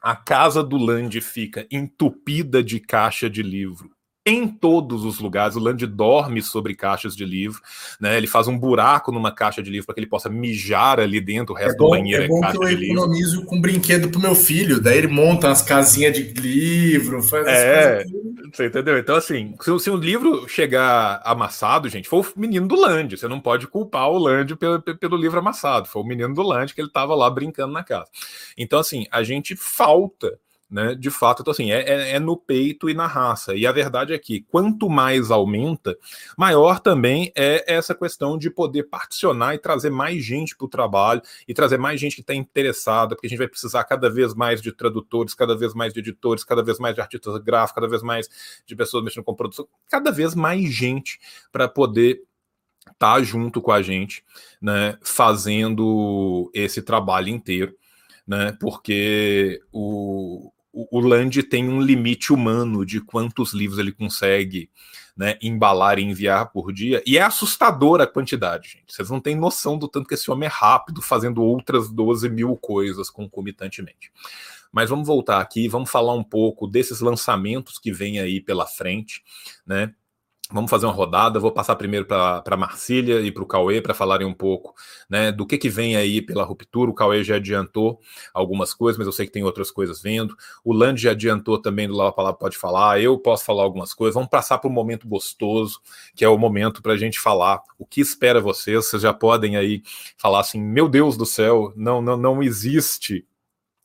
[0.00, 3.93] a casa do Land fica entupida de caixa de livro
[4.26, 5.54] em todos os lugares.
[5.54, 7.60] O Land dorme sobre caixas de livro,
[8.00, 8.16] né?
[8.16, 11.54] Ele faz um buraco numa caixa de livro para que ele possa mijar ali dentro,
[11.54, 14.20] o resto é bom, do banheiro é, bom caixa que eu economizo com brinquedo pro
[14.20, 18.04] meu filho, daí ele monta umas casinhas de livro, faz É,
[18.52, 18.98] você entendeu?
[18.98, 23.28] Então, assim, se, se um livro chegar amassado, gente, foi o menino do Land, você
[23.28, 26.80] não pode culpar o Land pelo, pelo livro amassado, foi o menino do Land que
[26.80, 28.08] ele estava lá brincando na casa.
[28.56, 30.38] Então, assim, a gente falta
[30.74, 30.92] né?
[30.92, 33.54] De fato, então, assim, é, é, é, no peito e na raça.
[33.54, 35.96] E a verdade é que quanto mais aumenta,
[36.36, 41.22] maior também é essa questão de poder particionar e trazer mais gente para o trabalho
[41.46, 44.60] e trazer mais gente que está interessada, porque a gente vai precisar cada vez mais
[44.60, 48.02] de tradutores, cada vez mais de editores, cada vez mais de artistas gráficos, cada vez
[48.02, 48.28] mais
[48.66, 51.20] de pessoas mexendo com produção, cada vez mais gente
[51.52, 52.20] para poder
[52.80, 54.24] estar tá junto com a gente,
[54.60, 57.76] né, fazendo esse trabalho inteiro
[58.26, 58.56] né?
[58.58, 64.68] Porque o, o, Land tem um limite humano de quantos livros ele consegue
[65.16, 68.92] né, embalar e enviar por dia, e é assustadora a quantidade, gente.
[68.92, 72.56] Vocês não têm noção do tanto que esse homem é rápido fazendo outras 12 mil
[72.56, 74.10] coisas concomitantemente.
[74.72, 79.22] Mas vamos voltar aqui, vamos falar um pouco desses lançamentos que vem aí pela frente,
[79.64, 79.94] né?
[80.52, 81.40] Vamos fazer uma rodada.
[81.40, 84.74] Vou passar primeiro para a Marcília e para o Cauê para falarem um pouco
[85.08, 86.90] né, do que, que vem aí pela ruptura.
[86.90, 87.98] O Cauê já adiantou
[88.32, 90.36] algumas coisas, mas eu sei que tem outras coisas vendo.
[90.62, 93.00] O Land já adiantou também do Lava Palavra Pode Falar.
[93.00, 94.14] Eu posso falar algumas coisas.
[94.14, 95.80] Vamos passar para um momento gostoso,
[96.14, 98.84] que é o momento para a gente falar o que espera vocês.
[98.84, 99.82] Vocês já podem aí
[100.18, 103.26] falar assim: meu Deus do céu, não, não, não existe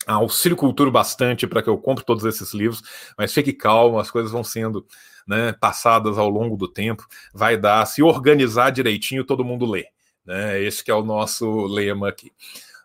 [0.06, 2.82] auxílio cultura bastante para que eu compre todos esses livros,
[3.18, 4.86] mas fique calmo, as coisas vão sendo
[5.28, 9.88] né, passadas ao longo do tempo, vai dar, se organizar direitinho, todo mundo lê.
[10.26, 10.62] Né?
[10.62, 12.32] Esse que é o nosso lema aqui.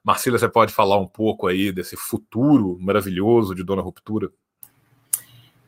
[0.02, 4.30] Marcília, você pode falar um pouco aí desse futuro maravilhoso de Dona Ruptura?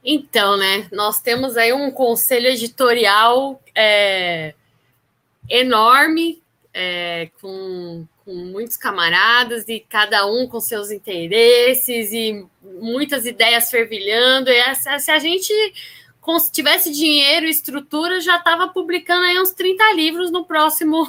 [0.04, 4.54] Então, né, nós temos aí um conselho editorial é,
[5.48, 6.40] enorme,
[6.72, 14.50] é, com, com muitos camaradas e cada um com seus interesses e muitas ideias fervilhando.
[14.50, 15.52] E se a gente
[16.40, 21.08] se tivesse dinheiro e estrutura, já estava publicando aí uns 30 livros no próximo,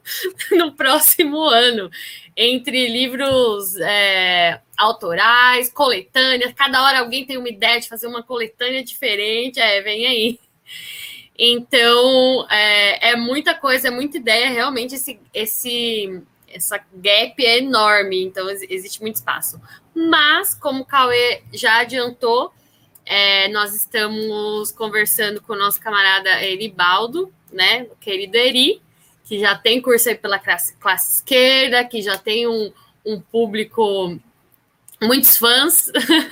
[0.52, 1.90] no próximo ano.
[2.36, 8.84] Entre livros é, autorais, coletâneas, cada hora alguém tem uma ideia de fazer uma coletânea
[8.84, 10.40] diferente, é, vem aí.
[11.38, 18.22] Então, é, é muita coisa, é muita ideia, realmente esse, esse, essa gap é enorme,
[18.22, 19.58] então existe muito espaço.
[19.94, 22.52] Mas, como o Cauê já adiantou,
[23.10, 27.86] é, nós estamos conversando com o nosso camarada Eribaldo, né?
[28.02, 28.82] Querido Eri,
[29.24, 32.70] que já tem curso aí pela classe, classe esquerda, que já tem um,
[33.06, 34.20] um público,
[35.00, 35.90] muitos fãs,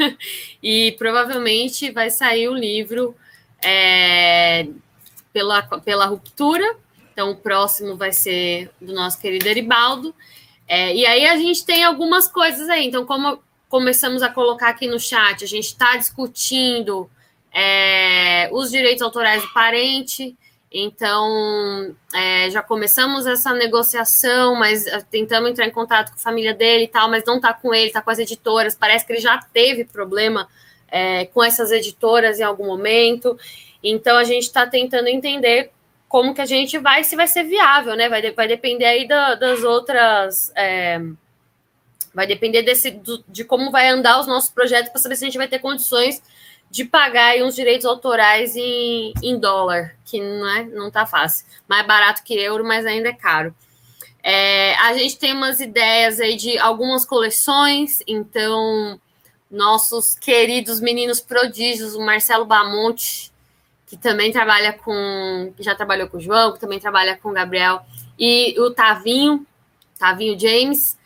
[0.62, 3.16] e provavelmente vai sair o livro
[3.64, 4.68] é,
[5.32, 6.76] pela, pela ruptura.
[7.10, 10.14] Então, o próximo vai ser do nosso querido Eribaldo.
[10.68, 12.86] É, e aí a gente tem algumas coisas aí.
[12.86, 17.10] Então, como começamos a colocar aqui no chat, a gente está discutindo
[17.52, 20.36] é, os direitos autorais do parente,
[20.70, 26.52] então é, já começamos essa negociação, mas é, tentamos entrar em contato com a família
[26.52, 28.74] dele e tal, mas não está com ele, está com as editoras.
[28.74, 30.48] Parece que ele já teve problema
[30.88, 33.38] é, com essas editoras em algum momento.
[33.82, 35.70] Então a gente está tentando entender
[36.08, 38.08] como que a gente vai, se vai ser viável, né?
[38.08, 40.52] Vai, vai depender aí da, das outras.
[40.54, 41.00] É,
[42.16, 45.28] Vai depender desse, do, de como vai andar os nossos projetos para saber se a
[45.28, 46.22] gente vai ter condições
[46.70, 51.44] de pagar aí uns direitos autorais em, em dólar, que não é não tá fácil.
[51.68, 53.54] Mais barato que euro, mas ainda é caro.
[54.22, 58.98] É, a gente tem umas ideias aí de algumas coleções, então
[59.50, 63.30] nossos queridos meninos prodígios, o Marcelo Bamonte,
[63.86, 67.32] que também trabalha com, que já trabalhou com o João, que também trabalha com o
[67.34, 67.84] Gabriel,
[68.18, 69.46] e o Tavinho,
[69.98, 70.96] Tavinho James,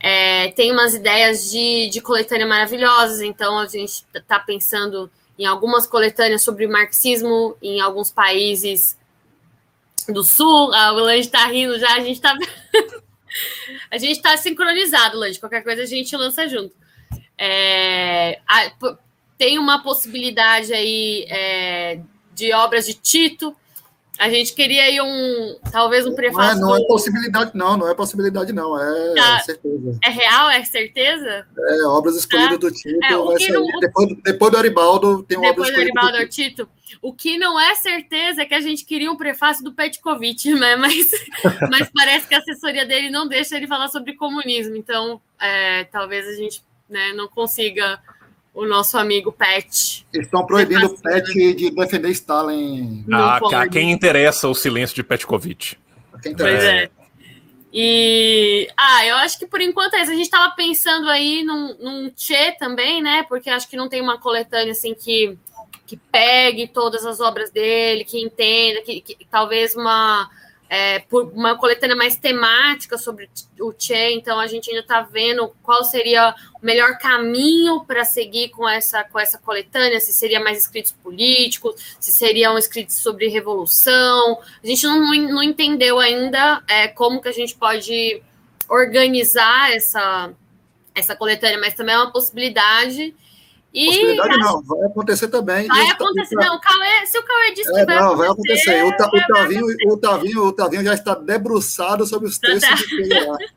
[0.00, 5.86] é, tem umas ideias de, de coletânea maravilhosas, então a gente está pensando em algumas
[5.86, 8.98] coletâneas sobre marxismo em alguns países
[10.08, 10.72] do sul.
[10.72, 12.34] Ah, o Lange está rindo já, a gente está.
[13.90, 15.38] a gente está sincronizado, Lange.
[15.38, 16.74] Qualquer coisa a gente lança junto.
[17.36, 18.72] É, a,
[19.36, 22.00] tem uma possibilidade aí é,
[22.34, 23.54] de obras de Tito,
[24.20, 26.60] a gente queria aí um, talvez um prefácio.
[26.60, 29.38] Não é, não é possibilidade, não, não é possibilidade, não, é, tá.
[29.40, 29.98] certeza.
[30.04, 31.46] É real, é certeza?
[31.58, 32.56] É, obras escolhidas tá.
[32.58, 33.52] do Tito é, sair.
[33.52, 33.66] Não...
[33.80, 36.68] Depois, depois do Aribaldo tem Depois obras do Aribaldo do Tito.
[37.00, 40.76] O que não é certeza é que a gente queria um prefácio do Petkovic, né?
[40.76, 41.10] Mas,
[41.70, 46.28] mas parece que a assessoria dele não deixa ele falar sobre comunismo, então é, talvez
[46.28, 47.98] a gente né, não consiga
[48.54, 50.06] o nosso amigo Pet.
[50.12, 53.04] Estão proibindo o Pet de defender Stalin.
[53.12, 55.76] Ah, a quem interessa o silêncio de Petkovic.
[56.36, 56.90] Pois é.
[57.72, 60.10] E ah, eu acho que por enquanto é isso.
[60.10, 63.24] A gente estava pensando aí num, num Tchê também, né?
[63.28, 65.38] Porque acho que não tem uma coletânea assim que,
[65.86, 70.28] que pegue todas as obras dele, que entenda, que, que talvez uma
[70.72, 73.28] é, por uma coletânea mais temática sobre
[73.60, 76.32] o Che, então a gente ainda está vendo qual seria
[76.62, 81.74] o melhor caminho para seguir com essa, com essa coletânea, se seria mais escritos políticos,
[81.98, 84.38] se seriam escritos sobre revolução.
[84.62, 88.22] A gente não, não entendeu ainda é, como que a gente pode
[88.68, 90.30] organizar essa,
[90.94, 93.12] essa coletânea, mas também é uma possibilidade.
[93.72, 95.68] E Possibilidade não, vai acontecer também.
[95.68, 96.56] Vai acontecer, não.
[96.56, 98.66] O Cauê, se o Cauê disse é, que vai não, acontecer.
[98.66, 98.84] Vai acontecer.
[98.84, 103.36] O, ta, o, Tavinho, o, Tavinho, o Tavinho já está debruçado sobre os textos tá.
[103.36, 103.50] de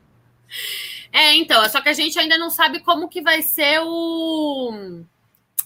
[1.12, 5.02] É, então, só que a gente ainda não sabe como que vai ser o.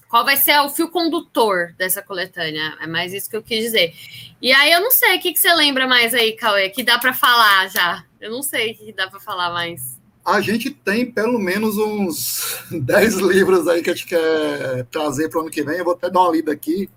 [0.08, 2.74] Qual vai ser o fio condutor dessa coletânea?
[2.80, 3.94] É mais isso que eu quis dizer.
[4.40, 6.70] E aí eu não sei, o que, que você lembra mais aí, Cauê?
[6.70, 8.02] Que dá para falar já?
[8.18, 9.97] Eu não sei o que dá para falar mais
[10.28, 15.38] a gente tem pelo menos uns 10 livros aí que a gente quer trazer para
[15.38, 15.78] o ano que vem.
[15.78, 16.90] Eu vou até dar uma lida aqui.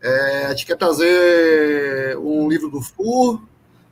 [0.00, 3.42] É, a gente quer trazer um livro do Fur,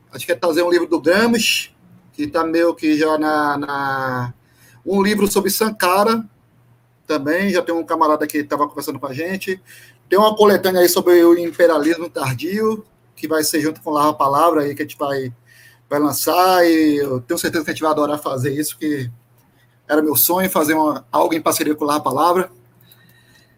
[0.09, 1.71] a gente quer trazer um livro do Gramsci,
[2.13, 4.33] que está meio que já na, na,
[4.85, 6.23] Um livro sobre Sankara,
[7.05, 9.61] também, já tem um camarada que estava conversando com a gente.
[10.07, 14.61] Tem uma coletânea aí sobre o imperialismo tardio, que vai ser junto com Lava Palavra
[14.61, 15.33] aí, que a gente vai
[15.93, 19.09] vai lançar e eu tenho certeza que a gente vai adorar fazer isso, que
[19.87, 22.49] era meu sonho fazer uma, algo em parceria com a Palavra.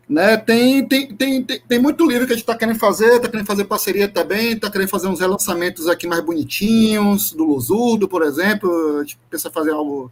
[0.08, 0.36] Né?
[0.38, 3.48] Tem, tem, tem, tem, tem muito livro que a gente está querendo fazer, está querendo
[3.48, 8.98] fazer parceria também, está querendo fazer uns relançamentos aqui mais bonitinhos, do Lusurdo, por exemplo.
[8.98, 10.12] A gente pensa fazer algo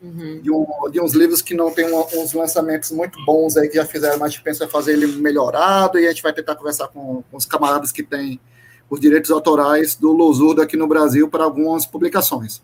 [0.00, 0.40] uhum.
[0.40, 3.74] de, um, de, uns livros que não tem um, uns lançamentos muito bons aí que
[3.74, 6.86] já fizeram, mas a gente pensa fazer ele melhorado e a gente vai tentar conversar
[6.88, 8.40] com, com os camaradas que têm
[8.88, 12.62] os direitos autorais do Lusurdo aqui no Brasil para algumas publicações.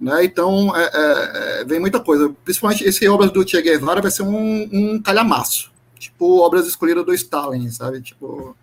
[0.00, 0.24] Né?
[0.24, 2.34] Então, é, é, é, vem muita coisa.
[2.44, 7.12] Principalmente esse Obras do Che Guevara vai ser um, um calhamaço tipo obras escolhidas do
[7.12, 8.00] Stalin, sabe?
[8.00, 8.56] Tipo,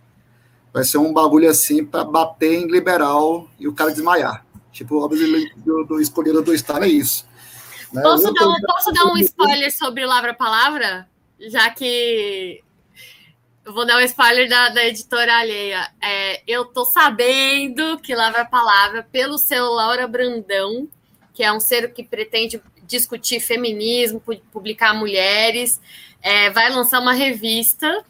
[0.74, 4.46] vai ser um bagulho assim para bater em liberal e o cara desmaiar.
[4.72, 5.20] Tipo, obras
[5.58, 7.26] do, do escolhidas do Stalin é isso.
[7.94, 8.02] Né?
[8.02, 11.08] Posso, dar um, posso dar um spoiler sobre Lavra Palavra?
[11.40, 12.64] Já que
[13.66, 15.90] eu vou dar um spoiler da, da editora alheia.
[16.00, 20.88] É, eu tô sabendo que Lavra Palavra, pelo seu Laura Brandão,
[21.34, 24.22] que é um ser que pretende discutir feminismo,
[24.52, 25.82] publicar mulheres,
[26.22, 28.06] é, vai lançar uma revista.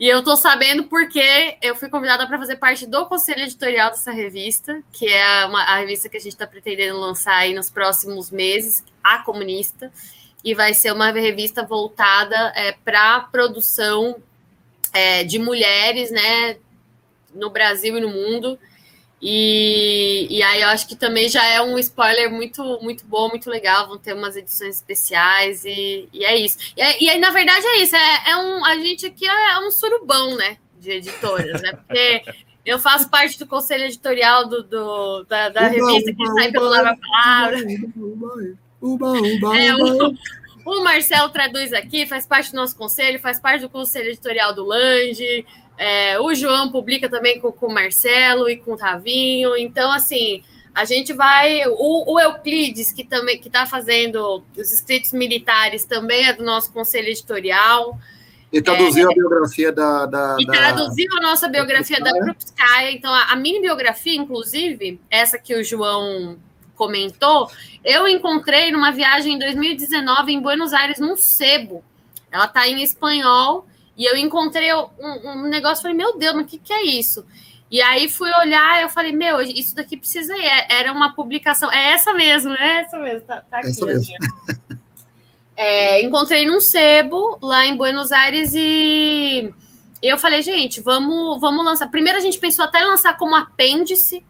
[0.00, 4.10] E eu tô sabendo porque eu fui convidada para fazer parte do conselho editorial dessa
[4.10, 8.32] revista, que é uma, a revista que a gente está pretendendo lançar aí nos próximos
[8.32, 9.92] meses, A Comunista,
[10.42, 14.20] e vai ser uma revista voltada é, para produção
[14.96, 16.56] é, de mulheres, né,
[17.34, 18.58] no Brasil e no mundo.
[19.20, 23.50] E, e aí eu acho que também já é um spoiler muito muito bom, muito
[23.50, 23.88] legal.
[23.88, 26.58] Vão ter umas edições especiais e, e é isso.
[26.76, 27.96] E, é, e aí, na verdade, é isso.
[27.96, 30.58] É, é, um, a gente aqui é um surubão, né?
[30.78, 31.72] De editoras, né?
[31.72, 32.22] Porque
[32.64, 36.52] eu faço parte do conselho editorial do, do da, da uba, revista uba, que sai
[36.52, 37.58] pelo Lava Palavra.
[39.58, 40.14] É, o,
[40.66, 44.64] o Marcelo traduz aqui, faz parte do nosso conselho, faz parte do conselho editorial do
[44.64, 45.46] Lange.
[45.78, 49.56] É, o João publica também com, com o Marcelo e com o Tavinho.
[49.56, 50.42] Então, assim,
[50.74, 51.62] a gente vai.
[51.68, 56.72] O, o Euclides, que também que está fazendo os escritos militares, também é do nosso
[56.72, 57.98] conselho editorial.
[58.52, 60.06] E traduziu é, a biografia da.
[60.06, 62.90] da e da, traduziu a nossa biografia da Krupskaya.
[62.90, 66.38] Então, a, a minha biografia, inclusive, essa que o João
[66.76, 67.50] comentou,
[67.84, 71.84] eu encontrei numa viagem em 2019 em Buenos Aires, num sebo.
[72.30, 73.66] Ela está em espanhol
[73.96, 74.86] e eu encontrei um,
[75.24, 77.24] um negócio, falei, meu Deus, mas o que, que é isso?
[77.70, 80.44] E aí fui olhar, eu falei, meu, isso daqui precisa ir.
[80.44, 83.68] É, era uma publicação, é essa mesmo, é essa mesmo, tá, tá aqui.
[83.68, 84.14] Essa mesmo.
[85.58, 89.54] É, encontrei num sebo lá em Buenos Aires e
[90.02, 91.88] eu falei, gente, vamos, vamos lançar.
[91.88, 94.22] Primeiro a gente pensou até lançar como apêndice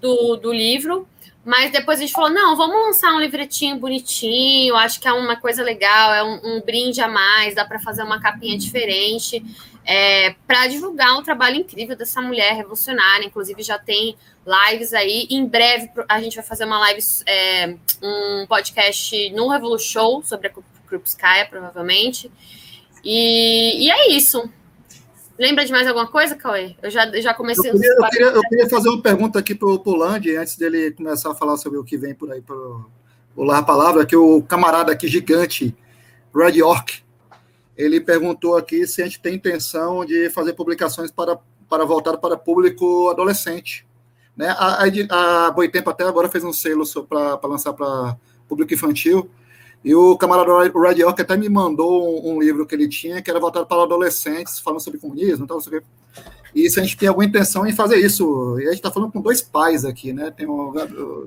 [0.00, 1.06] do, do livro,
[1.44, 5.36] mas depois a gente falou: não, vamos lançar um livretinho bonitinho, acho que é uma
[5.36, 9.42] coisa legal, é um, um brinde a mais, dá para fazer uma capinha diferente,
[9.84, 13.24] é, para divulgar um trabalho incrível dessa mulher revolucionária.
[13.24, 14.16] Inclusive, já tem
[14.70, 15.26] lives aí.
[15.30, 20.52] Em breve a gente vai fazer uma live, é, um podcast no Revolution sobre a
[20.86, 22.30] Krupskaya, provavelmente.
[23.02, 24.50] E, e é isso.
[25.40, 26.76] Lembra de mais alguma coisa, Cauê?
[26.82, 27.70] Eu já, já comecei...
[27.70, 30.90] Eu queria, eu queria, eu queria fazer uma pergunta aqui para o Landi, antes dele
[30.90, 34.42] começar a falar sobre o que vem por aí, para o Lar Palavra, que o
[34.42, 35.74] camarada aqui gigante,
[36.36, 37.02] Red York,
[37.74, 41.38] ele perguntou aqui se a gente tem intenção de fazer publicações para,
[41.70, 43.86] para voltar para público adolescente.
[44.36, 44.54] Né?
[44.58, 48.14] A, a, a Boitempo até agora fez um selo para lançar para
[48.46, 49.30] público infantil,
[49.82, 50.50] e o camarada
[50.98, 54.58] York até me mandou um, um, livro que ele tinha, que era voltado para adolescentes,
[54.58, 55.80] falando sobre comunismo e tal, sei
[56.54, 59.10] E se a gente tem alguma intenção em fazer isso, e a gente está falando
[59.10, 60.30] com dois pais aqui, né?
[60.30, 60.74] Tem o,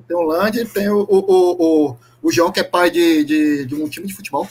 [0.06, 3.66] tem o Land e tem o, o, o, o João, que é pai de, de,
[3.66, 4.48] de um time de futebol,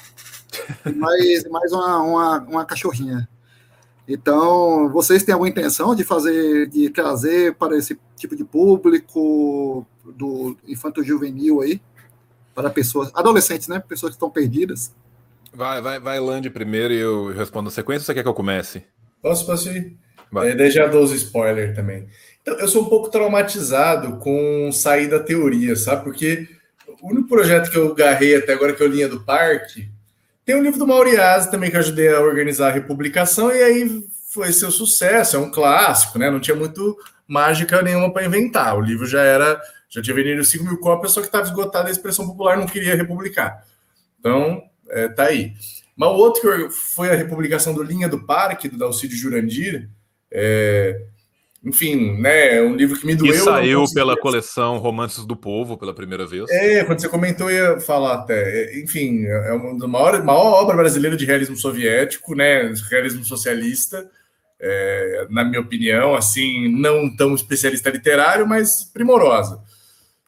[0.86, 3.28] e mais, mais uma, uma, uma cachorrinha.
[4.06, 10.58] Então, vocês têm alguma intenção de fazer, de trazer para esse tipo de público do
[10.68, 11.82] infanto-juvenil aí?
[12.54, 13.80] Para pessoas, adolescentes, né?
[13.80, 14.94] Pessoas que estão perdidas.
[15.54, 18.34] Vai, vai, vai, Land primeiro e eu respondo a sequência ou você quer que eu
[18.34, 18.84] comece?
[19.22, 19.96] Posso, posso ir?
[20.32, 20.50] Vai.
[20.50, 22.08] É, daí já dou os spoilers também.
[22.42, 26.04] Então, eu sou um pouco traumatizado com sair da teoria, sabe?
[26.04, 26.48] Porque
[27.02, 29.90] o único projeto que eu garrei até agora, que é o Linha do Parque,
[30.44, 33.62] tem o um livro do Mauriase também, que eu ajudei a organizar a republicação, e
[33.62, 36.30] aí foi seu sucesso, é um clássico, né?
[36.30, 36.98] Não tinha muito
[37.28, 38.76] mágica nenhuma para inventar.
[38.76, 39.62] O livro já era
[39.94, 42.96] já tinha vendido 5 mil cópias, só que estava esgotada a expressão popular, não queria
[42.96, 43.64] republicar.
[44.20, 45.54] Então, é, tá aí.
[45.96, 49.88] Mas o outro que foi a republicação do Linha do Parque, do Dalcídio Jurandir,
[50.32, 51.00] é,
[51.64, 53.36] enfim, né, um livro que me doeu.
[53.36, 56.50] E saiu pela coleção Romances do Povo pela primeira vez.
[56.50, 58.64] É, quando você comentou, eu ia falar até.
[58.64, 64.10] É, enfim, é uma das maiores, maior obra brasileira de realismo soviético, né, realismo socialista,
[64.60, 69.62] é, na minha opinião, assim, não tão especialista literário, mas primorosa.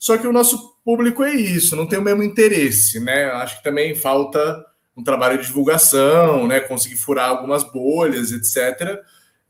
[0.05, 3.25] Só que o nosso público é isso, não tem o mesmo interesse, né?
[3.25, 4.63] Acho que também falta
[4.95, 6.59] um trabalho de divulgação, né?
[6.59, 8.99] Consegui furar algumas bolhas, etc.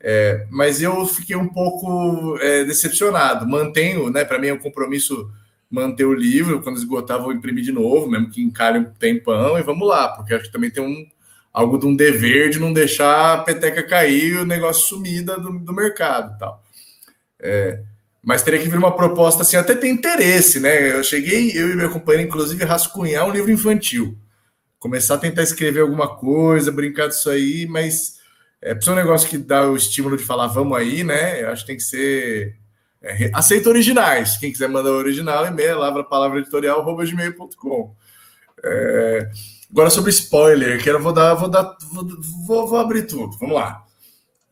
[0.00, 3.46] É, mas eu fiquei um pouco é, decepcionado.
[3.46, 4.24] Mantenho, né?
[4.24, 5.30] Para mim é um compromisso
[5.70, 6.62] manter o livro.
[6.62, 10.32] Quando esgotar, vou imprimir de novo, mesmo que encalhe um tempão, e vamos lá, porque
[10.32, 11.06] acho que também tem um
[11.52, 15.58] algo de um dever de não deixar a peteca cair e o negócio sumida do,
[15.58, 16.64] do mercado tal.
[17.38, 17.82] É,
[18.26, 20.98] mas teria que vir uma proposta assim, até tem interesse, né?
[20.98, 24.18] Eu cheguei, eu e meu companheiro, inclusive, rascunhar um livro infantil.
[24.80, 28.16] Começar a tentar escrever alguma coisa, brincar disso aí, mas
[28.60, 31.40] é precisa um negócio que dá o estímulo de falar, vamos aí, né?
[31.40, 32.56] Eu acho que tem que ser.
[33.00, 34.36] É, aceita originais.
[34.38, 37.94] Quem quiser mandar o original, e-mail, lavra palavra editorial, gmail.com.
[38.64, 39.30] É,
[39.70, 41.76] agora sobre spoiler, que eu vou dar, vou dar,
[42.44, 43.38] vou, vou abrir tudo.
[43.38, 43.85] Vamos lá.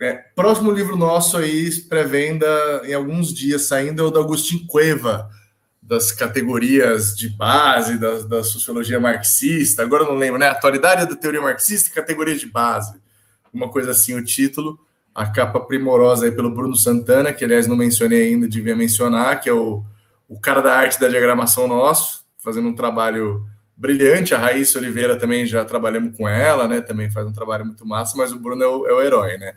[0.00, 2.46] É, próximo livro nosso aí, pré-venda
[2.84, 5.30] em alguns dias saindo, é o do Agostinho Cueva,
[5.80, 9.82] das categorias de base da, da sociologia marxista.
[9.82, 10.48] Agora não lembro, né?
[10.48, 12.98] Atualidade da teoria marxista e categoria de base.
[13.52, 14.78] Uma coisa assim, o título.
[15.14, 19.48] A capa primorosa aí pelo Bruno Santana, que aliás não mencionei ainda, devia mencionar, que
[19.48, 19.84] é o,
[20.28, 23.46] o cara da arte da diagramação nosso, fazendo um trabalho
[23.76, 24.34] brilhante.
[24.34, 26.80] A Raíssa Oliveira também já trabalhamos com ela, né?
[26.80, 29.54] Também faz um trabalho muito massa, mas o Bruno é o, é o herói, né?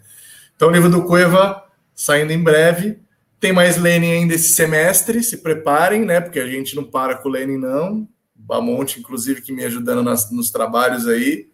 [0.58, 1.64] Então, o livro do Cueva
[1.98, 3.00] saindo em breve.
[3.40, 6.22] Tem mais Lenin ainda esse semestre, se preparem, né?
[6.22, 8.08] Porque a gente não para com o Lenin, não.
[8.36, 11.48] Bamonte, inclusive, que me ajudando nas, nos trabalhos aí.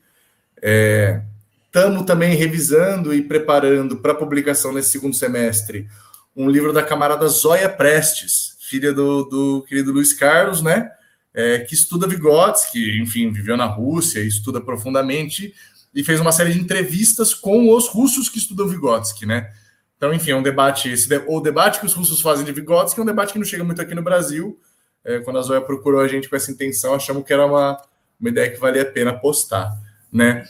[1.66, 5.88] Estamos é, também revisando e preparando para publicação nesse segundo semestre
[6.36, 10.90] um livro da camarada Zóia Prestes, filha do, do querido Luiz Carlos, né?
[11.34, 15.54] É, que estuda Vygotsky, enfim, viveu na Rússia, estuda profundamente
[15.94, 19.52] e fez uma série de entrevistas com os russos que estudam Vygotsky, né?
[19.96, 20.90] Então, enfim, é um debate.
[20.90, 23.64] Esse, o debate que os russos fazem de Vygotsky é um debate que não chega
[23.64, 24.60] muito aqui no Brasil.
[25.04, 27.80] É, quando a Zoya procurou a gente com essa intenção, achamos que era uma,
[28.20, 29.72] uma ideia que valia a pena postar,
[30.12, 30.44] né?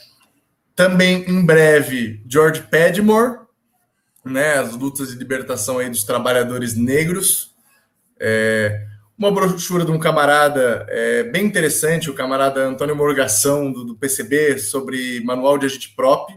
[0.74, 3.40] Também em breve, George Padmore,
[4.24, 4.54] né?
[4.54, 7.54] As lutas de libertação aí dos trabalhadores negros.
[8.18, 13.94] É, uma brochura de um camarada é, bem interessante, o camarada Antônio Morgação, do, do,
[13.94, 16.32] PCB, sobre manual de agente prop.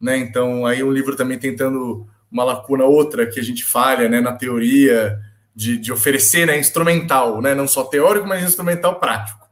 [0.00, 0.16] Né?
[0.18, 4.32] Então, aí um livro também tentando uma lacuna outra que a gente falha né, na
[4.32, 5.18] teoria
[5.54, 7.54] de, de oferecer né, instrumental, né?
[7.54, 9.46] não só teórico, mas instrumental prático.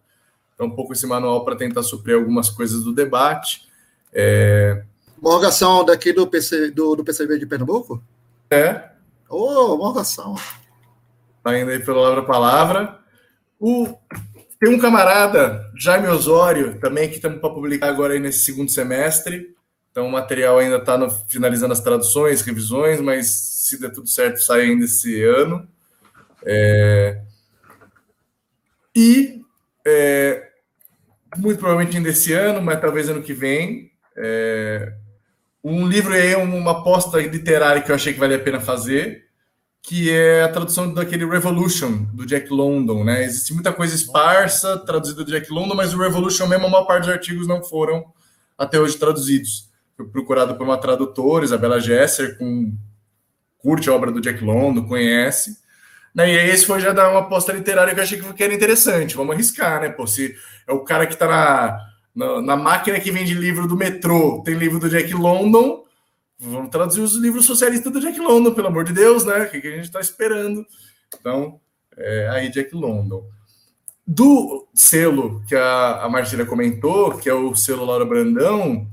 [0.54, 3.68] Então, um pouco esse manual para tentar suprir algumas coisas do debate.
[4.12, 4.84] É...
[5.20, 8.02] Morgação daqui do, PC, do, do PCB de Pernambuco?
[8.50, 8.90] É.
[9.28, 10.34] Ô, oh, Morgação.
[11.42, 12.98] Tá indo aí pela palavra palavra.
[13.58, 13.96] O,
[14.58, 19.54] tem um camarada, Jaime Osório, também que estamos para publicar agora aí nesse segundo semestre.
[19.90, 20.98] Então o material ainda está
[21.28, 25.66] finalizando as traduções, revisões, mas se der tudo certo, sai ainda esse ano.
[26.44, 27.22] É,
[28.94, 29.40] e
[29.86, 30.48] é,
[31.36, 33.90] muito provavelmente ainda esse ano, mas talvez ano que vem.
[34.16, 34.92] É,
[35.62, 39.26] um livro aí, uma aposta literária que eu achei que valia a pena fazer,
[39.82, 43.24] que é a tradução daquele Revolution, do Jack London, né?
[43.24, 47.04] Existe muita coisa esparsa traduzida do Jack London, mas o Revolution mesmo, a maior parte
[47.04, 48.04] dos artigos não foram
[48.56, 49.70] até hoje traduzidos.
[49.96, 52.74] Foi procurado por uma tradutora, Isabela Gesser, com
[53.58, 55.58] curte a obra do Jack London, conhece.
[56.14, 56.34] Né?
[56.34, 59.16] E aí esse foi já dar uma aposta literária que eu achei que era interessante.
[59.16, 59.88] Vamos arriscar, né?
[59.90, 60.34] Pô, se
[60.66, 61.78] é o cara que está na,
[62.14, 65.84] na, na máquina que vende livro do metrô, tem livro do Jack London,
[66.40, 69.42] Vamos traduzir os livros socialistas do Jack London, pelo amor de Deus, né?
[69.42, 70.66] O que a gente está esperando?
[71.18, 71.60] Então,
[71.96, 73.22] é, aí Jack London.
[74.06, 78.88] Do selo que a, a Marcília comentou, que é o selo Laura Brandão,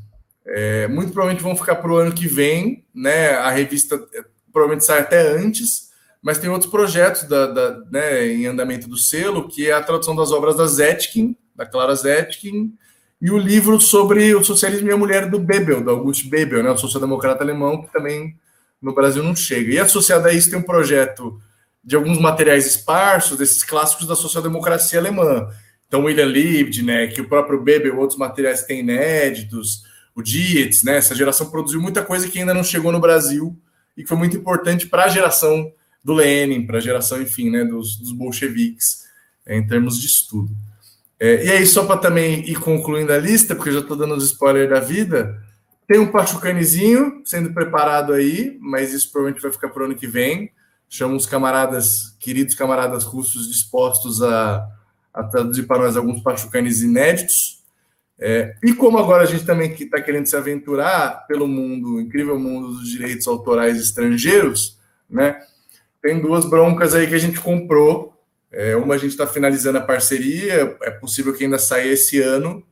[0.46, 3.30] é, muito provavelmente vão ficar para o ano que vem, né?
[3.32, 5.88] A revista é, provavelmente sai até antes,
[6.22, 10.16] mas tem outros projetos da, da, né, em andamento do selo, que é a tradução
[10.16, 12.74] das obras da Zetkin, da Clara Zetkin,
[13.22, 16.70] e o livro sobre o socialismo e a mulher do Bebel, do August Bebel, né,
[16.70, 18.36] o social-democrata alemão, que também
[18.82, 19.74] no Brasil não chega.
[19.74, 21.42] E associado a isso tem um projeto
[21.84, 25.50] de alguns materiais esparsos, desses clássicos da social-democracia alemã.
[25.88, 29.84] Então, William Liebknecht, o próprio Bebel, outros materiais têm inéditos,
[30.14, 33.58] o Dietz, né, essa geração produziu muita coisa que ainda não chegou no Brasil
[33.96, 35.72] e que foi muito importante para a geração
[36.04, 39.06] do Lenin, para a geração, enfim, né, dos, dos bolcheviques,
[39.48, 40.50] em termos de estudo.
[41.20, 44.16] É, e aí, só para também ir concluindo a lista, porque eu já estou dando
[44.16, 45.42] os spoilers da vida,
[45.88, 50.06] tem um Pachucanezinho sendo preparado aí, mas isso provavelmente vai ficar para o ano que
[50.06, 50.52] vem.
[50.90, 54.68] Chamo os camaradas, queridos camaradas russos, dispostos a,
[55.14, 57.64] a traduzir para nós alguns Pachucanes inéditos.
[58.20, 62.70] É, e como agora a gente também está querendo se aventurar pelo mundo, incrível mundo
[62.70, 64.78] dos direitos autorais estrangeiros,
[65.10, 65.40] né?
[66.02, 68.17] Tem duas broncas aí que a gente comprou
[68.52, 72.64] é, uma a gente está finalizando a parceria, é possível que ainda saia esse ano,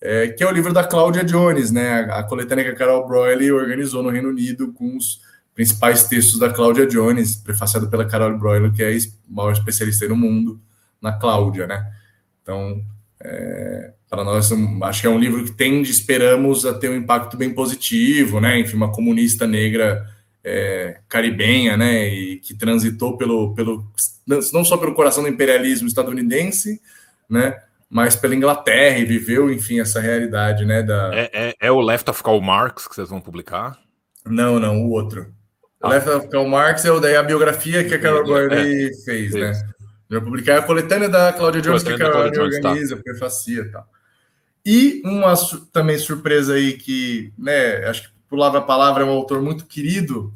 [0.00, 2.04] é, que é o livro da Cláudia Jones, né?
[2.10, 5.20] A, a coletânea que a Carol Broyle organizou no Reino Unido com os
[5.54, 8.98] principais textos da Cláudia Jones, prefaciado pela Carol Broyle, que é a
[9.28, 10.60] maior especialista no mundo
[11.00, 11.86] na Cláudia, né?
[12.42, 12.82] Então,
[13.22, 14.50] é, para nós,
[14.82, 18.58] acho que é um livro que tende, esperamos, a ter um impacto bem positivo, né?
[18.58, 20.04] Enfim, uma comunista negra
[20.44, 22.08] é, caribenha, né?
[22.08, 23.86] E que transitou pelo, pelo,
[24.52, 26.80] não só pelo coração do imperialismo estadunidense,
[27.28, 27.60] né?
[27.88, 30.82] Mas pela Inglaterra e viveu, enfim, essa realidade, né?
[30.82, 31.10] Da...
[31.12, 33.78] É, é, é o Left of Karl Marx que vocês vão publicar?
[34.24, 35.32] Não, não, o outro.
[35.80, 35.88] Ah.
[35.88, 39.52] Left of Karl Marx é o daí a biografia que a Carol é, fez, né?
[40.10, 43.02] Já publicar a coletânea da Claudia Jones, que a Carol organiza, tá.
[43.02, 43.86] prefacia e tal.
[44.64, 45.34] E uma
[45.72, 50.32] também surpresa aí que, né, acho que por a palavra é um autor muito querido,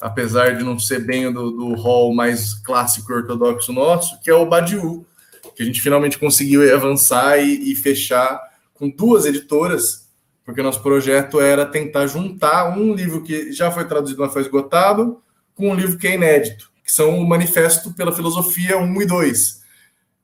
[0.00, 4.34] apesar de não ser bem do, do hall mais clássico e ortodoxo nosso, que é
[4.34, 5.06] o Badiou,
[5.54, 8.40] que a gente finalmente conseguiu avançar e, e fechar
[8.74, 10.08] com duas editoras,
[10.44, 15.22] porque nosso projeto era tentar juntar um livro que já foi traduzido, mas foi esgotado,
[15.54, 19.62] com um livro que é inédito, que são o Manifesto pela Filosofia 1 e 2.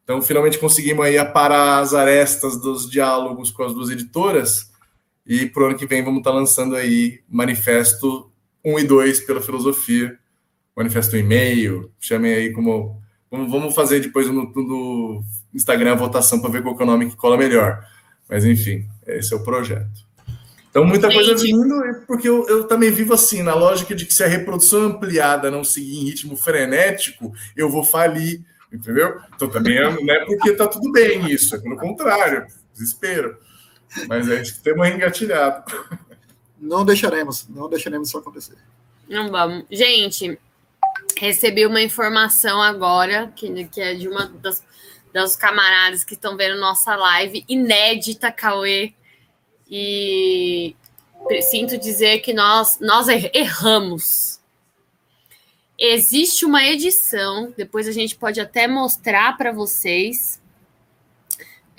[0.02, 4.71] Então, finalmente conseguimos aí aparar as arestas dos diálogos com as duas editoras.
[5.26, 8.30] E pro ano que vem vamos estar tá lançando aí Manifesto
[8.64, 10.18] 1 e 2 pela filosofia,
[10.76, 13.00] Manifesto e-mail, chamem aí como.
[13.30, 15.24] Vamos fazer depois no, no
[15.54, 17.82] Instagram a votação para ver qual é o nome que cola melhor.
[18.28, 20.12] Mas enfim, esse é o projeto.
[20.68, 21.24] Então, muita Gente.
[21.24, 24.82] coisa vindo, porque eu, eu, também vivo assim, na lógica de que se a reprodução
[24.82, 28.42] ampliada não seguir em ritmo frenético, eu vou falir
[28.72, 29.20] entendeu?
[29.34, 33.36] Então também não é porque tá tudo bem isso, é pelo contrário, desespero.
[34.08, 35.64] Mas é isso que temos engatilhado.
[36.58, 38.56] Não deixaremos, não deixaremos isso acontecer.
[39.08, 39.64] Não vamos.
[39.70, 40.38] Gente,
[41.18, 44.62] recebi uma informação agora, que, que é de uma das,
[45.12, 48.94] das camaradas que estão vendo nossa live, inédita, Cauê.
[49.68, 50.76] E
[51.50, 54.32] sinto dizer que nós, nós erramos
[55.84, 60.40] Existe uma edição, depois a gente pode até mostrar para vocês,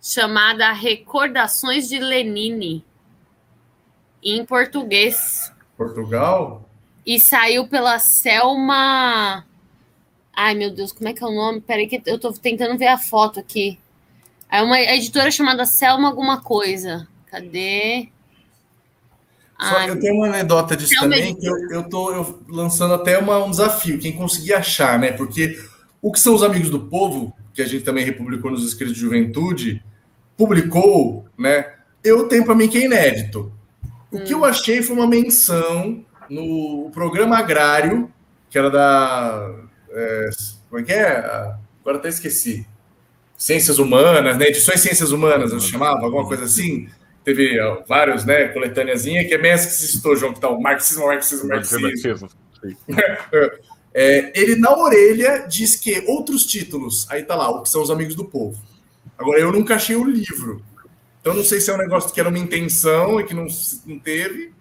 [0.00, 2.82] chamada Recordações de Lenine,
[4.22, 5.52] em português.
[5.76, 6.66] Portugal?
[7.04, 9.44] E saiu pela Selma.
[10.34, 11.60] Ai, meu Deus, como é que é o nome?
[11.60, 13.78] Peraí, que eu tô tentando ver a foto aqui.
[14.50, 17.06] É uma editora chamada Selma Alguma Coisa.
[17.26, 18.08] Cadê?
[19.60, 23.18] Só eu tenho uma anedota disso Selma também, que eu, eu tô eu, lançando até
[23.18, 25.12] uma, um desafio, quem conseguir achar, né?
[25.12, 25.58] Porque
[26.00, 29.00] o que são os Amigos do Povo, que a gente também republicou nos escritos de
[29.00, 29.82] juventude,
[30.36, 31.74] publicou, né?
[32.02, 33.52] Eu tenho para mim que é inédito.
[34.10, 34.24] O hum.
[34.24, 38.10] que eu achei foi uma menção no programa agrário,
[38.48, 39.54] que era da.
[39.90, 40.30] É,
[40.68, 41.18] como é que é?
[41.80, 42.66] Agora até esqueci.
[43.36, 44.46] Ciências Humanas, né?
[44.46, 46.88] Edições Ciências Humanas, eu chamava, alguma coisa assim.
[47.30, 48.48] Teve ó, vários, né?
[48.48, 51.82] Coletâneazinha, que é bem essa que se citou, João, que tá o marxismo, marxismo, marxismo.
[51.82, 52.28] marxismo.
[53.94, 57.90] é, ele, na orelha, diz que outros títulos, aí tá lá, o que são os
[57.90, 58.60] amigos do povo.
[59.16, 60.60] Agora, eu nunca achei o livro.
[61.20, 63.46] Então, não sei se é um negócio que era uma intenção e que não,
[63.86, 64.52] não teve,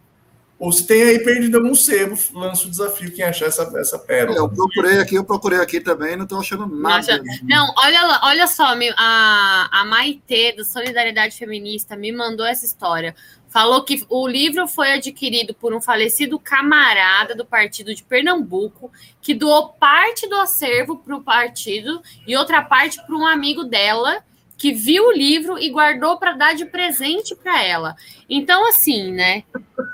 [0.59, 4.37] ou se tem aí perdido algum sebo, lança o desafio quem achar essa, essa pérola.
[4.37, 7.23] É, eu procurei aqui, eu procurei aqui também, não estou achando nada.
[7.43, 13.15] Não, olha, olha só, a, a Maitê, do Solidariedade Feminista, me mandou essa história.
[13.47, 18.91] Falou que o livro foi adquirido por um falecido camarada do partido de Pernambuco,
[19.21, 24.23] que doou parte do acervo para o partido e outra parte para um amigo dela,
[24.59, 27.95] que viu o livro e guardou para dar de presente para ela.
[28.29, 29.43] Então, assim, né?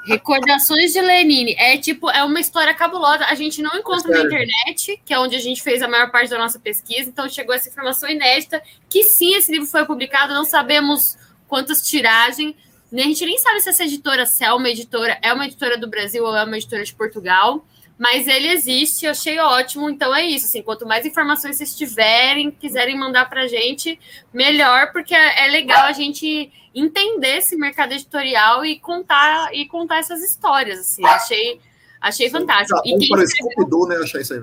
[0.08, 3.26] Recordações de Lenine é tipo, é uma história cabulosa.
[3.26, 6.32] A gente não encontra na internet, que é onde a gente fez a maior parte
[6.32, 7.08] da nossa pesquisa.
[7.08, 10.34] Então, chegou essa informação inédita que sim, esse livro foi publicado.
[10.34, 11.16] Não sabemos
[11.48, 12.56] quantas tiragens.
[12.92, 15.88] A gente nem sabe se essa editora, se é uma editora, é uma editora do
[15.88, 17.64] Brasil ou é uma editora de Portugal
[17.98, 19.90] mas ele existe, eu achei ótimo.
[19.90, 20.46] Então é isso.
[20.46, 24.00] Assim, quanto mais informações vocês tiverem, quiserem mandar para a gente,
[24.34, 30.00] melhor, porque é, é legal a gente entender esse mercado editorial e contar e contar
[30.00, 30.80] essas histórias.
[30.80, 31.62] Assim, achei,
[32.02, 32.82] achei fantástico.
[32.86, 34.42] e quem escreveu, né, achar isso aí.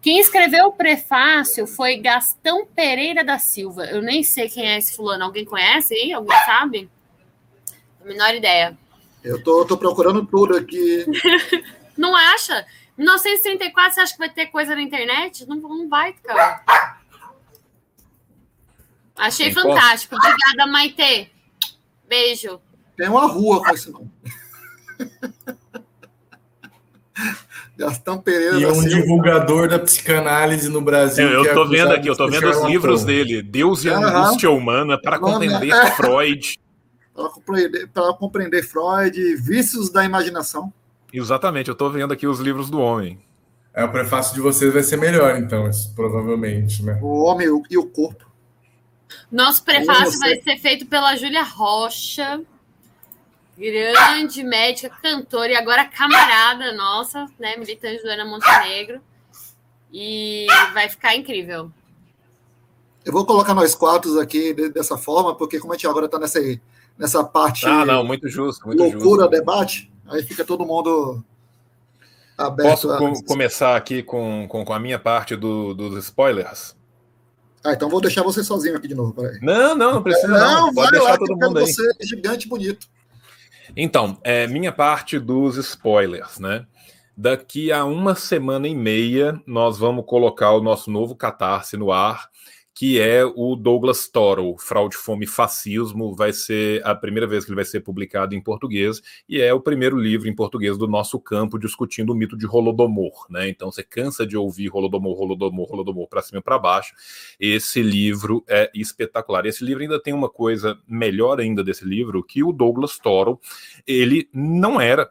[0.00, 3.84] Quem escreveu o prefácio foi Gastão Pereira da Silva.
[3.84, 5.22] Eu nem sei quem é esse fulano.
[5.22, 6.12] Alguém conhece aí?
[6.12, 6.90] Alguém sabe?
[8.00, 8.76] A menor ideia.
[9.22, 11.06] Eu tô, tô procurando tudo aqui.
[11.96, 12.66] Não acha?
[12.96, 15.46] 1934, você acha que vai ter coisa na internet?
[15.46, 16.62] Não, não vai, cara.
[19.16, 20.16] Achei Tem fantástico.
[20.16, 20.28] Posso?
[20.28, 21.30] Obrigada, Maite.
[22.08, 22.60] Beijo.
[22.96, 24.10] Tem uma rua com esse nome.
[27.76, 28.58] Gastão Pereira.
[28.58, 31.28] E um divulgador da psicanálise no Brasil.
[31.28, 33.42] Eu, eu tô é vendo aqui, eu tô vendo os livros dele.
[33.42, 35.90] Deus e a Angústia Humana para compreender é.
[35.96, 36.60] Freud.
[37.14, 40.72] Para compreender, para compreender Freud, Vícios da Imaginação.
[41.12, 43.20] Exatamente, eu tô vendo aqui os livros do homem.
[43.74, 46.98] É, o prefácio de vocês vai ser melhor, então, provavelmente, né?
[47.00, 48.30] O Homem e o Corpo.
[49.30, 52.42] Nosso prefácio vai ser feito pela Júlia Rocha,
[53.56, 57.56] grande médica, cantora e agora camarada nossa, né?
[57.56, 59.00] Militante do Ana Montenegro.
[59.92, 61.70] E vai ficar incrível.
[63.04, 66.40] Eu vou colocar nós quatro aqui dessa forma, porque como a gente agora está nessa,
[66.96, 67.66] nessa parte.
[67.66, 68.66] Ah, não, muito justo.
[68.66, 69.28] Muito loucura justo.
[69.28, 71.22] debate, aí fica todo mundo
[72.36, 72.70] aberto.
[72.70, 73.24] Posso a...
[73.24, 76.76] começar aqui com, com, com, a minha parte do, dos spoilers?
[77.64, 79.14] Ah, então vou deixar você sozinho aqui de novo.
[79.14, 79.38] Peraí.
[79.40, 80.28] Não, não, não precisa.
[80.28, 80.74] Não, não.
[80.74, 81.66] Pode deixar lá, todo mundo aí.
[81.66, 82.88] Você é gigante bonito.
[83.76, 86.66] Então, é, minha parte dos spoilers, né?
[87.16, 92.28] Daqui a uma semana e meia, nós vamos colocar o nosso novo catarse no ar
[92.74, 96.14] que é o Douglas Toro, Fraude, Fome e Fascismo.
[96.14, 99.60] Vai ser a primeira vez que ele vai ser publicado em português e é o
[99.60, 103.26] primeiro livro em português do nosso campo discutindo o mito de Holodomor.
[103.28, 103.48] Né?
[103.48, 106.94] Então você cansa de ouvir Holodomor, Holodomor, Holodomor para cima e para baixo.
[107.38, 109.46] Esse livro é espetacular.
[109.46, 113.38] Esse livro ainda tem uma coisa melhor ainda desse livro, que o Douglas Toro,
[113.86, 115.10] ele não era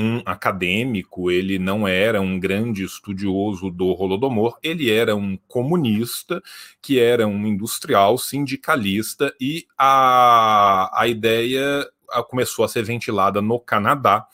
[0.00, 6.42] um acadêmico, ele não era um grande estudioso do Holodomor, ele era um comunista,
[6.80, 11.86] que era um industrial sindicalista, e a, a ideia
[12.28, 14.26] começou a ser ventilada no Canadá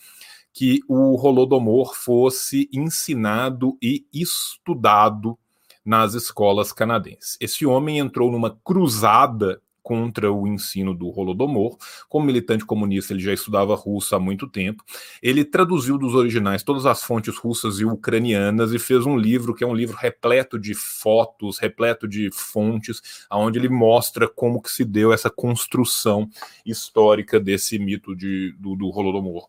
[0.52, 5.36] que o Holodomor fosse ensinado e estudado
[5.84, 7.36] nas escolas canadenses.
[7.40, 11.78] Esse homem entrou numa cruzada contra o ensino do Holodomor.
[12.08, 14.82] Como militante comunista, ele já estudava russo há muito tempo.
[15.22, 19.62] Ele traduziu dos originais todas as fontes russas e ucranianas e fez um livro que
[19.62, 23.00] é um livro repleto de fotos, repleto de fontes,
[23.30, 26.28] aonde ele mostra como que se deu essa construção
[26.64, 29.46] histórica desse mito de, do, do Holodomor.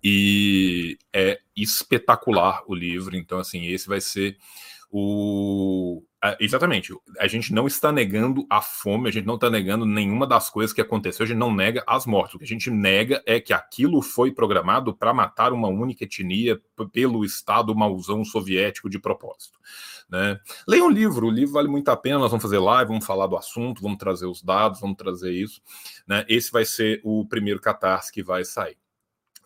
[0.00, 4.36] E é espetacular o livro, então assim, esse vai ser
[4.90, 6.02] o
[6.38, 6.92] exatamente.
[7.18, 10.72] A gente não está negando a fome, a gente não está negando nenhuma das coisas
[10.72, 12.34] que aconteceu, a gente não nega as mortes.
[12.34, 16.60] O que a gente nega é que aquilo foi programado para matar uma única etnia
[16.92, 19.58] pelo Estado mauzão soviético de propósito.
[20.10, 20.38] Né?
[20.66, 22.18] Leia um livro, o livro vale muito a pena.
[22.18, 25.62] Nós vamos fazer live, vamos falar do assunto, vamos trazer os dados, vamos trazer isso.
[26.06, 26.24] Né?
[26.28, 28.76] Esse vai ser o primeiro catarse que vai sair.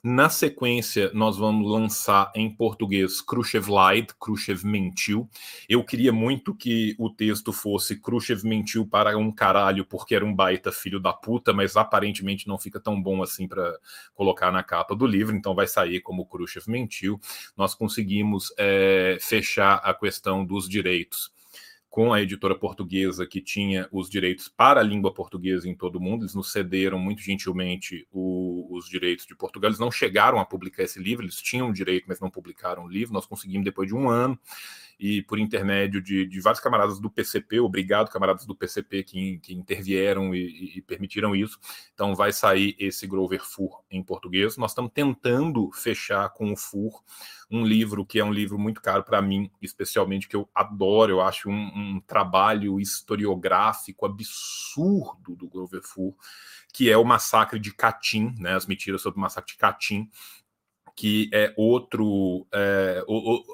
[0.07, 5.27] Na sequência, nós vamos lançar em português Khrushchev lied, Khrushchev mentiu.
[5.67, 10.35] Eu queria muito que o texto fosse Khrushchev mentiu para um caralho porque era um
[10.35, 13.79] baita filho da puta, mas aparentemente não fica tão bom assim para
[14.15, 17.19] colocar na capa do livro, então vai sair como Khrushchev mentiu.
[17.57, 21.33] Nós conseguimos é, fechar a questão dos direitos
[21.95, 26.01] com a editora portuguesa que tinha os direitos para a língua portuguesa em todo o
[26.01, 26.23] mundo.
[26.23, 29.69] Eles nos cederam muito gentilmente o, os direitos de Portugal.
[29.69, 32.89] Eles não chegaram a publicar esse livro, eles tinham o direito, mas não publicaram o
[32.89, 33.15] livro.
[33.15, 34.37] Nós conseguimos depois de um ano
[34.99, 39.55] e por intermédio de, de vários camaradas do PCP, obrigado, camaradas do PCP que, que
[39.55, 41.59] intervieram e, e, permitiram isso.
[41.93, 44.57] Então vai sair esse Grover Fur em português.
[44.57, 47.03] Nós estamos tentando fechar com o Fur
[47.51, 51.21] um livro que é um livro muito caro para mim, especialmente que eu adoro, eu
[51.21, 56.15] acho um, um trabalho historiográfico absurdo do Grover Fur,
[56.73, 60.11] que é o massacre de Catim, né, as mentiras sobre o massacre de Catim,
[60.95, 63.05] que é outro é,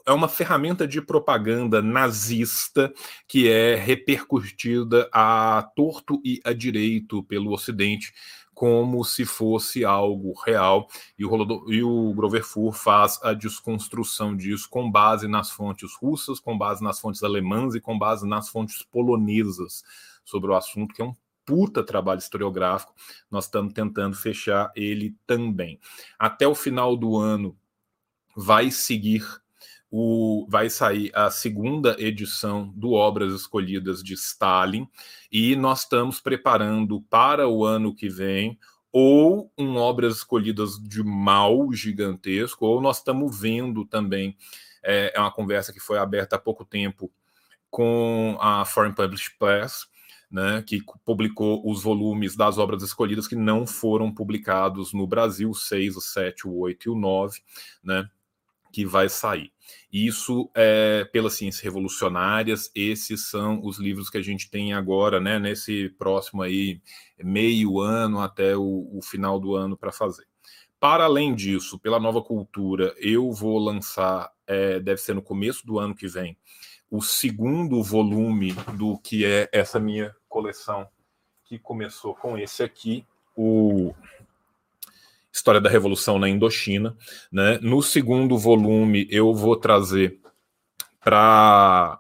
[0.07, 2.93] é, uma ferramenta de propaganda nazista
[3.27, 8.12] que é repercutida a torto e a direito pelo Ocidente
[8.53, 10.87] como se fosse algo real.
[11.19, 16.39] E o, e o Grover Fur faz a desconstrução disso com base nas fontes russas,
[16.39, 19.83] com base nas fontes alemãs e com base nas fontes polonesas
[20.27, 21.15] sobre o assunto, que é um
[21.51, 22.95] puta trabalho historiográfico,
[23.29, 25.81] nós estamos tentando fechar ele também.
[26.17, 27.59] Até o final do ano
[28.37, 29.25] vai seguir
[29.91, 34.89] o, vai sair a segunda edição do Obras Escolhidas de Stalin,
[35.33, 38.57] e nós estamos preparando para o ano que vem
[38.93, 44.37] ou um Obras Escolhidas de Mal gigantesco, ou nós estamos vendo também,
[44.85, 47.11] é, é uma conversa que foi aberta há pouco tempo
[47.69, 49.89] com a Foreign Published Press,
[50.31, 55.55] né, que publicou os volumes das obras escolhidas que não foram publicados no Brasil, o
[55.55, 57.40] 6, o 7, o 8 e o 9,
[57.82, 58.09] né,
[58.73, 59.52] que vai sair.
[59.93, 65.39] Isso é pelas ciências revolucionárias, esses são os livros que a gente tem agora, né,
[65.39, 66.81] nesse próximo aí
[67.19, 70.27] meio ano até o, o final do ano para fazer.
[70.78, 75.78] Para além disso, pela nova cultura, eu vou lançar, é, deve ser no começo do
[75.78, 76.39] ano que vem,
[76.91, 80.89] o segundo volume do que é essa minha coleção,
[81.45, 83.07] que começou com esse aqui,
[83.37, 83.95] o
[85.33, 86.97] História da Revolução na Indochina.
[87.31, 87.59] Né?
[87.62, 90.19] No segundo volume, eu vou trazer
[91.01, 92.00] para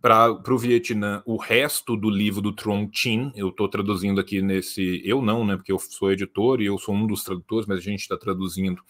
[0.00, 3.32] para o Vietnã o resto do livro do Trong Chin.
[3.34, 5.02] Eu estou traduzindo aqui nesse.
[5.04, 5.56] Eu não, né?
[5.56, 8.80] Porque eu sou editor e eu sou um dos tradutores, mas a gente está traduzindo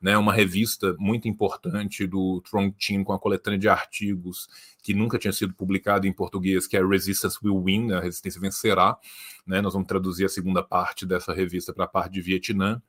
[0.00, 4.48] né, uma revista muito importante do Trong Chin com a coletânea de artigos
[4.82, 8.98] que nunca tinha sido publicado em português, que é Resistance Will Win, a Resistência Vencerá.
[9.46, 9.60] Né?
[9.60, 12.82] Nós vamos traduzir a segunda parte dessa revista para a parte de Vietnã.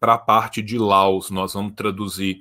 [0.00, 2.40] Para a parte de Laos, nós vamos traduzir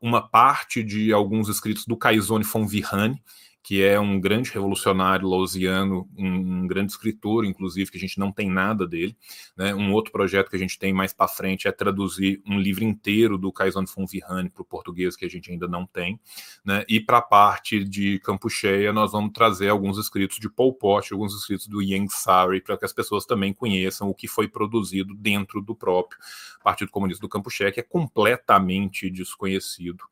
[0.00, 3.22] uma parte de alguns escritos do Kaizone Fonvihane,
[3.64, 8.30] que é um grande revolucionário lausiano, um, um, grande escritor, inclusive, que a gente não
[8.30, 9.16] tem nada dele.
[9.56, 9.74] Né?
[9.74, 13.38] Um outro projeto que a gente tem mais para frente é traduzir um livro inteiro
[13.38, 16.20] do Kaizon Fonvihane para o português, que a gente ainda não tem.
[16.62, 16.84] Né?
[16.86, 21.10] E para a parte de Campo Cheia, nós vamos trazer alguns escritos de Pol Pot,
[21.14, 25.14] alguns escritos do Yang Sari, para que as pessoas também conheçam o que foi produzido
[25.14, 26.20] dentro do próprio
[26.62, 30.04] Partido Comunista do Campo Cheia, que é completamente desconhecido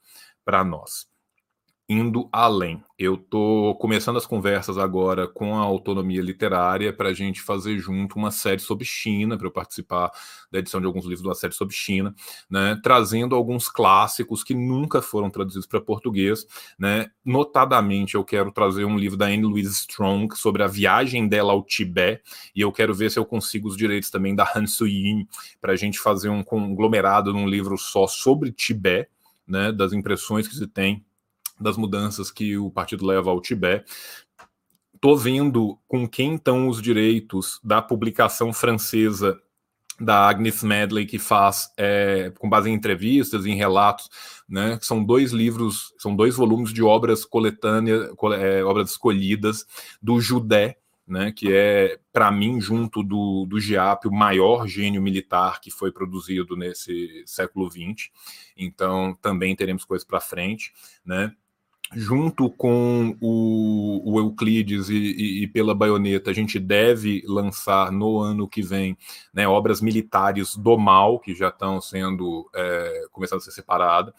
[0.42, 1.11] para nós
[1.92, 2.82] indo além.
[2.98, 8.16] Eu estou começando as conversas agora com a autonomia literária para a gente fazer junto
[8.16, 10.10] uma série sobre China, para eu participar
[10.50, 12.14] da edição de alguns livros de uma série sobre China,
[12.48, 16.46] né, trazendo alguns clássicos que nunca foram traduzidos para português.
[16.78, 17.10] Né.
[17.24, 21.62] Notadamente, eu quero trazer um livro da Anne Louise Strong sobre a viagem dela ao
[21.62, 22.22] Tibete,
[22.54, 25.26] e eu quero ver se eu consigo os direitos também da Han Suyin
[25.60, 29.10] para a gente fazer um conglomerado num livro só sobre Tibete,
[29.46, 31.04] né, das impressões que se tem
[31.62, 33.90] das mudanças que o partido leva ao Tibete.
[34.94, 39.40] Estou vendo com quem estão os direitos da publicação francesa
[40.00, 44.08] da Agnes Medley, que faz é, com base em entrevistas, em relatos,
[44.48, 44.78] né?
[44.82, 49.66] São dois livros, são dois volumes de obras coletâneas, é, obras escolhidas
[50.00, 51.32] do Judé, né?
[51.32, 56.56] Que é, para mim, junto do, do Giap, o maior gênio militar que foi produzido
[56.56, 58.10] nesse século XX.
[58.56, 60.72] Então, também teremos coisas para frente,
[61.04, 61.32] né?
[61.94, 68.18] Junto com o, o Euclides e, e, e, pela baioneta, a gente deve lançar no
[68.18, 68.96] ano que vem
[69.32, 74.14] né, obras militares do mal, que já estão sendo é, começando a ser separadas.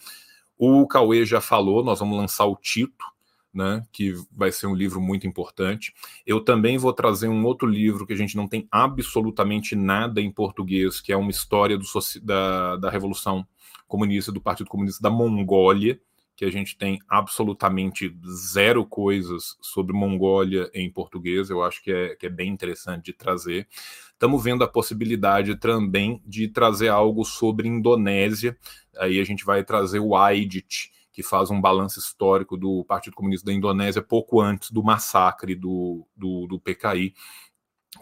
[0.58, 3.06] O Cauê já falou, nós vamos lançar o Tito,
[3.54, 5.94] né, que vai ser um livro muito importante.
[6.26, 10.32] Eu também vou trazer um outro livro que a gente não tem absolutamente nada em
[10.32, 11.86] português, que é uma história do,
[12.24, 13.46] da, da Revolução
[13.88, 16.00] Comunista, do Partido Comunista da Mongólia,
[16.36, 22.16] que a gente tem absolutamente zero coisas sobre Mongólia em português, eu acho que é,
[22.16, 23.68] que é bem interessante de trazer.
[24.12, 28.58] Estamos vendo a possibilidade também de trazer algo sobre Indonésia,
[28.98, 33.46] aí a gente vai trazer o AIDIT, que faz um balanço histórico do Partido Comunista
[33.46, 37.14] da Indonésia pouco antes do massacre do, do, do PKI,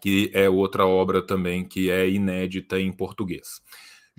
[0.01, 3.61] que é outra obra também que é inédita em português.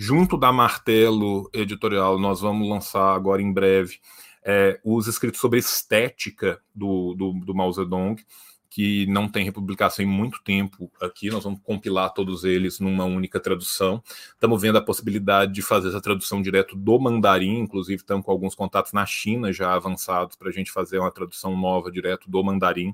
[0.04, 4.00] Junto da Martelo Editorial, nós vamos lançar agora em breve
[4.44, 8.20] é, os escritos sobre estética do, do, do Mao Zedong,
[8.68, 11.30] que não tem republicação em muito tempo aqui.
[11.30, 14.02] Nós vamos compilar todos eles numa única tradução.
[14.30, 18.56] Estamos vendo a possibilidade de fazer essa tradução direto do mandarim, inclusive estamos com alguns
[18.56, 22.92] contatos na China já avançados para a gente fazer uma tradução nova direto do mandarim.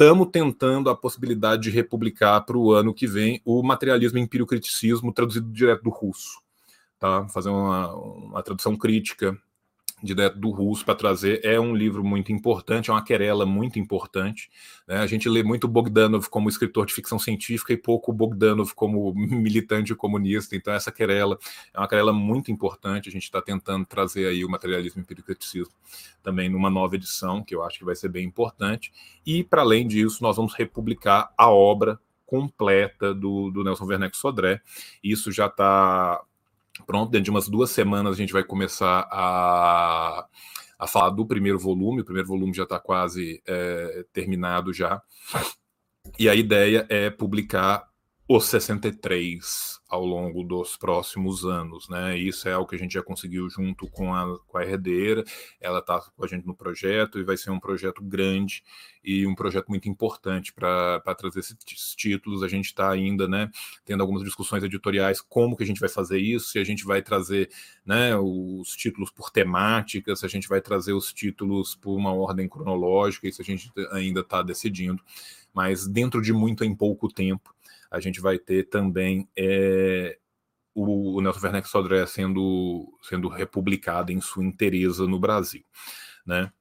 [0.00, 5.12] Estamos tentando a possibilidade de republicar para o ano que vem o materialismo e empiriocriticismo
[5.12, 6.40] traduzido direto do russo.
[7.00, 7.26] Tá?
[7.30, 9.36] Fazer uma, uma tradução crítica
[10.02, 11.40] direto do russo para trazer.
[11.44, 14.50] É um livro muito importante, é uma querela muito importante.
[14.86, 14.98] Né?
[14.98, 19.94] A gente lê muito Bogdanov como escritor de ficção científica e pouco Bogdanov como militante
[19.94, 20.54] comunista.
[20.56, 21.38] Então, essa querela
[21.72, 23.08] é uma querela muito importante.
[23.08, 25.74] A gente está tentando trazer aí o materialismo e empiricismo
[26.22, 28.92] também numa nova edição, que eu acho que vai ser bem importante.
[29.24, 31.98] E, para além disso, nós vamos republicar a obra
[32.28, 34.60] completa do, do Nelson Werneck Sodré.
[35.02, 36.20] Isso já está
[36.86, 40.26] Pronto, dentro de umas duas semanas a gente vai começar a,
[40.78, 42.00] a falar do primeiro volume.
[42.00, 45.02] O primeiro volume já está quase é, terminado já.
[46.18, 47.88] E a ideia é publicar
[48.28, 52.16] os 63 ao longo dos próximos anos, né?
[52.18, 55.24] Isso é algo que a gente já conseguiu junto com a, com a herdeira.
[55.58, 58.62] Ela está com a gente no projeto e vai ser um projeto grande
[59.02, 61.56] e um projeto muito importante para trazer esses
[61.96, 62.42] títulos.
[62.42, 63.50] A gente está ainda, né,
[63.84, 67.00] tendo algumas discussões editoriais como que a gente vai fazer isso, se a gente vai
[67.00, 67.48] trazer,
[67.86, 72.46] né, os títulos por temática, se a gente vai trazer os títulos por uma ordem
[72.46, 75.02] cronológica, isso a gente ainda está decidindo.
[75.54, 77.54] Mas dentro de muito em pouco tempo
[77.90, 80.18] a gente vai ter também é,
[80.74, 85.64] o, o Nelson Werneck Sodré sendo, sendo republicado em sua inteireza no Brasil.
[86.26, 86.52] Né?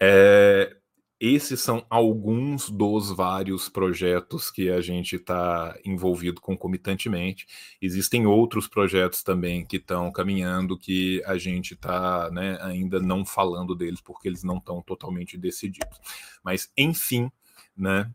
[0.00, 0.76] É,
[1.20, 7.44] esses são alguns dos vários projetos que a gente está envolvido concomitantemente.
[7.82, 13.74] Existem outros projetos também que estão caminhando que a gente está né, ainda não falando
[13.74, 16.00] deles porque eles não estão totalmente decididos.
[16.44, 17.32] Mas, enfim,
[17.76, 18.08] né,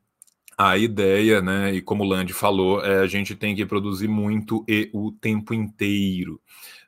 [0.58, 4.64] a ideia, né, e como o Land falou, é a gente tem que produzir muito
[4.68, 6.40] e o tempo inteiro,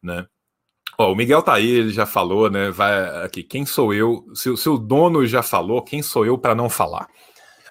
[0.01, 0.25] né?
[0.97, 2.71] Ó, o Miguel tá aí, ele já falou, né?
[2.71, 4.25] Vai aqui, quem sou eu?
[4.33, 7.07] Se, se o dono já falou, quem sou eu para não falar?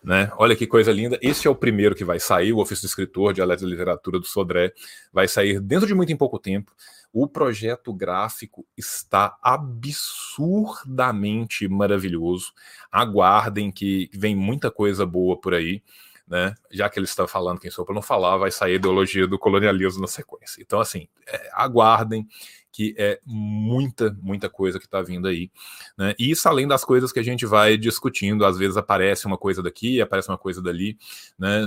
[0.02, 0.30] Né?
[0.36, 1.18] Olha que coisa linda.
[1.22, 4.26] Esse é o primeiro que vai sair, o Ofício do Escritor, Dialeto de Literatura do
[4.26, 4.74] Sodré.
[5.10, 6.70] Vai sair dentro de muito em pouco tempo.
[7.16, 12.52] O projeto gráfico está absurdamente maravilhoso.
[12.90, 15.80] Aguardem que vem muita coisa boa por aí.
[16.26, 16.56] Né?
[16.72, 19.38] Já que ele está falando quem sou para não falar, vai sair a ideologia do
[19.38, 20.60] colonialismo na sequência.
[20.60, 22.26] Então, assim, é, aguardem
[22.72, 25.52] que é muita, muita coisa que está vindo aí.
[25.96, 26.16] Né?
[26.18, 29.62] E isso além das coisas que a gente vai discutindo, às vezes aparece uma coisa
[29.62, 30.98] daqui, aparece uma coisa dali.
[31.38, 31.64] Né?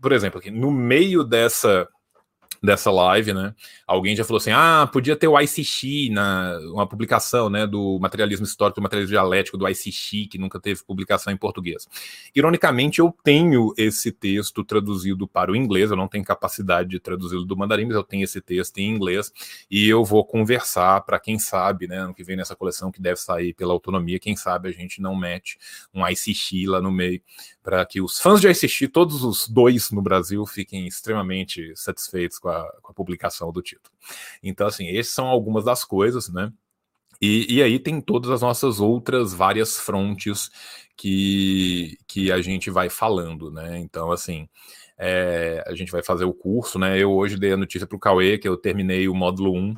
[0.00, 1.86] Por exemplo, aqui, no meio dessa
[2.62, 3.54] dessa live, né?
[3.86, 8.44] Alguém já falou assim: ah, podia ter o ICX na uma publicação, né, do materialismo
[8.44, 11.88] histórico, do materialismo dialético do ICX, que nunca teve publicação em português.
[12.34, 17.44] Ironicamente, eu tenho esse texto traduzido para o inglês, eu não tenho capacidade de traduzi-lo
[17.44, 19.32] do mandarim, mas eu tenho esse texto em inglês
[19.70, 23.20] e eu vou conversar para quem sabe, né, ano que vem nessa coleção que deve
[23.20, 25.58] sair pela autonomia, quem sabe a gente não mete
[25.94, 27.20] um ICX lá no meio
[27.68, 32.48] para que os fãs de ICX, todos os dois no Brasil, fiquem extremamente satisfeitos com
[32.48, 33.94] a, com a publicação do título.
[34.42, 36.50] Então, assim, essas são algumas das coisas, né?
[37.20, 40.50] E, e, aí tem todas as nossas outras várias frontes
[40.96, 43.78] que, que a gente vai falando, né?
[43.80, 44.48] Então, assim,
[44.96, 46.98] é, a gente vai fazer o curso, né?
[46.98, 49.76] Eu hoje dei a notícia para o Cauê que eu terminei o módulo 1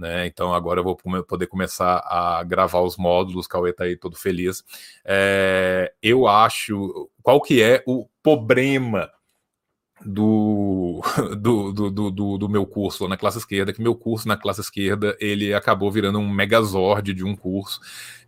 [0.00, 0.26] né?
[0.26, 4.64] Então agora eu vou poder começar a gravar os módulos, Cauê tá aí todo feliz.
[5.04, 9.10] É, eu acho qual que é o problema
[10.04, 11.00] do,
[11.36, 15.16] do, do, do, do meu curso na classe esquerda, que meu curso na classe esquerda
[15.20, 17.80] ele acabou virando um megazord de um curso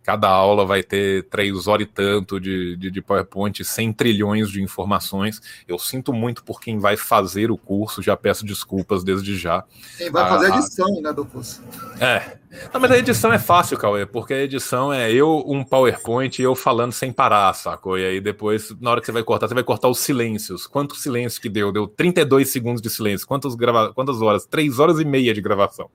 [0.03, 4.61] Cada aula vai ter três horas e tanto de, de, de PowerPoint, 100 trilhões de
[4.61, 5.41] informações.
[5.65, 9.63] Eu sinto muito por quem vai fazer o curso, já peço desculpas desde já.
[9.97, 11.63] Quem vai fazer a edição, né, do curso.
[12.01, 12.37] É.
[12.73, 16.43] Não, mas a edição é fácil, Cauê, porque a edição é eu, um PowerPoint e
[16.43, 17.97] eu falando sem parar, sacou?
[17.97, 20.67] E aí depois, na hora que você vai cortar, você vai cortar os silêncios.
[20.67, 21.71] Quanto silêncio que deu?
[21.71, 23.27] Deu 32 segundos de silêncio.
[23.27, 23.93] Quantas, grava...
[23.93, 24.45] Quantas horas?
[24.45, 25.89] Três horas e meia de gravação.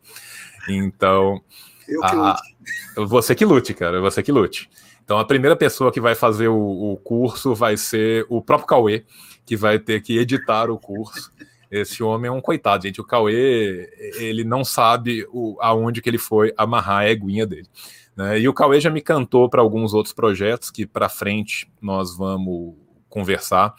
[0.69, 1.41] Então.
[1.87, 2.43] Eu que lute.
[2.97, 4.01] Você que lute, cara.
[4.01, 4.69] Você que lute.
[5.05, 9.05] Então, a primeira pessoa que vai fazer o, o curso vai ser o próprio Cauê,
[9.47, 11.33] que vai ter que editar o curso.
[11.71, 13.01] Esse homem é um coitado, gente.
[13.01, 17.69] O Cauê, ele não sabe o, aonde que ele foi amarrar a eguinha dele.
[18.17, 18.41] Né?
[18.41, 22.75] E o Cauê já me cantou para alguns outros projetos que para frente nós vamos
[23.09, 23.75] conversar.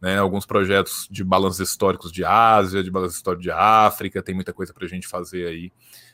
[0.00, 0.18] Né?
[0.18, 4.72] Alguns projetos de balanços históricos de Ásia, de balanço histórico de África, tem muita coisa
[4.72, 5.72] para a gente fazer aí.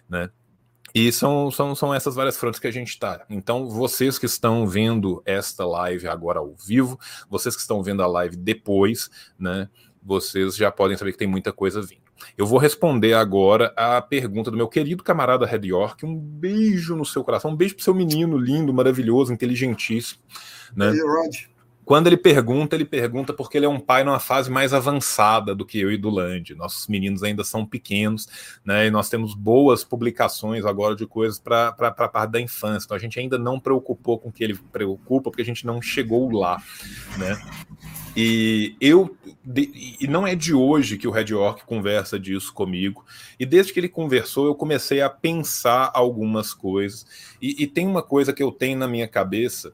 [0.09, 0.31] Né?
[0.94, 3.24] E são, são, são essas várias frontes que a gente está.
[3.31, 6.98] Então, vocês que estão vendo esta live agora ao vivo,
[7.28, 9.09] vocês que estão vendo a live depois,
[9.39, 9.69] né?
[10.02, 12.10] Vocês já podem saber que tem muita coisa vindo.
[12.36, 16.05] Eu vou responder agora a pergunta do meu querido camarada Red York.
[16.05, 20.20] Um beijo no seu coração, um beijo pro seu menino lindo, maravilhoso, inteligentíssimo.
[20.74, 20.90] Né?
[20.90, 21.49] Hey, Rod.
[21.90, 25.66] Quando ele pergunta, ele pergunta porque ele é um pai numa fase mais avançada do
[25.66, 26.54] que eu e do Land.
[26.54, 28.28] Nossos meninos ainda são pequenos,
[28.64, 28.86] né?
[28.86, 32.86] E nós temos boas publicações agora de coisas para a parte da infância.
[32.86, 35.82] Então a gente ainda não preocupou com o que ele preocupa, porque a gente não
[35.82, 36.62] chegou lá,
[37.18, 37.36] né?
[38.16, 43.04] E eu de, e não é de hoje que o Red York conversa disso comigo.
[43.36, 47.04] E desde que ele conversou, eu comecei a pensar algumas coisas.
[47.42, 49.72] E, e tem uma coisa que eu tenho na minha cabeça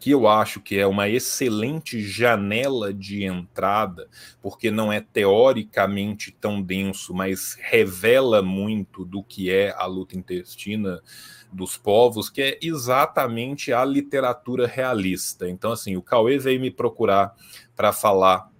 [0.00, 4.08] que eu acho que é uma excelente janela de entrada,
[4.40, 11.02] porque não é teoricamente tão denso, mas revela muito do que é a luta intestina
[11.52, 15.46] dos povos, que é exatamente a literatura realista.
[15.46, 17.34] Então, assim, o Cauê veio me procurar
[17.76, 18.50] para falar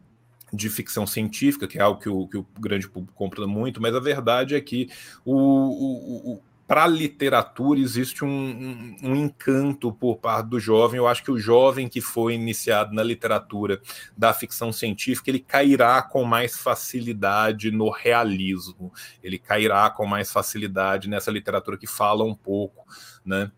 [0.53, 3.95] de ficção científica, que é algo que o, que o grande público compra muito, mas
[3.95, 4.91] a verdade é que
[5.25, 10.99] o, o, para a literatura existe um, um, um, encanto por parte do jovem.
[10.99, 13.83] Eu acho que o jovem que foi iniciado na literatura
[14.17, 21.09] da ficção científica, ele cairá com mais facilidade no realismo, ele cairá com mais facilidade
[21.09, 22.87] nessa literatura que fala um pouco,
[23.27, 23.51] né?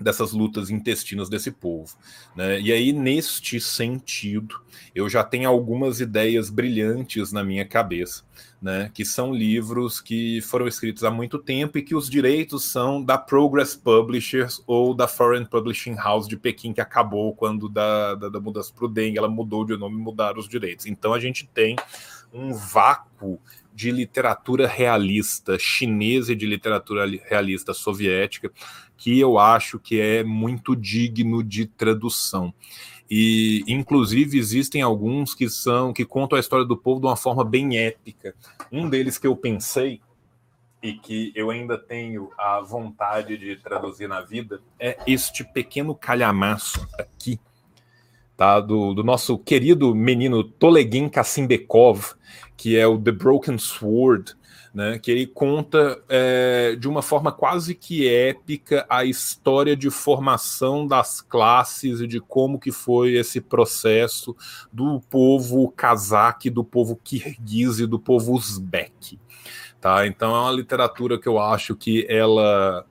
[0.00, 1.96] Dessas lutas intestinas desse povo.
[2.36, 2.60] Né?
[2.60, 4.60] E aí, neste sentido,
[4.94, 8.22] eu já tenho algumas ideias brilhantes na minha cabeça,
[8.62, 8.90] né?
[8.94, 13.18] que são livros que foram escritos há muito tempo e que os direitos são da
[13.18, 18.40] Progress Publishers ou da Foreign Publishing House de Pequim, que acabou quando da, da, da
[18.40, 20.86] mudança para o Deng, ela mudou de nome e mudaram os direitos.
[20.86, 21.76] Então a gente tem
[22.32, 23.40] um vácuo
[23.78, 28.50] de literatura realista chinesa e de literatura realista soviética
[28.96, 32.52] que eu acho que é muito digno de tradução.
[33.08, 37.44] E inclusive existem alguns que são que contam a história do povo de uma forma
[37.44, 38.34] bem épica.
[38.72, 40.00] Um deles que eu pensei
[40.82, 46.84] e que eu ainda tenho a vontade de traduzir na vida é este pequeno calhamaço
[46.98, 47.38] aqui,
[48.36, 48.58] tá?
[48.58, 52.18] Do, do nosso querido menino Tolegin Kassimbekov,
[52.58, 54.36] que é o The Broken Sword,
[54.74, 60.86] né, que ele conta é, de uma forma quase que épica a história de formação
[60.86, 64.36] das classes e de como que foi esse processo
[64.72, 69.18] do povo cazaque, do povo kirguiz e do povo uzbek.
[69.80, 70.06] Tá?
[70.06, 72.84] Então é uma literatura que eu acho que ela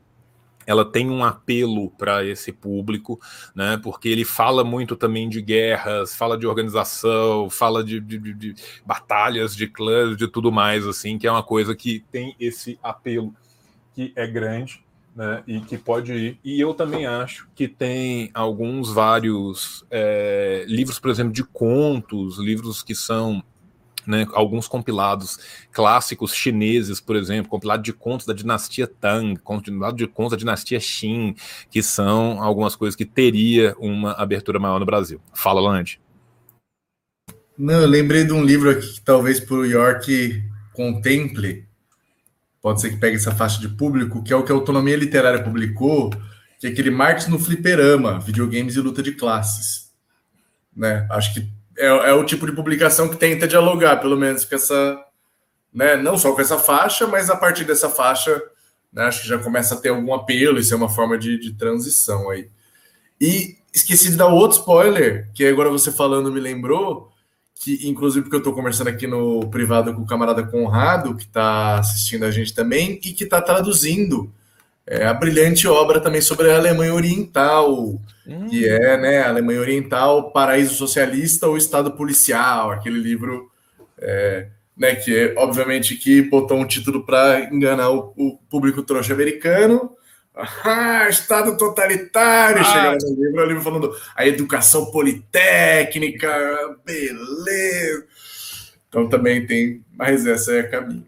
[0.68, 3.20] ela tem um apelo para esse público,
[3.56, 3.80] né?
[3.82, 9.56] Porque ele fala muito também de guerras, fala de organização, fala de, de, de, batalhas
[9.56, 13.34] de clãs, de tudo mais, assim, que é uma coisa que tem esse apelo
[13.96, 14.86] que é grande.
[15.16, 16.40] Né, e que pode ir.
[16.44, 22.84] E eu também acho que tem alguns vários é, livros, por exemplo, de contos, livros
[22.84, 23.44] que são
[24.08, 25.38] né, alguns compilados
[25.72, 30.80] clássicos chineses, por exemplo, compilado de contos da dinastia Tang, compilado de contos da dinastia
[30.80, 31.36] Qin,
[31.70, 35.20] que são algumas coisas que teria uma abertura maior no Brasil.
[35.34, 36.00] Fala, Land.
[37.58, 40.44] Não, eu lembrei de um livro aqui que talvez para o York
[40.74, 41.68] contemple,
[42.62, 45.44] pode ser que pegue essa faixa de público, que é o que a Autonomia Literária
[45.44, 46.12] publicou,
[46.60, 49.92] que é aquele Marx no Fliperama, videogames e luta de classes.
[50.76, 51.08] Né?
[51.10, 55.00] Acho que é, é, o tipo de publicação que tenta dialogar, pelo menos, com essa,
[55.74, 58.42] né, não só com essa faixa, mas a partir dessa faixa,
[58.92, 61.54] né, acho que já começa a ter algum apelo, isso é uma forma de, de
[61.54, 62.50] transição aí.
[63.22, 67.12] E esqueci de dar outro spoiler, que agora você falando me lembrou,
[67.56, 71.80] que inclusive porque eu estou conversando aqui no privado com o camarada Conrado, que está
[71.80, 74.34] assistindo a gente também, e que está traduzindo
[74.88, 78.48] é, a brilhante obra também sobre a Alemanha Oriental, hum.
[78.50, 83.52] que é né, a Alemanha Oriental, Paraíso Socialista ou Estado Policial, aquele livro
[84.00, 84.48] é,
[84.78, 89.92] né, que é, obviamente que botou um título para enganar o, o, público trouxa americano.
[90.64, 92.62] Ah, Estado totalitário!
[92.62, 92.64] Ah.
[92.64, 96.30] Chega no livro, o livro falando a educação politécnica,
[96.86, 98.06] beleza.
[98.88, 101.08] Então também tem, mas essa é a caminho.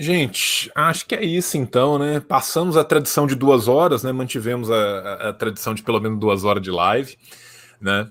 [0.00, 2.20] Gente, acho que é isso então, né?
[2.20, 4.12] Passamos a tradição de duas horas, né?
[4.12, 7.18] Mantivemos a, a, a tradição de pelo menos duas horas de live,
[7.80, 8.08] né?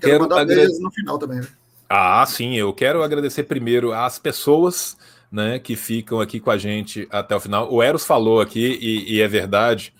[0.00, 0.80] quero mandar agrade...
[0.80, 1.38] no final também.
[1.38, 1.46] Né?
[1.88, 4.96] Ah, sim, eu quero agradecer primeiro às pessoas,
[5.30, 7.72] né, que ficam aqui com a gente até o final.
[7.72, 9.94] O Eros falou aqui e, e é verdade,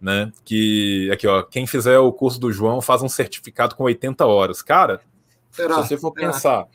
[0.00, 0.32] né?
[0.46, 4.62] Que aqui, ó, quem fizer o curso do João faz um certificado com 80 horas,
[4.62, 5.02] cara.
[5.50, 5.82] Será?
[5.82, 6.32] Se você for Será?
[6.32, 6.66] pensar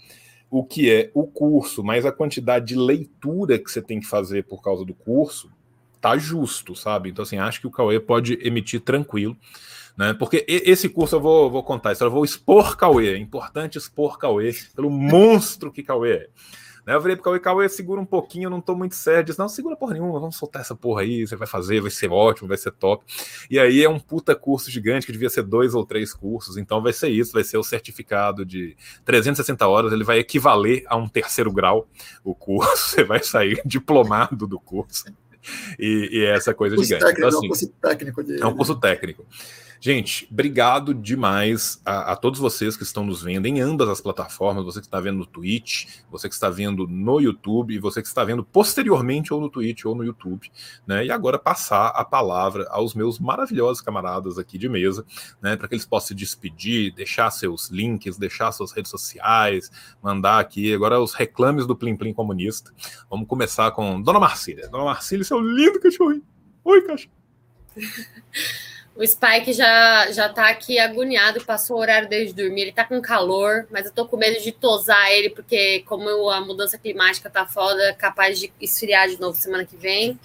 [0.50, 4.44] o que é o curso, mais a quantidade de leitura que você tem que fazer
[4.46, 5.52] por causa do curso,
[6.02, 7.10] tá justo, sabe?
[7.10, 9.38] Então, assim, acho que o Cauê pode emitir tranquilo,
[9.98, 10.14] né?
[10.14, 14.54] Porque esse curso eu vou, vou contar eu vou expor Cauê, é importante expor Cauê
[14.76, 16.30] pelo monstro que Cauê é.
[16.90, 16.96] Né?
[16.96, 19.24] Eu falei pro Cauê, Cauê, segura um pouquinho, eu não tô muito sério.
[19.24, 22.10] Disse, não, segura porra nenhuma, vamos soltar essa porra aí, você vai fazer, vai ser
[22.10, 23.06] ótimo, vai ser top.
[23.48, 26.82] E aí é um puta curso gigante, que devia ser dois ou três cursos, então
[26.82, 28.76] vai ser isso, vai ser o certificado de
[29.06, 31.88] 360 horas, ele vai equivaler a um terceiro grau
[32.24, 35.06] o curso, você vai sair diplomado do curso.
[35.78, 37.06] E, e é essa coisa gigante.
[37.06, 38.24] Técnico, então, assim, é um curso técnico.
[38.24, 38.42] De...
[38.42, 39.26] É um curso técnico.
[39.82, 44.66] Gente, obrigado demais a, a, todos vocês que estão nos vendo em ambas as plataformas,
[44.66, 48.08] você que está vendo no Twitch, você que está vendo no YouTube e você que
[48.10, 50.52] está vendo posteriormente ou no Twitch ou no YouTube,
[50.86, 51.06] né?
[51.06, 55.06] E agora passar a palavra aos meus maravilhosos camaradas aqui de mesa,
[55.42, 55.56] né?
[55.56, 59.72] Para que eles possam se despedir, deixar seus links, deixar suas redes sociais,
[60.04, 62.74] mandar aqui agora os reclames do Plim Plim comunista.
[63.10, 64.68] Vamos começar com Dona Marcília.
[64.68, 66.24] Dona Marcília, seu lindo cachorrinho.
[66.66, 67.14] Oi, cachorro.
[69.00, 72.64] O Spike já, já tá aqui agoniado, passou o horário desde dormir.
[72.64, 76.42] Ele tá com calor, mas eu tô com medo de tosar ele, porque como a
[76.42, 80.20] mudança climática tá foda, capaz de esfriar de novo semana que vem.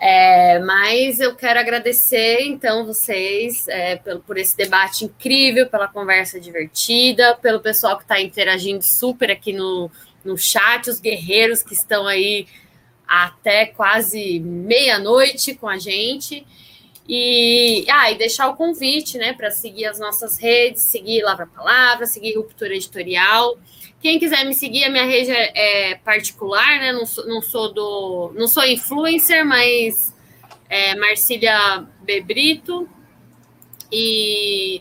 [0.00, 6.40] É, mas eu quero agradecer, então, vocês é, pelo, por esse debate incrível, pela conversa
[6.40, 9.88] divertida, pelo pessoal que está interagindo super aqui no,
[10.24, 12.48] no chat, os guerreiros que estão aí
[13.06, 16.44] até quase meia-noite com a gente.
[17.12, 22.06] E, ah, e deixar o convite, né, para seguir as nossas redes, seguir Lavra Palavra,
[22.06, 23.58] seguir Ruptura Editorial.
[24.00, 26.92] Quem quiser me seguir, a minha rede é, é particular, né?
[26.92, 28.32] Não sou, não sou do.
[28.36, 30.14] Não sou influencer, mas
[30.68, 32.88] é Marcília Bebrito.
[33.90, 34.80] E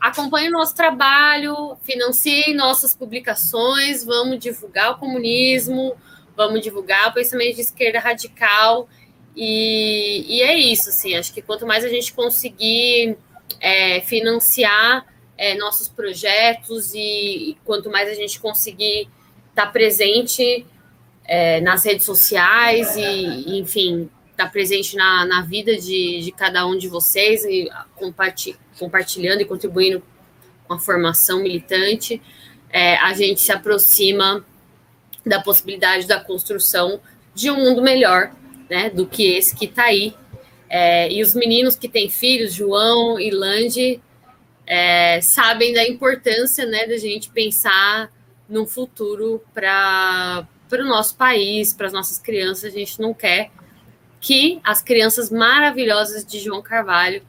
[0.00, 5.94] acompanhe o nosso trabalho, financiem nossas publicações, vamos divulgar o comunismo,
[6.36, 8.88] vamos divulgar o pensamento de esquerda radical.
[9.36, 13.16] E, e é isso, assim, acho que quanto mais a gente conseguir
[13.60, 15.06] é, financiar
[15.38, 16.98] é, nossos projetos e,
[17.50, 19.08] e, quanto mais a gente conseguir
[19.50, 20.66] estar tá presente
[21.24, 26.66] é, nas redes sociais e, enfim, estar tá presente na, na vida de, de cada
[26.66, 30.02] um de vocês e compartilhar compartilhando e contribuindo
[30.66, 32.20] com a formação militante,
[32.70, 34.44] é, a gente se aproxima
[35.24, 37.00] da possibilidade da construção
[37.34, 38.32] de um mundo melhor,
[38.68, 40.14] né, do que esse que está aí.
[40.68, 44.00] É, e os meninos que têm filhos, João e Lande,
[44.66, 48.10] é, sabem da importância, né, da gente pensar
[48.48, 52.64] num futuro para o nosso país, para as nossas crianças.
[52.64, 53.50] A gente não quer
[54.20, 57.22] que as crianças maravilhosas de João Carvalho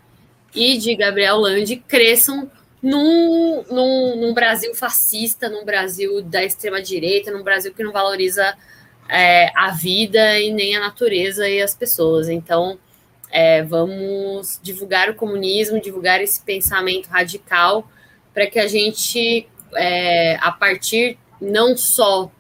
[0.54, 2.50] e de Gabriel Lande cresçam
[2.82, 8.56] num, num, num, Brasil fascista, num Brasil da extrema-direita, num Brasil que não valoriza
[9.14, 12.28] é, a vida e nem a natureza e as pessoas.
[12.28, 12.80] Então,
[13.30, 17.88] é, vamos divulgar o comunismo, divulgar esse pensamento radical
[18.34, 22.32] para que a gente, é, a partir não só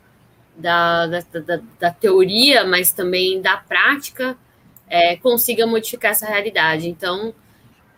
[0.57, 4.35] da, da, da, da, teoria, mas também da prática,
[4.89, 6.89] é, consiga modificar essa realidade.
[6.89, 7.35] Então,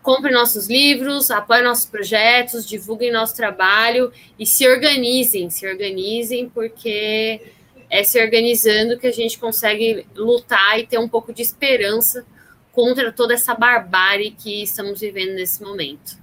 [0.04, 7.42] compre nossos livros, apoie nossos projetos, divulguem nosso trabalho e se organizem, se organizem, porque
[7.90, 12.26] é se organizando que a gente consegue lutar e ter um pouco de esperança
[12.72, 16.18] contra toda essa barbárie que estamos vivendo nesse momento.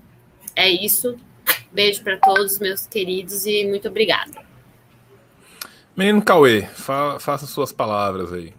[0.54, 1.16] É isso.
[1.72, 4.32] Beijo para todos, meus queridos, e muito obrigada.
[5.96, 8.52] Menino Cauê, fa faça suas palavras aí.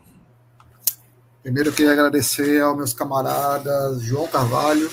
[1.43, 4.89] Primeiro eu queria agradecer aos meus camaradas João Carvalho,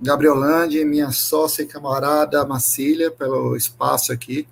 [0.00, 4.46] Gabriel Landi, minha sócia e camarada Marcília, pelo espaço aqui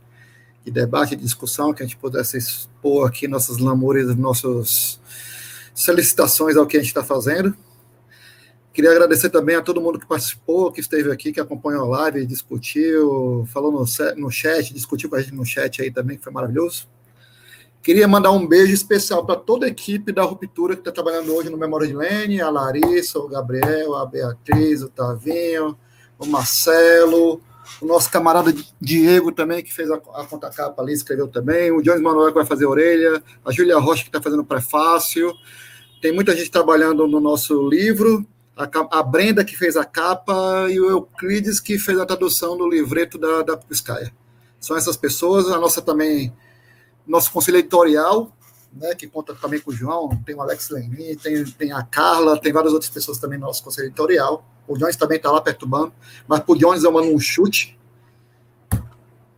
[0.64, 2.38] de debate e discussão, que a gente pudesse
[2.86, 5.00] expor aqui nossas lamúrias, nossas
[5.74, 7.54] solicitações ao que a gente está fazendo.
[8.72, 12.26] Queria agradecer também a todo mundo que participou, que esteve aqui, que acompanhou a live,
[12.26, 13.84] discutiu, falou no,
[14.16, 16.86] no chat, discutiu com a gente no chat aí também, que foi maravilhoso.
[17.82, 21.48] Queria mandar um beijo especial para toda a equipe da Ruptura que está trabalhando hoje
[21.48, 25.78] no Memória de Lene, a Larissa, o Gabriel, a Beatriz, o Tavinho,
[26.18, 27.40] o Marcelo,
[27.80, 31.82] o nosso camarada Diego também, que fez a, a conta capa ali, escreveu também, o
[31.82, 35.32] Jones Manuel que vai fazer a orelha, a Júlia Rocha que está fazendo prefácio,
[36.00, 38.26] tem muita gente trabalhando no nosso livro,
[38.56, 40.66] a, a, Brenda que fez a capa.
[40.70, 44.12] E o Euclides que fez a tradução do livreto da, da Piscaia.
[44.58, 46.32] São essas pessoas, a nossa também
[47.06, 48.32] nosso conselho editorial,
[48.72, 52.40] né, que conta também com o João, tem o Alex Lenin, tem, tem a Carla,
[52.40, 54.44] tem várias outras pessoas também no nosso conselho editorial.
[54.66, 55.92] O Jones também está lá perturbando,
[56.26, 57.76] mas por Jones eu mando um chute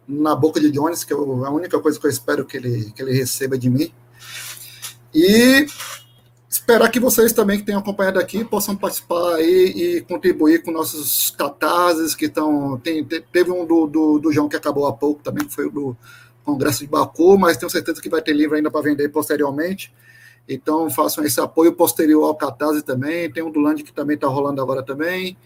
[0.06, 2.90] na boca de Jones, que eu, é a única coisa que eu espero que ele,
[2.92, 3.92] que ele receba de mim.
[5.14, 5.66] E
[6.48, 11.30] esperar que vocês também que tenham acompanhado aqui possam participar aí e contribuir com nossos
[11.30, 12.80] catarses que estão.
[13.32, 15.96] Teve um do, do, do João que acabou há pouco também, que foi o do
[16.42, 19.92] Congresso de Baku, mas tenho certeza que vai ter livro ainda para vender posteriormente.
[20.48, 23.30] Então, façam esse apoio posterior ao Catarse também.
[23.30, 25.36] Tem o do Land que também está rolando agora também.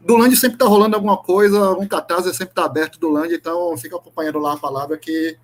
[0.00, 3.76] Do Land sempre está rolando alguma coisa, um Catarse sempre está aberto do Land, então
[3.76, 5.36] fica acompanhando lá a palavra que,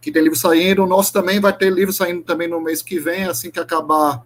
[0.00, 0.84] que tem livro saindo.
[0.84, 4.22] O nosso também vai ter livro saindo também no mês que vem, assim que acabar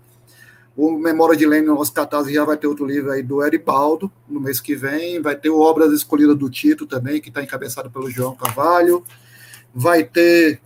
[0.77, 4.13] o Memória de Lênin no nosso Catarse já vai ter outro livro aí do Eribaldo
[4.29, 5.23] no mês que vem.
[5.23, 9.03] Vai ter o Obras Escolhidas do Tito também, que está encabeçado pelo João Carvalho.
[9.75, 10.61] Vai ter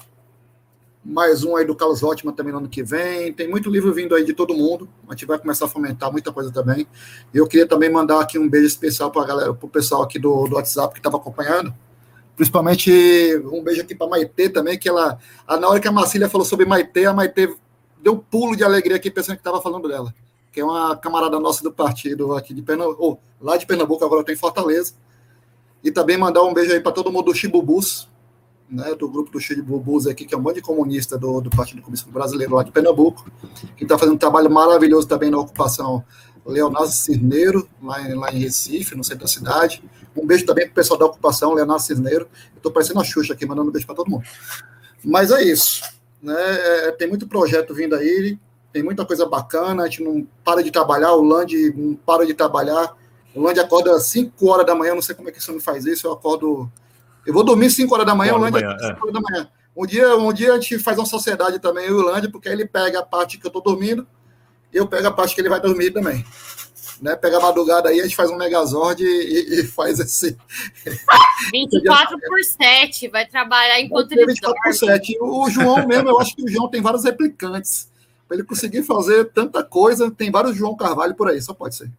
[1.11, 3.33] mais um aí do Carlos Ótima também no ano que vem.
[3.33, 4.89] Tem muito livro vindo aí de todo mundo.
[5.09, 6.87] A gente vai começar a fomentar muita coisa também.
[7.35, 10.21] Eu queria também mandar aqui um beijo especial para a galera, para o pessoal aqui
[10.21, 11.75] do, do WhatsApp que estava acompanhando.
[12.37, 12.91] Principalmente
[13.53, 15.19] um beijo aqui para Maitê também, que ela.
[15.49, 17.55] Na hora que a Marcília falou sobre Maitê, a Maitê
[18.01, 20.15] deu um pulo de alegria aqui pensando que estava falando dela.
[20.53, 24.37] Que é uma camarada nossa do partido aqui de Pernambuco, lá de Pernambuco, agora tem
[24.37, 24.95] Fortaleza.
[25.83, 28.09] E também mandar um beijo aí para todo mundo do Chibubus,
[28.71, 31.41] né, do grupo do Cheio de Bubus aqui, que é um monte de comunista do,
[31.41, 33.31] do Partido Comunista Brasileiro lá de Pernambuco,
[33.77, 36.05] que está fazendo um trabalho maravilhoso também na ocupação
[36.47, 39.83] Leonardo Cisneiro, lá em, lá em Recife, no centro da cidade.
[40.17, 42.29] Um beijo também para o pessoal da ocupação, Leonardo Cisneiro.
[42.57, 44.25] Estou parecendo a Xuxa aqui, mandando um beijo para todo mundo.
[45.05, 45.83] Mas é isso.
[46.23, 46.35] Né?
[46.37, 48.39] É, tem muito projeto vindo aí.
[48.73, 52.35] tem muita coisa bacana, a gente não para de trabalhar, o Land não para de
[52.35, 52.95] trabalhar.
[53.35, 55.61] O Land acorda às 5 horas da manhã, não sei como é que você não
[55.61, 56.71] faz isso, eu acordo.
[57.27, 59.51] Eu vou dormir 5 horas da manhã, o Land acorda 5 horas da manhã.
[59.77, 62.49] Um dia, um dia a gente faz uma sociedade também, eu e o Land, porque
[62.49, 64.07] aí ele pega a parte que eu tô dormindo,
[64.73, 66.25] e eu pego a parte que ele vai dormir também.
[67.01, 67.17] Né?
[67.17, 70.37] Pega a madrugada aí, a gente faz um Megazord e, e faz esse.
[71.51, 74.79] 24 por 7, vai trabalhar enquanto ele 24 dorme.
[74.79, 75.19] por 7.
[75.21, 77.89] O João mesmo, eu acho que o João tem vários replicantes.
[78.29, 81.91] Para ele conseguir fazer tanta coisa, tem vários João Carvalho por aí, só pode ser.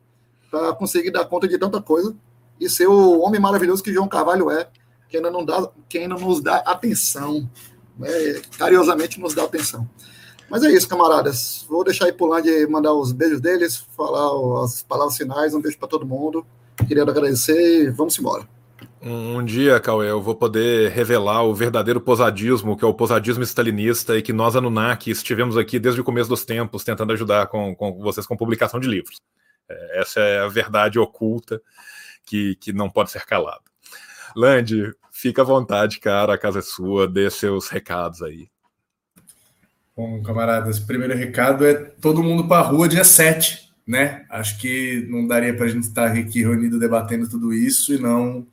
[0.49, 2.15] Para conseguir dar conta de tanta coisa
[2.59, 4.69] e ser o homem maravilhoso que João Carvalho é,
[5.11, 7.49] que ainda não, dá, que ainda nos dá atenção,
[7.99, 8.09] né?
[9.19, 9.87] nos dá atenção.
[10.49, 11.65] Mas é isso, camaradas.
[11.69, 15.53] Vou deixar aí pulando de mandar os beijos deles, falar as palavras finais.
[15.53, 16.45] Um beijo para todo mundo.
[16.87, 18.47] Queria agradecer e vamos embora.
[19.01, 24.17] Um, dia, Cauê, eu vou poder revelar o verdadeiro posadismo, que é o posadismo stalinista,
[24.17, 27.99] e que nós, Anunnaki, estivemos aqui desde o começo dos tempos tentando ajudar com, com
[27.99, 29.17] vocês com publicação de livros.
[29.69, 31.61] É, essa é a verdade oculta
[32.25, 33.70] que, que não pode ser calada.
[34.35, 38.47] Land, fica à vontade, cara, a casa é sua, dê seus recados aí.
[39.95, 44.25] Bom, camaradas, primeiro recado é todo mundo para a rua dia 7, né?
[44.29, 48.47] Acho que não daria para a gente estar aqui reunido debatendo tudo isso e não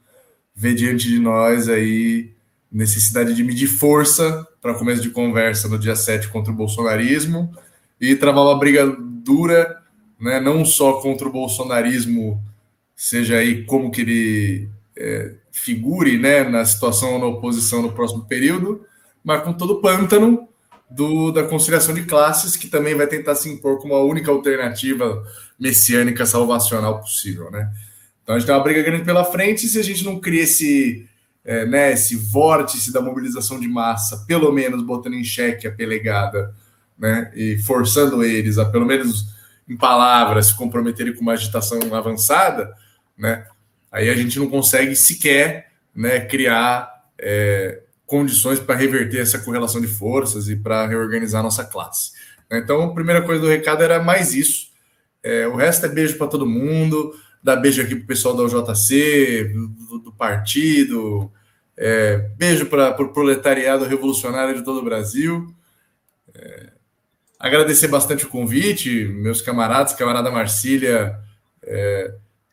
[0.54, 2.32] ver diante de nós aí
[2.70, 7.54] necessidade de medir força para começo de conversa no dia 7 contra o bolsonarismo
[8.00, 8.84] e travar uma briga
[9.24, 9.80] dura,
[10.20, 10.40] né?
[10.40, 12.42] Não só contra o bolsonarismo,
[12.96, 18.84] seja aí como que ele é, figure, né, na situação na oposição no próximo período,
[19.22, 20.48] mas com todo o pântano
[20.90, 25.22] do, da conciliação de classes, que também vai tentar se impor como a única alternativa
[25.58, 27.70] messiânica salvacional possível, né?
[28.22, 30.42] Então a gente tem uma briga grande pela frente, e se a gente não cria
[30.42, 31.06] esse,
[31.44, 36.54] é, né, esse vórtice da mobilização de massa, pelo menos botando em xeque a pelegada,
[36.98, 39.26] né, e forçando eles a, pelo menos
[39.68, 42.72] em palavras, se comprometerem com uma agitação avançada,
[43.16, 43.46] né,
[43.90, 49.86] aí a gente não consegue sequer né, criar é, condições para reverter essa correlação de
[49.86, 52.12] forças e para reorganizar nossa classe.
[52.50, 54.68] Então, a primeira coisa do recado era mais isso.
[55.22, 58.44] É, o resto é beijo para todo mundo, dá beijo aqui para o pessoal da
[58.44, 61.30] UJC, do, do partido,
[61.76, 65.54] é, beijo para o pro proletariado revolucionário de todo o Brasil.
[66.34, 66.72] É,
[67.38, 71.18] agradecer bastante o convite, meus camaradas, camarada Marcília.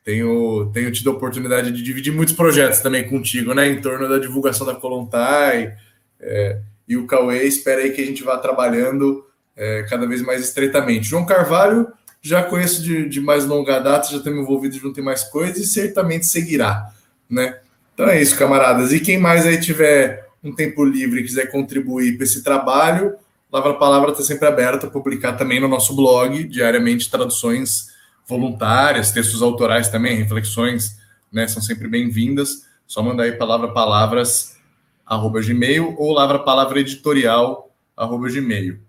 [0.06, 3.68] Tenho, tenho tido a oportunidade de dividir muitos projetos também contigo, né?
[3.68, 5.76] Em torno da divulgação da Colontai.
[6.20, 9.26] É, e o Cauê espera aí que a gente vá trabalhando
[9.58, 11.08] é, cada vez mais estreitamente.
[11.08, 11.88] João Carvalho,
[12.22, 15.58] já conheço de, de mais longa data, já tenho me envolvido junto em mais coisas
[15.58, 16.94] e certamente seguirá,
[17.28, 17.58] né?
[17.96, 18.94] Então é isso, camaradas.
[18.94, 23.16] E quem mais aí tiver um tempo livre e quiser contribuir para esse trabalho,
[23.52, 27.95] Lavra Palavra está sempre aberta a publicar também no nosso blog, diariamente, traduções
[28.28, 31.00] voluntárias, textos autorais também, reflexões,
[31.32, 32.66] né, são sempre bem-vindas.
[32.88, 34.58] Só mandar aí palavra palavras
[35.06, 38.80] arroba gmail ou lavra palavra editorial arroba gmail.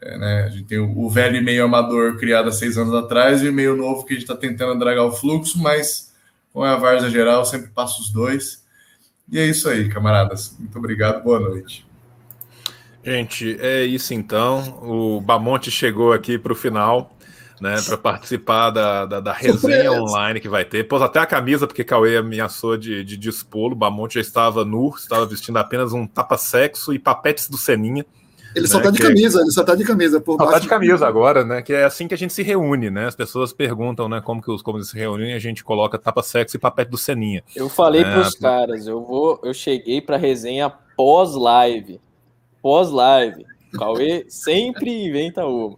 [0.00, 3.42] É, né, a gente tem o, o velho e-mail amador criado há seis anos atrás
[3.42, 6.12] e o e-mail novo que a gente está tentando dragar o fluxo, mas
[6.52, 8.64] com a Varsa Geral sempre passa os dois.
[9.30, 10.56] E é isso aí, camaradas.
[10.58, 11.86] Muito obrigado, boa noite.
[13.04, 14.78] Gente, é isso então.
[14.82, 17.13] O Bamonte chegou aqui para o final
[17.60, 20.84] né, para participar da, da, da resenha online que vai ter.
[20.84, 23.74] Pôs até a camisa, porque Cauê ameaçou de, de dispô-lo.
[23.74, 28.04] Bamonte já estava nu, estava vestindo apenas um tapa-sexo e papetes do Seninha.
[28.54, 30.20] Ele né, só tá de camisa, ele só tá de camisa.
[30.20, 31.60] Por só tá de camisa agora, né?
[31.60, 33.06] Que é assim que a gente se reúne, né?
[33.06, 36.60] As pessoas perguntam, né, como que os como se reúnem, a gente coloca tapa-sexo e
[36.60, 37.42] papete do Seninha.
[37.56, 42.00] Eu falei é, pros caras, eu vou, eu cheguei pra resenha pós-live.
[42.62, 43.44] Pós-live.
[43.76, 45.76] Cauê sempre inventa uma.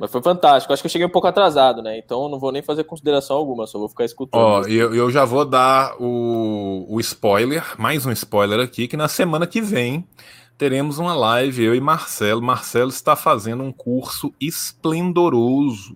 [0.00, 0.72] Mas foi fantástico.
[0.72, 1.98] Acho que eu cheguei um pouco atrasado, né?
[1.98, 4.40] Então não vou nem fazer consideração alguma, só vou ficar escutando.
[4.40, 9.08] Ó, eu, eu já vou dar o, o spoiler, mais um spoiler aqui, que na
[9.08, 10.08] semana que vem
[10.56, 12.40] teremos uma live, eu e Marcelo.
[12.40, 15.94] Marcelo está fazendo um curso esplendoroso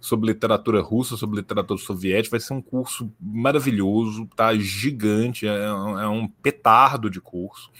[0.00, 2.32] sobre literatura russa, sobre literatura soviética.
[2.32, 7.70] Vai ser um curso maravilhoso, tá gigante, é, é um petardo de curso.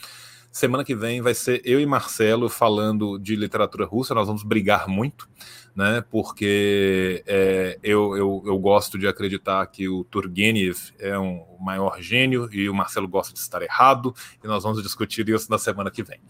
[0.53, 4.15] Semana que vem vai ser eu e Marcelo falando de literatura russa.
[4.15, 5.27] Nós vamos brigar muito
[5.75, 6.03] né?
[6.09, 12.01] Porque é, eu, eu, eu, gosto de acreditar que o Turgenev é um, o maior
[12.01, 15.91] gênio e o Marcelo gosta de estar errado, e nós vamos discutir isso na semana
[15.91, 16.21] que vem.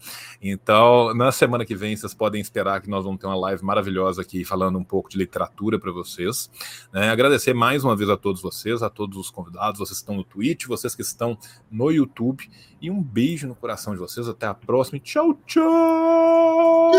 [0.42, 4.22] Então, na semana que vem, vocês podem esperar que nós vamos ter uma live maravilhosa
[4.22, 6.50] aqui falando um pouco de literatura para vocês.
[6.92, 7.08] Né?
[7.10, 10.24] Agradecer mais uma vez a todos vocês, a todos os convidados, vocês que estão no
[10.24, 11.38] Twitch, vocês que estão
[11.70, 12.50] no YouTube,
[12.80, 14.28] e um beijo no coração de vocês.
[14.28, 14.98] Até a próxima.
[14.98, 16.92] Tchau, tchau!